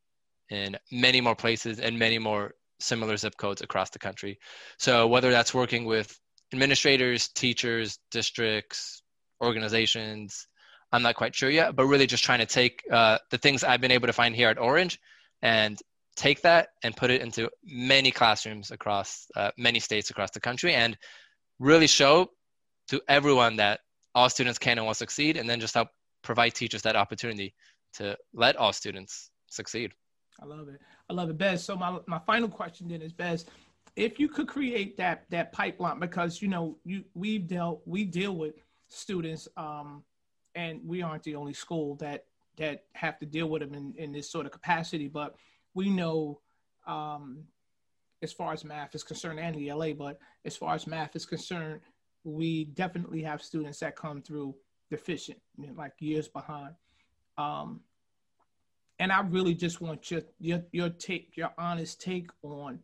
in 0.49 0.77
many 0.91 1.21
more 1.21 1.35
places 1.35 1.79
and 1.79 1.97
many 1.97 2.19
more 2.19 2.53
similar 2.79 3.17
zip 3.17 3.37
codes 3.37 3.61
across 3.61 3.89
the 3.89 3.99
country. 3.99 4.37
So 4.77 5.07
whether 5.07 5.31
that's 5.31 5.53
working 5.53 5.85
with 5.85 6.19
administrators, 6.53 7.29
teachers, 7.29 7.99
districts, 8.11 9.01
organizations, 9.41 10.47
I'm 10.91 11.01
not 11.01 11.15
quite 11.15 11.35
sure 11.35 11.49
yet, 11.49 11.75
but 11.75 11.85
really 11.85 12.07
just 12.07 12.23
trying 12.23 12.39
to 12.39 12.45
take 12.45 12.83
uh, 12.91 13.17
the 13.29 13.37
things 13.37 13.63
I've 13.63 13.81
been 13.81 13.91
able 13.91 14.07
to 14.07 14.13
find 14.13 14.35
here 14.35 14.49
at 14.49 14.57
Orange 14.57 14.99
and 15.41 15.79
take 16.15 16.41
that 16.41 16.69
and 16.83 16.95
put 16.95 17.11
it 17.11 17.21
into 17.21 17.49
many 17.63 18.11
classrooms 18.11 18.71
across 18.71 19.27
uh, 19.35 19.51
many 19.57 19.79
states 19.79 20.09
across 20.09 20.31
the 20.31 20.39
country 20.39 20.73
and 20.73 20.97
really 21.59 21.87
show 21.87 22.29
to 22.87 23.01
everyone 23.07 23.57
that 23.57 23.81
all 24.13 24.29
students 24.29 24.57
can 24.57 24.77
and 24.77 24.87
will 24.87 24.93
succeed 24.93 25.37
and 25.37 25.49
then 25.49 25.59
just 25.59 25.73
help 25.73 25.89
provide 26.23 26.53
teachers 26.53 26.81
that 26.83 26.95
opportunity 26.95 27.53
to 27.93 28.17
let 28.33 28.55
all 28.55 28.71
students 28.71 29.29
succeed. 29.49 29.93
I 30.41 30.45
love 30.45 30.67
it. 30.69 30.81
I 31.09 31.13
love 31.13 31.29
it, 31.29 31.37
Bez. 31.37 31.63
So 31.63 31.75
my, 31.75 31.99
my 32.07 32.19
final 32.19 32.49
question 32.49 32.87
then 32.87 33.01
is, 33.01 33.13
Bez, 33.13 33.45
if 33.95 34.19
you 34.19 34.27
could 34.27 34.47
create 34.47 34.97
that 34.97 35.25
that 35.29 35.53
pipeline, 35.53 35.99
because 35.99 36.41
you 36.41 36.47
know 36.47 36.77
you 36.83 37.03
we've 37.13 37.47
dealt 37.47 37.81
we 37.85 38.03
deal 38.03 38.35
with 38.35 38.55
students 38.89 39.47
um, 39.55 40.03
and 40.55 40.79
we 40.85 41.01
aren't 41.01 41.23
the 41.23 41.35
only 41.35 41.53
school 41.53 41.95
that 41.95 42.25
that 42.57 42.85
have 42.93 43.19
to 43.19 43.25
deal 43.25 43.47
with 43.47 43.61
them 43.61 43.73
in, 43.73 43.93
in 43.97 44.11
this 44.11 44.29
sort 44.29 44.45
of 44.45 44.51
capacity. 44.51 45.09
But 45.09 45.35
we 45.73 45.89
know, 45.89 46.39
um, 46.87 47.43
as 48.21 48.31
far 48.31 48.53
as 48.53 48.63
math 48.63 48.95
is 48.95 49.03
concerned, 49.03 49.39
and 49.39 49.55
the 49.55 49.73
LA, 49.73 49.91
but 49.91 50.19
as 50.45 50.55
far 50.55 50.73
as 50.73 50.87
math 50.87 51.15
is 51.15 51.25
concerned, 51.25 51.81
we 52.23 52.65
definitely 52.65 53.21
have 53.23 53.41
students 53.43 53.79
that 53.79 53.95
come 53.95 54.21
through 54.21 54.55
deficient, 54.89 55.39
you 55.57 55.67
know, 55.67 55.73
like 55.77 55.93
years 55.99 56.27
behind. 56.27 56.75
Um, 57.37 57.81
and 58.99 59.11
I 59.11 59.19
really 59.21 59.53
just 59.53 59.81
want 59.81 60.09
your 60.09 60.21
your 60.39 60.63
your 60.71 60.89
take, 60.89 61.35
your 61.35 61.51
honest 61.57 61.99
take 61.99 62.29
on 62.41 62.79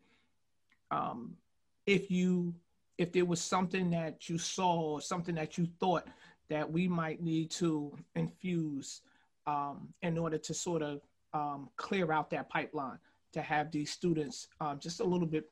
um, 0.92 1.38
if 1.86 2.12
you 2.12 2.54
if 2.98 3.12
there 3.12 3.26
was 3.26 3.42
something 3.42 3.90
that 3.92 4.30
you 4.30 4.38
saw 4.38 4.80
or 4.80 5.02
something 5.02 5.34
that 5.36 5.58
you 5.58 5.68
thought 5.80 6.06
that 6.52 6.70
we 6.70 6.86
might 6.86 7.24
need 7.24 7.50
to 7.50 7.98
infuse 8.16 9.02
um, 9.48 9.88
in 10.02 10.18
order 10.18 10.38
to 10.38 10.54
sort 10.54 10.82
of 10.82 11.00
um, 11.34 11.70
clear 11.78 12.12
out 12.12 12.30
that 12.30 12.50
pipeline 12.50 13.00
to 13.32 13.42
have 13.42 13.72
these 13.72 13.90
students 13.90 14.50
um, 14.60 14.78
just 14.78 15.00
a 15.00 15.04
little 15.04 15.26
bit 15.26 15.50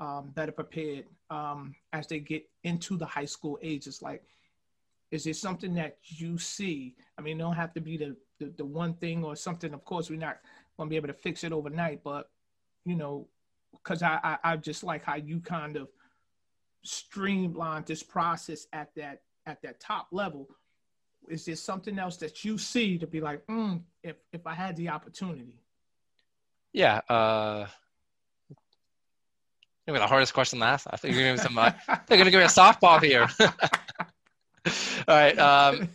um, 0.00 0.32
better 0.34 0.50
prepared 0.50 1.04
um, 1.30 1.72
as 1.92 2.08
they 2.08 2.18
get 2.18 2.42
into 2.64 2.96
the 2.96 3.06
high 3.06 3.24
school 3.24 3.60
ages. 3.62 4.02
Like, 4.02 4.24
is 5.12 5.22
there 5.22 5.34
something 5.34 5.72
that 5.74 5.98
you 6.02 6.36
see? 6.36 6.96
I 7.16 7.22
mean, 7.22 7.38
it 7.38 7.44
don't 7.44 7.54
have 7.54 7.72
to 7.74 7.80
be 7.80 7.96
the, 7.96 8.16
the, 8.40 8.52
the 8.56 8.64
one 8.64 8.94
thing 8.94 9.22
or 9.22 9.36
something. 9.36 9.72
Of 9.72 9.84
course, 9.84 10.10
we're 10.10 10.18
not 10.18 10.38
going 10.76 10.88
to 10.88 10.90
be 10.90 10.96
able 10.96 11.08
to 11.08 11.14
fix 11.14 11.44
it 11.44 11.52
overnight, 11.52 12.02
but 12.02 12.28
you 12.84 12.96
know, 12.96 13.28
because 13.72 14.02
I, 14.02 14.18
I 14.24 14.38
I 14.42 14.56
just 14.56 14.82
like 14.82 15.04
how 15.04 15.14
you 15.14 15.38
kind 15.38 15.76
of 15.76 15.88
streamlined 16.82 17.86
this 17.86 18.02
process 18.02 18.66
at 18.72 18.92
that 18.96 19.20
at 19.46 19.60
that 19.62 19.80
top 19.80 20.08
level 20.12 20.48
is 21.28 21.44
there 21.44 21.56
something 21.56 21.98
else 21.98 22.16
that 22.16 22.44
you 22.44 22.58
see 22.58 22.98
to 22.98 23.06
be 23.06 23.20
like 23.20 23.46
mm, 23.46 23.80
if 24.02 24.16
if 24.32 24.46
i 24.46 24.54
had 24.54 24.76
the 24.76 24.88
opportunity 24.88 25.60
yeah 26.72 27.00
uh 27.08 27.66
Maybe 29.90 29.98
the 29.98 30.06
hardest 30.06 30.34
question 30.34 30.60
to 30.60 30.64
ask. 30.66 30.86
I 30.88 30.96
think 30.96 31.14
you're 31.14 31.24
gonna 31.24 31.36
give 31.36 31.44
me 31.44 31.48
some. 31.48 31.58
Uh, 31.58 31.72
they're 32.06 32.16
gonna 32.16 32.30
give 32.30 32.38
me 32.38 32.44
a 32.44 32.48
softball 32.48 33.02
here. 33.02 33.28
All 35.08 35.16
right. 35.16 35.36
Um, 35.36 35.88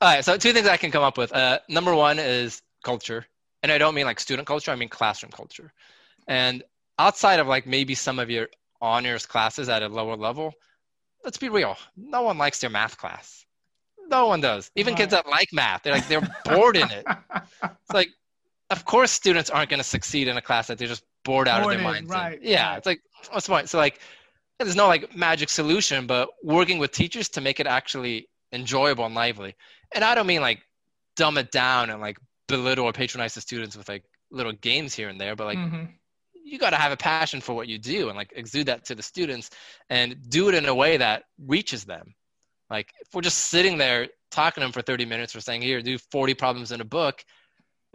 All 0.00 0.08
right, 0.08 0.24
so 0.24 0.36
two 0.36 0.52
things 0.52 0.66
I 0.66 0.76
can 0.76 0.90
come 0.90 1.04
up 1.04 1.16
with. 1.16 1.32
Uh, 1.32 1.60
number 1.68 1.94
one 1.94 2.18
is 2.18 2.62
culture, 2.82 3.24
and 3.62 3.70
I 3.70 3.78
don't 3.78 3.94
mean 3.94 4.06
like 4.06 4.18
student 4.18 4.48
culture. 4.48 4.72
I 4.72 4.74
mean 4.74 4.88
classroom 4.88 5.30
culture. 5.30 5.72
And 6.26 6.64
outside 6.98 7.38
of 7.38 7.46
like 7.46 7.64
maybe 7.64 7.94
some 7.94 8.18
of 8.18 8.28
your 8.28 8.48
honors 8.80 9.24
classes 9.24 9.68
at 9.68 9.84
a 9.84 9.88
lower 9.88 10.16
level, 10.16 10.52
let's 11.26 11.36
be 11.36 11.50
real. 11.50 11.76
No 11.96 12.22
one 12.22 12.38
likes 12.38 12.60
their 12.60 12.70
math 12.70 12.96
class. 12.96 13.44
No 14.08 14.28
one 14.28 14.40
does. 14.40 14.70
Even 14.76 14.94
right. 14.94 15.00
kids 15.00 15.10
that 15.10 15.26
like 15.26 15.52
math, 15.52 15.82
they're 15.82 15.92
like 15.92 16.08
they're 16.08 16.26
bored 16.44 16.76
in 16.76 16.90
it. 16.90 17.04
It's 17.34 17.92
like, 17.92 18.08
of 18.70 18.84
course, 18.84 19.10
students 19.10 19.50
aren't 19.50 19.68
going 19.68 19.78
to 19.78 19.84
succeed 19.84 20.28
in 20.28 20.36
a 20.36 20.40
class 20.40 20.68
that 20.68 20.78
they're 20.78 20.88
just 20.88 21.02
bored 21.24 21.48
out 21.48 21.62
bored 21.62 21.74
of 21.74 21.80
their 21.80 21.90
minds. 21.92 22.08
Right. 22.08 22.38
Yeah, 22.40 22.70
right. 22.70 22.78
it's 22.78 22.86
like 22.86 23.00
what's 23.32 23.46
the 23.46 23.52
point? 23.52 23.68
So 23.68 23.78
like, 23.78 24.00
there's 24.60 24.76
no 24.76 24.86
like 24.86 25.14
magic 25.14 25.50
solution, 25.50 26.06
but 26.06 26.30
working 26.42 26.78
with 26.78 26.92
teachers 26.92 27.28
to 27.30 27.40
make 27.40 27.58
it 27.58 27.66
actually 27.66 28.28
enjoyable 28.52 29.04
and 29.04 29.14
lively. 29.14 29.56
And 29.92 30.04
I 30.04 30.14
don't 30.14 30.26
mean 30.26 30.40
like 30.40 30.62
dumb 31.16 31.36
it 31.36 31.50
down 31.50 31.90
and 31.90 32.00
like 32.00 32.18
belittle 32.46 32.84
or 32.84 32.92
patronize 32.92 33.34
the 33.34 33.40
students 33.40 33.76
with 33.76 33.88
like 33.88 34.04
little 34.30 34.52
games 34.52 34.94
here 34.94 35.08
and 35.08 35.20
there, 35.20 35.34
but 35.34 35.46
like 35.46 35.58
mm-hmm 35.58 35.84
you 36.46 36.58
got 36.58 36.70
to 36.70 36.76
have 36.76 36.92
a 36.92 36.96
passion 36.96 37.40
for 37.40 37.54
what 37.54 37.66
you 37.66 37.76
do 37.78 38.08
and 38.08 38.16
like 38.16 38.32
exude 38.36 38.66
that 38.66 38.84
to 38.84 38.94
the 38.94 39.02
students 39.02 39.50
and 39.90 40.16
do 40.30 40.48
it 40.48 40.54
in 40.54 40.66
a 40.66 40.74
way 40.74 40.96
that 40.96 41.24
reaches 41.44 41.84
them. 41.84 42.14
Like 42.70 42.92
if 43.00 43.08
we're 43.12 43.22
just 43.22 43.38
sitting 43.38 43.78
there 43.78 44.08
talking 44.30 44.60
to 44.60 44.66
them 44.66 44.72
for 44.72 44.82
30 44.82 45.06
minutes 45.06 45.34
or 45.34 45.40
saying 45.40 45.62
here 45.62 45.82
do 45.82 45.98
40 45.98 46.34
problems 46.34 46.72
in 46.72 46.80
a 46.80 46.84
book 46.84 47.24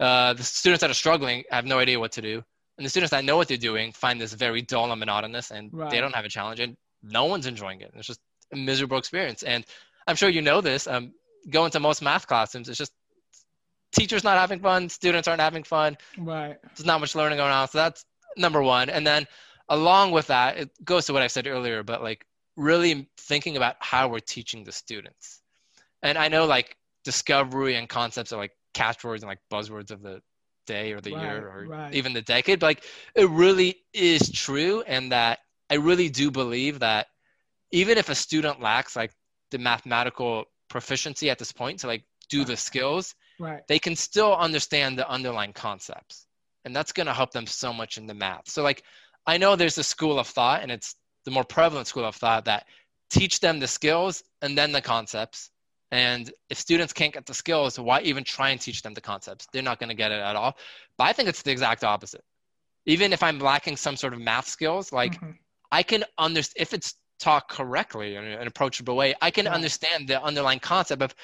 uh, 0.00 0.34
the 0.34 0.42
students 0.42 0.80
that 0.80 0.90
are 0.90 0.94
struggling 0.94 1.44
have 1.50 1.64
no 1.64 1.78
idea 1.78 1.98
what 1.98 2.12
to 2.12 2.22
do. 2.22 2.42
And 2.76 2.84
the 2.84 2.90
students 2.90 3.10
that 3.12 3.24
know 3.24 3.36
what 3.36 3.48
they're 3.48 3.56
doing 3.56 3.92
find 3.92 4.20
this 4.20 4.32
very 4.32 4.60
dull 4.62 4.90
and 4.90 4.98
monotonous 4.98 5.50
and 5.50 5.70
right. 5.72 5.90
they 5.90 6.00
don't 6.00 6.14
have 6.14 6.24
a 6.24 6.28
challenge 6.28 6.60
and 6.60 6.76
no 7.02 7.26
one's 7.26 7.46
enjoying 7.46 7.80
it. 7.80 7.92
It's 7.94 8.06
just 8.06 8.20
a 8.52 8.56
miserable 8.56 8.98
experience. 8.98 9.42
And 9.42 9.64
i'm 10.06 10.16
sure 10.16 10.28
you 10.28 10.42
know 10.42 10.60
this 10.60 10.86
um, 10.88 11.12
going 11.48 11.70
to 11.70 11.80
most 11.80 12.02
math 12.02 12.26
classrooms 12.26 12.68
it's 12.68 12.76
just 12.76 12.92
teachers 13.92 14.24
not 14.24 14.36
having 14.38 14.58
fun 14.58 14.88
students 14.88 15.28
aren't 15.28 15.40
having 15.40 15.62
fun. 15.62 15.96
Right. 16.18 16.56
There's 16.62 16.86
not 16.86 17.00
much 17.00 17.14
learning 17.14 17.38
going 17.38 17.52
on. 17.52 17.68
So 17.68 17.78
that's 17.78 18.04
number 18.36 18.62
one. 18.62 18.90
And 18.90 19.06
then 19.06 19.26
along 19.68 20.12
with 20.12 20.28
that, 20.28 20.58
it 20.58 20.84
goes 20.84 21.06
to 21.06 21.12
what 21.12 21.22
I 21.22 21.26
said 21.26 21.46
earlier, 21.46 21.82
but 21.82 22.02
like 22.02 22.26
really 22.56 23.08
thinking 23.16 23.56
about 23.56 23.76
how 23.80 24.08
we're 24.08 24.20
teaching 24.20 24.64
the 24.64 24.72
students. 24.72 25.40
And 26.02 26.18
I 26.18 26.28
know 26.28 26.46
like 26.46 26.76
discovery 27.04 27.76
and 27.76 27.88
concepts 27.88 28.32
are 28.32 28.36
like 28.36 28.52
catchwords 28.74 29.22
and 29.22 29.28
like 29.28 29.40
buzzwords 29.50 29.90
of 29.90 30.02
the 30.02 30.20
day 30.66 30.92
or 30.92 31.00
the 31.00 31.12
right, 31.12 31.22
year 31.22 31.48
or 31.48 31.66
right. 31.66 31.94
even 31.94 32.12
the 32.12 32.22
decade, 32.22 32.60
but 32.60 32.66
like 32.66 32.84
it 33.14 33.28
really 33.30 33.76
is 33.92 34.30
true. 34.30 34.82
And 34.82 35.12
that 35.12 35.40
I 35.70 35.76
really 35.76 36.08
do 36.08 36.30
believe 36.30 36.80
that 36.80 37.06
even 37.70 37.98
if 37.98 38.08
a 38.08 38.14
student 38.14 38.60
lacks 38.60 38.94
like 38.94 39.12
the 39.50 39.58
mathematical 39.58 40.44
proficiency 40.68 41.30
at 41.30 41.38
this 41.38 41.52
point 41.52 41.80
to 41.80 41.86
like 41.86 42.04
do 42.28 42.44
the 42.44 42.56
skills, 42.56 43.14
right. 43.38 43.66
they 43.68 43.78
can 43.78 43.96
still 43.96 44.34
understand 44.36 44.98
the 44.98 45.08
underlying 45.08 45.52
concepts 45.52 46.26
and 46.64 46.74
that's 46.74 46.92
going 46.92 47.06
to 47.06 47.12
help 47.12 47.32
them 47.32 47.46
so 47.46 47.72
much 47.72 47.98
in 47.98 48.06
the 48.06 48.14
math. 48.14 48.48
So 48.48 48.62
like 48.62 48.82
i 49.26 49.36
know 49.36 49.54
there's 49.54 49.78
a 49.78 49.84
school 49.84 50.18
of 50.18 50.26
thought 50.26 50.62
and 50.62 50.70
it's 50.72 50.96
the 51.24 51.30
more 51.30 51.44
prevalent 51.44 51.86
school 51.86 52.04
of 52.04 52.16
thought 52.16 52.44
that 52.46 52.66
teach 53.10 53.40
them 53.40 53.60
the 53.60 53.68
skills 53.68 54.22
and 54.40 54.56
then 54.56 54.72
the 54.72 54.80
concepts. 54.80 55.50
And 55.90 56.32
if 56.48 56.58
students 56.58 56.92
can't 56.92 57.12
get 57.12 57.26
the 57.26 57.34
skills 57.34 57.78
why 57.78 58.00
even 58.00 58.24
try 58.24 58.50
and 58.50 58.60
teach 58.60 58.82
them 58.82 58.94
the 58.94 59.00
concepts? 59.00 59.46
They're 59.52 59.62
not 59.62 59.78
going 59.78 59.90
to 59.90 59.94
get 59.94 60.10
it 60.10 60.20
at 60.20 60.36
all. 60.36 60.56
But 60.98 61.04
i 61.04 61.12
think 61.12 61.28
it's 61.28 61.42
the 61.42 61.52
exact 61.52 61.84
opposite. 61.84 62.24
Even 62.86 63.12
if 63.12 63.22
i'm 63.22 63.38
lacking 63.38 63.76
some 63.76 63.96
sort 63.96 64.12
of 64.12 64.20
math 64.20 64.48
skills 64.48 64.92
like 64.92 65.14
mm-hmm. 65.14 65.32
i 65.70 65.82
can 65.82 66.04
understand 66.18 66.62
if 66.62 66.74
it's 66.74 66.94
taught 67.20 67.48
correctly 67.48 68.16
in 68.16 68.24
an 68.24 68.48
approachable 68.48 68.96
way 68.96 69.14
i 69.22 69.30
can 69.30 69.46
understand 69.46 70.08
the 70.08 70.20
underlying 70.20 70.58
concept 70.58 71.00
of 71.02 71.14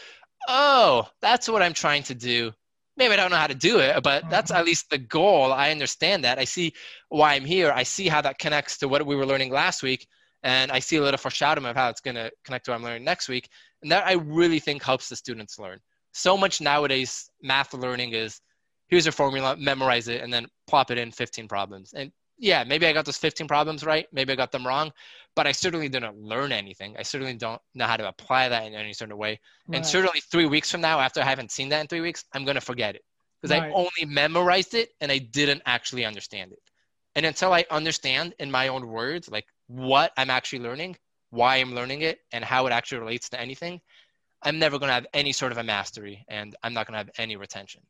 oh 0.47 1.09
that's 1.21 1.49
what 1.49 1.61
i'm 1.61 1.75
trying 1.75 2.05
to 2.05 2.15
do 2.15 2.53
maybe 2.99 3.15
I 3.15 3.17
don't 3.17 3.31
know 3.31 3.37
how 3.37 3.47
to 3.47 3.55
do 3.55 3.79
it, 3.79 4.03
but 4.03 4.29
that's 4.29 4.51
mm-hmm. 4.51 4.61
at 4.61 4.67
least 4.67 4.91
the 4.91 4.99
goal. 4.99 5.53
I 5.53 5.71
understand 5.71 6.25
that. 6.25 6.39
I 6.39 6.45
see 6.45 6.75
why 7.09 7.35
I'm 7.35 7.45
here. 7.45 7.73
I 7.73 7.85
see 7.85 8.09
how 8.09 8.21
that 8.23 8.39
connects 8.39 8.79
to 8.79 8.89
what 8.89 9.07
we 9.07 9.17
were 9.17 9.25
learning 9.25 9.53
last 9.53 9.83
week. 9.83 10.07
And 10.43 10.71
I 10.71 10.79
see 10.79 10.97
a 10.97 11.03
little 11.03 11.19
foreshadowing 11.19 11.67
of 11.67 11.77
how 11.77 11.89
it's 11.89 12.01
going 12.01 12.17
to 12.17 12.31
connect 12.45 12.67
to 12.67 12.73
what 12.73 12.77
I'm 12.77 12.85
learning 12.85 13.05
next 13.05 13.29
week. 13.29 13.49
And 13.83 13.91
that 13.91 14.07
I 14.07 14.15
really 14.15 14.61
think 14.61 14.83
helps 14.83 15.09
the 15.09 15.17
students 15.17 15.59
learn. 15.59 15.79
So 16.13 16.37
much 16.37 16.61
nowadays, 16.61 17.31
math 17.43 17.73
learning 17.73 18.13
is 18.13 18.41
here's 18.89 19.07
a 19.07 19.13
formula, 19.13 19.57
memorize 19.57 20.09
it, 20.09 20.23
and 20.23 20.33
then 20.33 20.47
plop 20.67 20.91
it 20.91 20.99
in 20.99 21.11
15 21.11 21.49
problems. 21.49 21.93
And 21.95 22.13
yeah, 22.39 22.65
maybe 22.65 22.87
I 22.87 22.93
got 22.93 23.05
those 23.05 23.17
15 23.17 23.49
problems 23.49 23.85
right. 23.85 24.07
Maybe 24.13 24.33
I 24.33 24.37
got 24.37 24.53
them 24.53 24.67
wrong, 24.67 24.93
but 25.35 25.47
I 25.47 25.53
certainly 25.53 25.89
didn't 25.89 26.17
learn 26.17 26.53
anything. 26.53 26.97
I 26.99 27.03
certainly 27.03 27.35
don't 27.35 27.61
know 27.75 27.87
how 27.87 27.97
to 27.97 28.09
apply 28.09 28.49
that 28.49 28.67
in 28.67 28.75
any 28.75 28.93
certain 28.93 29.17
way. 29.17 29.41
Right. 29.67 29.77
And 29.77 29.87
certainly 29.87 30.21
three 30.31 30.47
weeks 30.47 30.71
from 30.71 30.81
now, 30.81 31.01
after 31.01 31.21
I 31.21 31.25
haven't 31.25 31.51
seen 31.51 31.69
that 31.71 31.81
in 31.81 31.87
three 31.89 32.01
weeks, 32.01 32.25
I'm 32.35 32.45
going 32.45 32.55
to 32.55 32.61
forget 32.61 32.95
it 32.95 33.03
because 33.41 33.57
right. 33.57 33.71
I 33.71 33.73
only 33.73 34.05
memorized 34.07 34.75
it 34.75 34.91
and 35.01 35.11
I 35.11 35.19
didn't 35.19 35.63
actually 35.67 36.05
understand 36.05 36.53
it. 36.53 36.61
And 37.17 37.27
until 37.27 37.53
I 37.53 37.65
understand 37.71 38.35
in 38.39 38.51
my 38.51 38.69
own 38.69 38.87
words, 38.87 39.29
like 39.29 39.47
what 39.67 40.13
I'm 40.17 40.31
actually 40.31 40.61
learning, 40.61 40.97
why 41.31 41.57
I'm 41.57 41.75
learning 41.75 42.03
it, 42.03 42.21
and 42.33 42.45
how 42.45 42.67
it 42.67 42.73
actually 42.73 42.99
relates 42.99 43.29
to 43.31 43.41
anything, 43.41 43.81
I'm 44.43 44.59
never 44.59 44.79
going 44.79 44.89
to 44.89 44.95
have 44.95 45.07
any 45.13 45.33
sort 45.33 45.51
of 45.51 45.59
a 45.59 45.65
mastery 45.65 46.25
and 46.29 46.55
I'm 46.63 46.73
not 46.73 46.87
going 46.87 46.93
to 46.93 46.99
have 46.99 47.11
any 47.19 47.37
retention. 47.37 47.83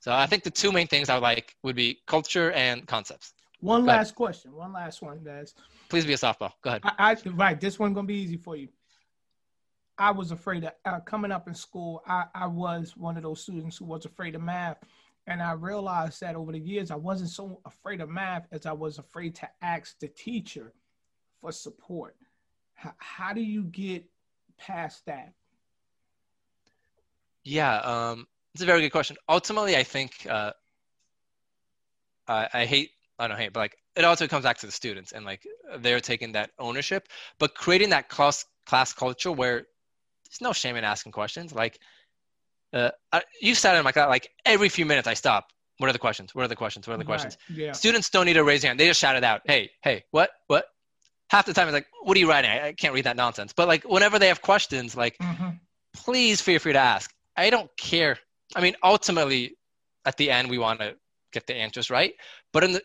So 0.00 0.12
I 0.12 0.26
think 0.26 0.44
the 0.44 0.50
two 0.50 0.70
main 0.70 0.86
things 0.86 1.08
I 1.08 1.14
would 1.14 1.22
like 1.22 1.56
would 1.64 1.74
be 1.74 1.98
culture 2.06 2.52
and 2.52 2.86
concepts. 2.86 3.32
One 3.60 3.82
Go 3.82 3.88
last 3.88 4.08
ahead. 4.08 4.14
question. 4.14 4.54
One 4.54 4.72
last 4.72 5.02
one, 5.02 5.20
guys. 5.24 5.54
Please 5.88 6.06
be 6.06 6.12
a 6.12 6.16
softball. 6.16 6.52
Go 6.62 6.70
ahead. 6.70 6.82
I, 6.84 7.12
I 7.12 7.16
right. 7.30 7.60
This 7.60 7.78
one 7.78 7.92
gonna 7.92 8.06
be 8.06 8.14
easy 8.14 8.36
for 8.36 8.56
you. 8.56 8.68
I 9.96 10.12
was 10.12 10.30
afraid 10.30 10.64
of 10.64 10.72
uh, 10.84 11.00
coming 11.00 11.32
up 11.32 11.48
in 11.48 11.54
school. 11.54 12.02
I, 12.06 12.26
I 12.34 12.46
was 12.46 12.96
one 12.96 13.16
of 13.16 13.24
those 13.24 13.42
students 13.42 13.78
who 13.78 13.84
was 13.84 14.04
afraid 14.04 14.36
of 14.36 14.42
math. 14.42 14.78
And 15.26 15.42
I 15.42 15.52
realized 15.52 16.20
that 16.20 16.36
over 16.36 16.52
the 16.52 16.58
years, 16.58 16.90
I 16.90 16.94
wasn't 16.94 17.30
so 17.30 17.60
afraid 17.66 18.00
of 18.00 18.08
math 18.08 18.46
as 18.50 18.64
I 18.64 18.72
was 18.72 18.98
afraid 18.98 19.34
to 19.36 19.48
ask 19.60 19.98
the 19.98 20.08
teacher 20.08 20.72
for 21.40 21.52
support. 21.52 22.16
How, 22.74 22.94
how 22.96 23.32
do 23.34 23.42
you 23.42 23.64
get 23.64 24.04
past 24.56 25.04
that? 25.06 25.34
Yeah, 27.44 27.76
um, 27.78 28.26
it's 28.54 28.62
a 28.62 28.66
very 28.66 28.80
good 28.80 28.90
question. 28.90 29.16
Ultimately, 29.28 29.76
I 29.76 29.82
think 29.82 30.26
uh, 30.30 30.52
I, 32.26 32.48
I 32.54 32.64
hate 32.64 32.92
I 33.18 33.28
don't 33.28 33.38
hate, 33.38 33.52
but 33.52 33.60
like 33.60 33.76
it 33.96 34.04
also 34.04 34.26
comes 34.28 34.44
back 34.44 34.58
to 34.58 34.66
the 34.66 34.72
students 34.72 35.12
and 35.12 35.24
like 35.24 35.46
they're 35.78 36.00
taking 36.00 36.32
that 36.32 36.50
ownership, 36.58 37.08
but 37.38 37.54
creating 37.54 37.90
that 37.90 38.08
class 38.08 38.44
class 38.66 38.92
culture 38.92 39.32
where 39.32 39.66
there's 40.24 40.40
no 40.40 40.52
shame 40.52 40.76
in 40.76 40.84
asking 40.84 41.12
questions. 41.12 41.52
Like 41.52 41.78
uh, 42.72 42.90
I, 43.12 43.22
you 43.40 43.54
started 43.54 43.84
like 43.84 43.94
that. 43.94 44.08
Like 44.08 44.28
every 44.44 44.68
few 44.68 44.86
minutes, 44.86 45.08
I 45.08 45.14
stop. 45.14 45.48
What 45.78 45.88
are 45.88 45.92
the 45.92 45.98
questions? 45.98 46.34
What 46.34 46.44
are 46.44 46.48
the 46.48 46.56
questions? 46.56 46.86
What 46.86 46.94
are 46.94 46.98
the 46.98 47.04
questions? 47.04 47.38
Right. 47.48 47.58
Yeah. 47.58 47.72
Students 47.72 48.10
don't 48.10 48.26
need 48.26 48.34
to 48.34 48.44
raise 48.44 48.62
their 48.62 48.70
hand. 48.70 48.80
They 48.80 48.88
just 48.88 49.00
shout 49.00 49.16
it 49.16 49.24
out. 49.24 49.42
Hey, 49.44 49.70
hey, 49.82 50.04
what, 50.10 50.30
what? 50.48 50.64
Half 51.30 51.46
the 51.46 51.52
time, 51.52 51.68
it's 51.68 51.74
like, 51.74 51.86
what 52.02 52.16
are 52.16 52.20
you 52.20 52.28
writing? 52.28 52.50
I, 52.50 52.68
I 52.68 52.72
can't 52.72 52.94
read 52.94 53.04
that 53.04 53.16
nonsense. 53.16 53.52
But 53.52 53.68
like, 53.68 53.84
whenever 53.84 54.18
they 54.18 54.26
have 54.26 54.42
questions, 54.42 54.96
like, 54.96 55.16
mm-hmm. 55.18 55.50
please 55.94 56.40
feel 56.40 56.58
free 56.58 56.72
to 56.72 56.78
ask. 56.78 57.12
I 57.36 57.50
don't 57.50 57.70
care. 57.76 58.18
I 58.56 58.60
mean, 58.60 58.74
ultimately, 58.82 59.56
at 60.04 60.16
the 60.16 60.30
end, 60.30 60.50
we 60.50 60.58
want 60.58 60.80
to 60.80 60.96
get 61.32 61.46
the 61.46 61.54
answers 61.54 61.90
right. 61.90 62.14
But 62.52 62.64
in 62.64 62.72
the 62.72 62.82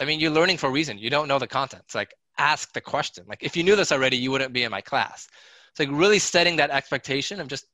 I 0.00 0.04
mean, 0.04 0.20
you're 0.20 0.30
learning 0.30 0.58
for 0.58 0.68
a 0.68 0.70
reason. 0.70 0.98
You 0.98 1.10
don't 1.10 1.28
know 1.28 1.38
the 1.38 1.46
content. 1.46 1.82
It's 1.86 1.94
like 1.94 2.14
ask 2.38 2.72
the 2.72 2.80
question. 2.80 3.24
Like 3.28 3.42
if 3.42 3.56
you 3.56 3.62
knew 3.62 3.76
this 3.76 3.92
already, 3.92 4.16
you 4.16 4.30
wouldn't 4.30 4.52
be 4.52 4.62
in 4.62 4.70
my 4.70 4.80
class. 4.80 5.28
It's 5.70 5.80
like 5.80 5.88
really 5.90 6.18
setting 6.18 6.56
that 6.56 6.70
expectation 6.70 7.40
of 7.40 7.48
just 7.48 7.66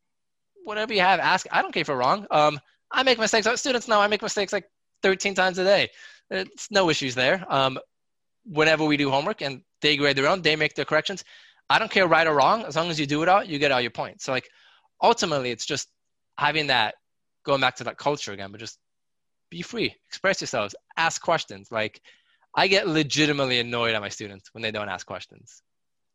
whatever 0.64 0.93
you 0.95 1.01
have, 1.01 1.20
ask. 1.20 1.47
I 1.53 1.62
don't 1.62 1.72
care 1.72 1.83
if 1.83 1.89
you're 1.89 1.97
wrong. 1.97 2.27
Um, 2.31 2.59
I 2.91 3.03
make 3.03 3.18
mistakes. 3.18 3.49
Students 3.61 3.89
know 3.89 4.01
I 4.01 4.07
make 4.07 4.22
mistakes 4.22 4.53
like 4.53 4.64
13 5.03 5.35
times 5.35 5.59
a 5.59 5.64
day. 5.64 5.91
It's 6.31 6.70
no 6.70 6.89
issues 6.91 7.14
there. 7.14 7.45
Um, 7.49 7.79
whenever 8.45 8.85
we 8.85 8.97
do 8.97 9.11
homework 9.11 9.43
and 9.43 9.62
they 9.81 9.97
grade 9.97 10.16
their 10.16 10.27
own, 10.27 10.43
they 10.43 10.57
make 10.57 10.75
their 10.75 10.85
corrections. 10.85 11.25
I 11.68 11.79
don't 11.79 11.91
care 11.91 12.07
right 12.07 12.27
or 12.27 12.35
wrong. 12.35 12.64
As 12.64 12.77
long 12.77 12.91
as 12.91 12.99
you 12.99 13.07
do 13.07 13.22
it 13.22 13.29
all, 13.29 13.45
you 13.45 13.59
get 13.59 13.72
all 13.72 13.81
your 13.81 13.91
points. 13.91 14.25
So 14.25 14.33
like 14.33 14.49
ultimately, 15.03 15.51
it's 15.51 15.66
just 15.66 15.89
having 16.39 16.68
that 16.68 16.95
going 17.45 17.61
back 17.61 17.77
to 17.77 17.85
that 17.85 17.99
culture 17.99 18.33
again, 18.33 18.51
but 18.51 18.61
just 18.61 18.79
be 19.55 19.62
free, 19.62 19.94
express 20.09 20.40
yourselves, 20.40 20.74
ask 20.96 21.22
questions. 21.22 21.70
Like 21.70 22.00
I 22.55 22.66
get 22.66 22.88
legitimately 22.88 23.61
annoyed 23.61 23.94
at 23.94 24.00
my 24.00 24.09
students 24.09 24.50
when 24.52 24.62
they 24.62 24.70
don't 24.70 24.88
ask 24.88 25.07
questions. 25.07 25.62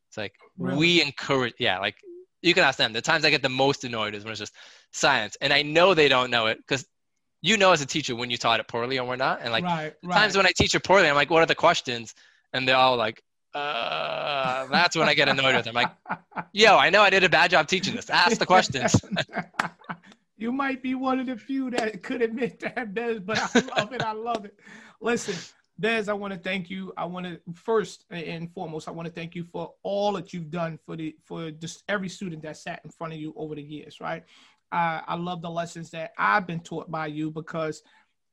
It's 0.10 0.18
like 0.18 0.34
really? 0.58 0.78
we 0.78 1.02
encourage, 1.02 1.54
yeah, 1.58 1.80
like 1.80 1.96
you 2.42 2.54
can 2.54 2.64
ask 2.64 2.78
them. 2.78 2.94
The 2.94 3.02
times 3.02 3.24
I 3.26 3.30
get 3.30 3.42
the 3.42 3.50
most 3.50 3.84
annoyed 3.84 4.14
is 4.14 4.24
when 4.24 4.32
it's 4.32 4.40
just 4.40 4.54
science, 4.92 5.38
and 5.40 5.54
I 5.54 5.62
know 5.62 5.94
they 5.94 6.10
don't 6.10 6.32
know 6.32 6.48
it 6.48 6.58
because 6.58 6.86
you 7.42 7.56
know 7.56 7.72
as 7.72 7.82
a 7.82 7.86
teacher 7.86 8.16
when 8.16 8.30
you 8.30 8.38
taught 8.38 8.60
it 8.60 8.68
poorly 8.68 9.00
or 9.00 9.16
not. 9.16 9.40
And 9.42 9.52
like 9.52 9.64
right, 9.64 9.94
right. 10.04 10.14
times 10.14 10.36
when 10.36 10.46
I 10.46 10.52
teach 10.56 10.76
it 10.76 10.84
poorly, 10.84 11.08
I'm 11.08 11.16
like, 11.16 11.30
what 11.30 11.42
are 11.42 11.46
the 11.46 11.56
questions? 11.56 12.14
And 12.52 12.68
they're 12.68 12.76
all 12.76 12.98
like, 12.98 13.22
uh, 13.54 14.68
that's 14.68 14.96
when 14.96 15.08
I 15.08 15.14
get 15.14 15.30
annoyed 15.30 15.56
with 15.56 15.66
them. 15.66 15.76
Like, 15.76 15.92
yo, 16.52 16.78
I 16.78 16.90
know 16.90 17.02
I 17.02 17.10
did 17.10 17.24
a 17.24 17.30
bad 17.30 17.52
job 17.52 17.68
teaching 17.68 17.96
this. 17.96 18.10
Ask 18.10 18.38
the 18.38 18.46
questions. 18.46 18.96
You 20.40 20.54
might 20.54 20.82
be 20.82 20.96
one 20.96 21.20
of 21.20 21.28
the 21.28 21.36
few 21.36 21.70
that 21.72 22.02
could 22.04 22.22
admit 22.22 22.62
that, 22.62 22.94
Bez, 22.94 23.20
but 23.20 23.38
I 23.38 23.60
love 23.78 23.94
it. 23.94 24.02
I 24.02 24.14
love 24.14 24.46
it. 24.46 24.58
Listen, 25.02 25.36
Bez, 25.78 26.08
I 26.08 26.14
want 26.14 26.34
to 26.34 26.40
thank 26.40 26.70
you. 26.70 26.94
I 26.96 27.04
want 27.04 27.26
to 27.26 27.42
first 27.54 28.06
and 28.10 28.50
foremost, 28.54 28.88
I 28.88 28.92
want 28.92 29.06
to 29.08 29.14
thank 29.14 29.36
you 29.36 29.44
for 29.44 29.74
all 29.84 30.14
that 30.14 30.34
you've 30.34 30.50
done 30.50 30.80
for 30.86 30.96
the 30.96 31.14
for 31.26 31.52
just 31.52 31.84
every 31.90 32.08
student 32.08 32.42
that 32.44 32.56
sat 32.56 32.80
in 32.86 32.90
front 32.90 33.12
of 33.12 33.20
you 33.20 33.34
over 33.36 33.54
the 33.54 33.62
years, 33.62 34.00
right? 34.00 34.24
I, 34.72 35.02
I 35.06 35.16
love 35.16 35.42
the 35.42 35.50
lessons 35.50 35.90
that 35.92 36.14
I've 36.18 36.48
been 36.48 36.62
taught 36.62 36.90
by 36.90 37.08
you 37.08 37.32
because 37.32 37.84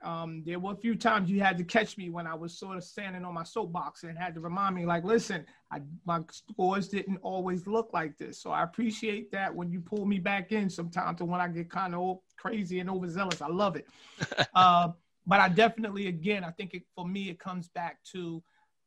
um, 0.02 0.42
there 0.44 0.58
were 0.58 0.72
a 0.72 0.76
few 0.76 0.94
times 0.94 1.30
you 1.30 1.40
had 1.40 1.56
to 1.58 1.64
catch 1.64 1.96
me 1.96 2.10
when 2.10 2.26
I 2.26 2.34
was 2.34 2.58
sort 2.58 2.76
of 2.76 2.84
standing 2.84 3.24
on 3.24 3.34
my 3.34 3.42
soapbox 3.42 4.02
and 4.02 4.16
had 4.16 4.34
to 4.34 4.40
remind 4.40 4.74
me, 4.74 4.84
like, 4.84 5.04
listen, 5.04 5.46
I, 5.70 5.80
my 6.04 6.20
scores 6.30 6.88
didn't 6.88 7.18
always 7.22 7.66
look 7.66 7.92
like 7.92 8.16
this. 8.18 8.38
So 8.38 8.50
I 8.50 8.62
appreciate 8.62 9.32
that 9.32 9.54
when 9.54 9.70
you 9.70 9.80
pull 9.80 10.04
me 10.04 10.18
back 10.18 10.52
in 10.52 10.68
sometimes 10.68 11.18
to 11.18 11.24
when 11.24 11.40
I 11.40 11.48
get 11.48 11.70
kind 11.70 11.94
of 11.94 12.18
crazy 12.36 12.80
and 12.80 12.90
overzealous. 12.90 13.40
I 13.40 13.48
love 13.48 13.76
it. 13.76 13.86
uh, 14.54 14.88
but 15.26 15.40
I 15.40 15.48
definitely, 15.48 16.08
again, 16.08 16.44
I 16.44 16.50
think 16.50 16.74
it, 16.74 16.82
for 16.94 17.06
me, 17.06 17.30
it 17.30 17.38
comes 17.38 17.68
back 17.68 17.98
to, 18.12 18.42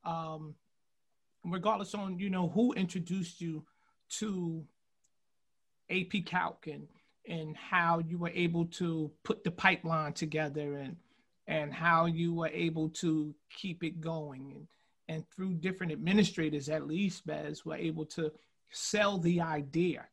um, 0.05 0.53
regardless 1.43 1.95
on, 1.95 2.19
you 2.19 2.29
know, 2.29 2.49
who 2.49 2.73
introduced 2.73 3.41
you 3.41 3.65
to 4.19 4.63
AP 5.89 6.25
Calc 6.25 6.67
and 6.67 6.87
and 7.27 7.55
how 7.55 7.99
you 7.99 8.17
were 8.17 8.31
able 8.33 8.65
to 8.65 9.11
put 9.23 9.43
the 9.43 9.51
pipeline 9.51 10.13
together 10.13 10.77
and 10.77 10.95
and 11.47 11.73
how 11.73 12.05
you 12.05 12.33
were 12.33 12.49
able 12.49 12.89
to 12.89 13.33
keep 13.49 13.83
it 13.83 14.01
going. 14.01 14.53
And 14.55 14.67
and 15.07 15.25
through 15.31 15.55
different 15.55 15.91
administrators 15.91 16.69
at 16.69 16.87
least 16.87 17.25
Bez 17.25 17.65
were 17.65 17.75
able 17.75 18.05
to 18.05 18.31
sell 18.71 19.17
the 19.17 19.41
idea 19.41 20.05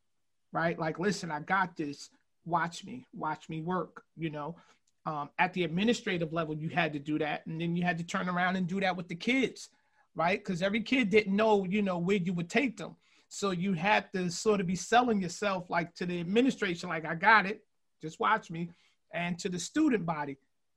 right? 0.52 0.78
Like 0.78 0.98
listen 0.98 1.30
I 1.30 1.40
got 1.40 1.76
this. 1.76 2.10
Watch 2.46 2.84
me. 2.84 3.06
Watch 3.14 3.48
me 3.48 3.60
work 3.60 4.02
you 4.16 4.30
know? 4.30 4.56
Um, 5.04 5.30
at 5.38 5.52
the 5.52 5.64
administrative 5.64 6.32
level 6.32 6.56
you 6.56 6.68
had 6.68 6.92
to 6.94 6.98
do 6.98 7.18
that. 7.18 7.46
And 7.46 7.60
then 7.60 7.76
you 7.76 7.84
had 7.84 7.98
to 7.98 8.04
turn 8.04 8.28
around 8.28 8.56
and 8.56 8.66
do 8.66 8.80
that 8.80 8.96
with 8.96 9.08
the 9.08 9.14
kids 9.14 9.68
right? 10.16 10.42
Because 10.42 10.62
every 10.62 10.80
kid 10.80 11.10
didn't 11.10 11.36
know 11.36 11.64
you 11.64 11.82
know 11.82 11.98
where 11.98 12.16
you 12.16 12.32
would 12.32 12.50
take 12.50 12.76
them 12.76 12.96
so 13.28 13.50
you 13.50 13.72
had 13.72 14.12
to 14.12 14.30
sort 14.30 14.60
of 14.60 14.66
be 14.66 14.76
selling 14.76 15.20
yourself 15.20 15.68
like 15.70 15.94
to 15.96 16.06
the 16.06 16.20
administration, 16.20 16.88
like 16.88 17.04
I 17.04 17.14
got 17.14 17.46
it, 17.46 17.62
just 18.00 18.20
watch 18.20 18.50
me, 18.50 18.70
and 19.12 19.38
to 19.38 19.48
the 19.48 19.58
student 19.58 20.06
body, 20.06 20.36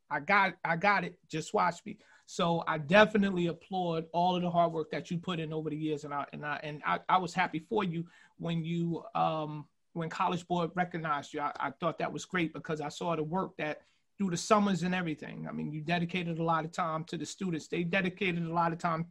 I 0.10 0.20
got 0.20 0.56
I 0.66 0.76
got 0.76 1.04
it, 1.04 1.20
just 1.30 1.54
watch 1.54 1.78
me. 1.86 1.98
So 2.26 2.64
I 2.68 2.78
definitely 2.78 3.48
applaud 3.48 4.06
all 4.14 4.36
of 4.36 4.42
the 4.42 4.50
hard 4.50 4.72
work 4.72 4.92
that 4.92 5.10
you 5.10 5.18
put 5.18 5.40
in 5.40 5.54
over 5.54 5.70
the 5.70 5.76
years, 5.76 6.04
and 6.04 6.14
I 6.14 6.26
and 6.34 6.46
I 6.46 6.60
and 6.64 6.82
I, 6.86 7.00
I 7.08 7.18
was 7.18 7.34
happy 7.34 7.60
for 7.60 7.84
you 7.84 8.06
when 8.38 8.64
you 8.64 9.04
um 9.16 9.66
when 9.94 10.10
College 10.10 10.48
Board 10.48 10.72
recognized 10.76 11.34
you. 11.34 11.42
I, 11.42 11.52
I 11.60 11.72
thought 11.72 12.00
that 12.00 12.12
was 12.12 12.26
great 12.26 12.54
because 12.54 12.82
I 12.82 12.90
saw 12.90 13.16
the 13.16 13.24
work 13.24 13.58
that 13.58 13.82
through 14.18 14.32
the 14.32 14.38
summers 14.38 14.84
and 14.84 14.94
everything. 14.94 15.48
I 15.48 15.54
mean, 15.54 15.72
you 15.72 15.82
dedicated 15.82 16.40
a 16.40 16.44
lot 16.44 16.66
of 16.66 16.72
time 16.72 17.04
to 17.06 17.18
the 17.18 17.26
students. 17.26 17.68
They 17.68 17.84
dedicated 17.84 18.44
a 18.44 18.54
lot 18.54 18.74
of 18.74 18.78
time, 18.78 19.06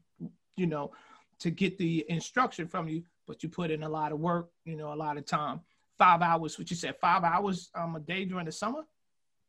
you 0.57 0.67
know, 0.67 0.93
to 1.39 1.51
get 1.51 1.79
the 1.79 2.05
instruction 2.09 2.69
from 2.69 2.89
you 2.89 3.05
but 3.29 3.43
you 3.43 3.49
put 3.49 3.71
in 3.71 3.83
a 3.85 3.89
lot 3.89 4.11
of 4.11 4.19
work, 4.19 4.49
you 4.65 4.75
know, 4.75 4.93
a 4.93 4.97
lot 4.97 5.19
of 5.19 5.27
time. 5.27 5.61
Five 5.99 6.23
hours, 6.23 6.59
what 6.59 6.71
you 6.71 6.77
said, 6.77 6.97
five 7.01 7.23
hours 7.23 7.71
um, 7.75 7.95
a 7.95 8.01
day 8.01 8.25
during 8.25 8.47
the 8.47 8.53
summer. 8.53 8.83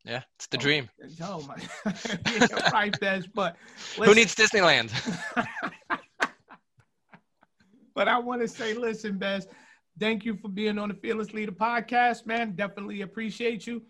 Yeah, 0.04 0.22
it's 0.36 0.48
the 0.48 0.58
oh, 0.58 0.62
dream. 0.62 0.90
Oh 1.24 1.42
my, 1.48 1.56
yeah, 2.34 2.70
right, 2.72 3.00
Bez. 3.00 3.28
But 3.28 3.56
who 3.98 4.14
needs 4.14 4.36
Disneyland? 4.36 4.92
but 7.96 8.08
I 8.08 8.18
want 8.18 8.42
to 8.42 8.48
say, 8.48 8.74
listen, 8.74 9.18
Bez, 9.18 9.48
thank 10.00 10.26
you 10.26 10.36
for 10.38 10.50
being 10.50 10.78
on 10.78 10.90
the 10.90 10.96
Fearless 10.96 11.34
Leader 11.34 11.52
podcast, 11.52 12.26
man. 12.26 12.56
Definitely 12.56 13.02
appreciate 13.02 13.68
you. 13.68 13.84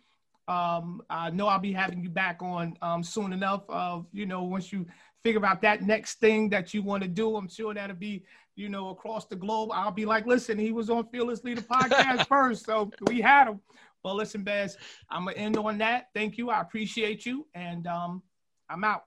Um, 0.48 1.04
I 1.10 1.30
know 1.30 1.48
I'll 1.48 1.60
be 1.60 1.72
having 1.72 2.02
you 2.02 2.10
back 2.10 2.42
on 2.42 2.76
um, 2.82 3.04
soon 3.04 3.34
enough. 3.34 3.64
Of 3.70 4.08
you 4.12 4.26
know, 4.26 4.44
once 4.44 4.74
you 4.74 4.88
figure 5.24 5.46
out 5.46 5.62
that 5.62 5.82
next 5.82 6.20
thing 6.20 6.50
that 6.50 6.74
you 6.74 6.82
want 6.82 7.04
to 7.04 7.10
do, 7.10 7.36
I'm 7.36 7.50
sure 7.50 7.74
that'll 7.74 7.96
be 7.96 8.24
you 8.60 8.68
know, 8.68 8.90
across 8.90 9.26
the 9.26 9.38
globe, 9.38 9.70
I'll 9.74 9.90
be 9.90 10.06
like, 10.06 10.26
listen, 10.26 10.60
he 10.60 10.74
was 10.74 10.90
on 10.90 11.08
Fearless 11.08 11.46
Leader 11.46 11.62
podcast 11.62 12.28
first. 12.30 12.66
So 12.66 12.92
we 13.08 13.22
had 13.22 13.48
him. 13.48 13.62
But 14.04 14.16
listen, 14.16 14.44
Bez, 14.44 14.76
I'm 15.10 15.24
going 15.24 15.36
to 15.36 15.42
end 15.42 15.58
on 15.58 15.78
that. 15.78 16.10
Thank 16.14 16.38
you. 16.38 16.50
I 16.50 16.60
appreciate 16.60 17.26
you. 17.26 17.48
And 17.56 17.88
um, 17.88 18.22
I'm 18.70 18.84
out. 18.84 19.06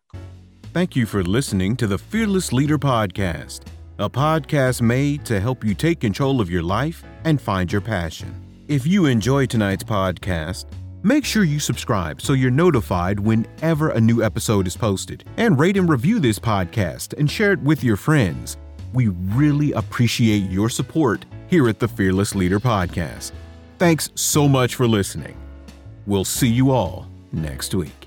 Thank 0.72 0.96
you 0.96 1.04
for 1.04 1.22
listening 1.22 1.76
to 1.76 1.86
the 1.86 1.98
Fearless 1.98 2.50
Leader 2.50 2.78
podcast, 2.78 3.60
a 3.98 4.08
podcast 4.08 4.80
made 4.80 5.26
to 5.26 5.38
help 5.38 5.62
you 5.62 5.74
take 5.74 6.00
control 6.00 6.40
of 6.40 6.50
your 6.50 6.62
life 6.62 7.04
and 7.24 7.38
find 7.38 7.70
your 7.70 7.82
passion. 7.82 8.34
If 8.68 8.86
you 8.86 9.04
enjoy 9.04 9.44
tonight's 9.44 9.84
podcast, 9.84 10.64
make 11.02 11.24
sure 11.24 11.44
you 11.44 11.58
subscribe 11.58 12.20
so 12.20 12.32
you're 12.32 12.50
notified 12.50 13.20
whenever 13.20 13.90
a 13.90 14.00
new 14.00 14.22
episode 14.22 14.66
is 14.66 14.76
posted. 14.76 15.24
And 15.36 15.58
rate 15.58 15.76
and 15.76 15.88
review 15.88 16.18
this 16.18 16.38
podcast 16.38 17.18
and 17.18 17.30
share 17.30 17.52
it 17.52 17.60
with 17.60 17.84
your 17.84 17.96
friends. 17.96 18.56
We 18.92 19.08
really 19.08 19.72
appreciate 19.72 20.50
your 20.50 20.68
support 20.68 21.24
here 21.48 21.68
at 21.68 21.78
the 21.78 21.88
Fearless 21.88 22.34
Leader 22.34 22.60
Podcast. 22.60 23.32
Thanks 23.78 24.10
so 24.14 24.48
much 24.48 24.74
for 24.74 24.86
listening. 24.86 25.36
We'll 26.06 26.24
see 26.24 26.48
you 26.48 26.70
all 26.70 27.08
next 27.32 27.74
week. 27.74 28.01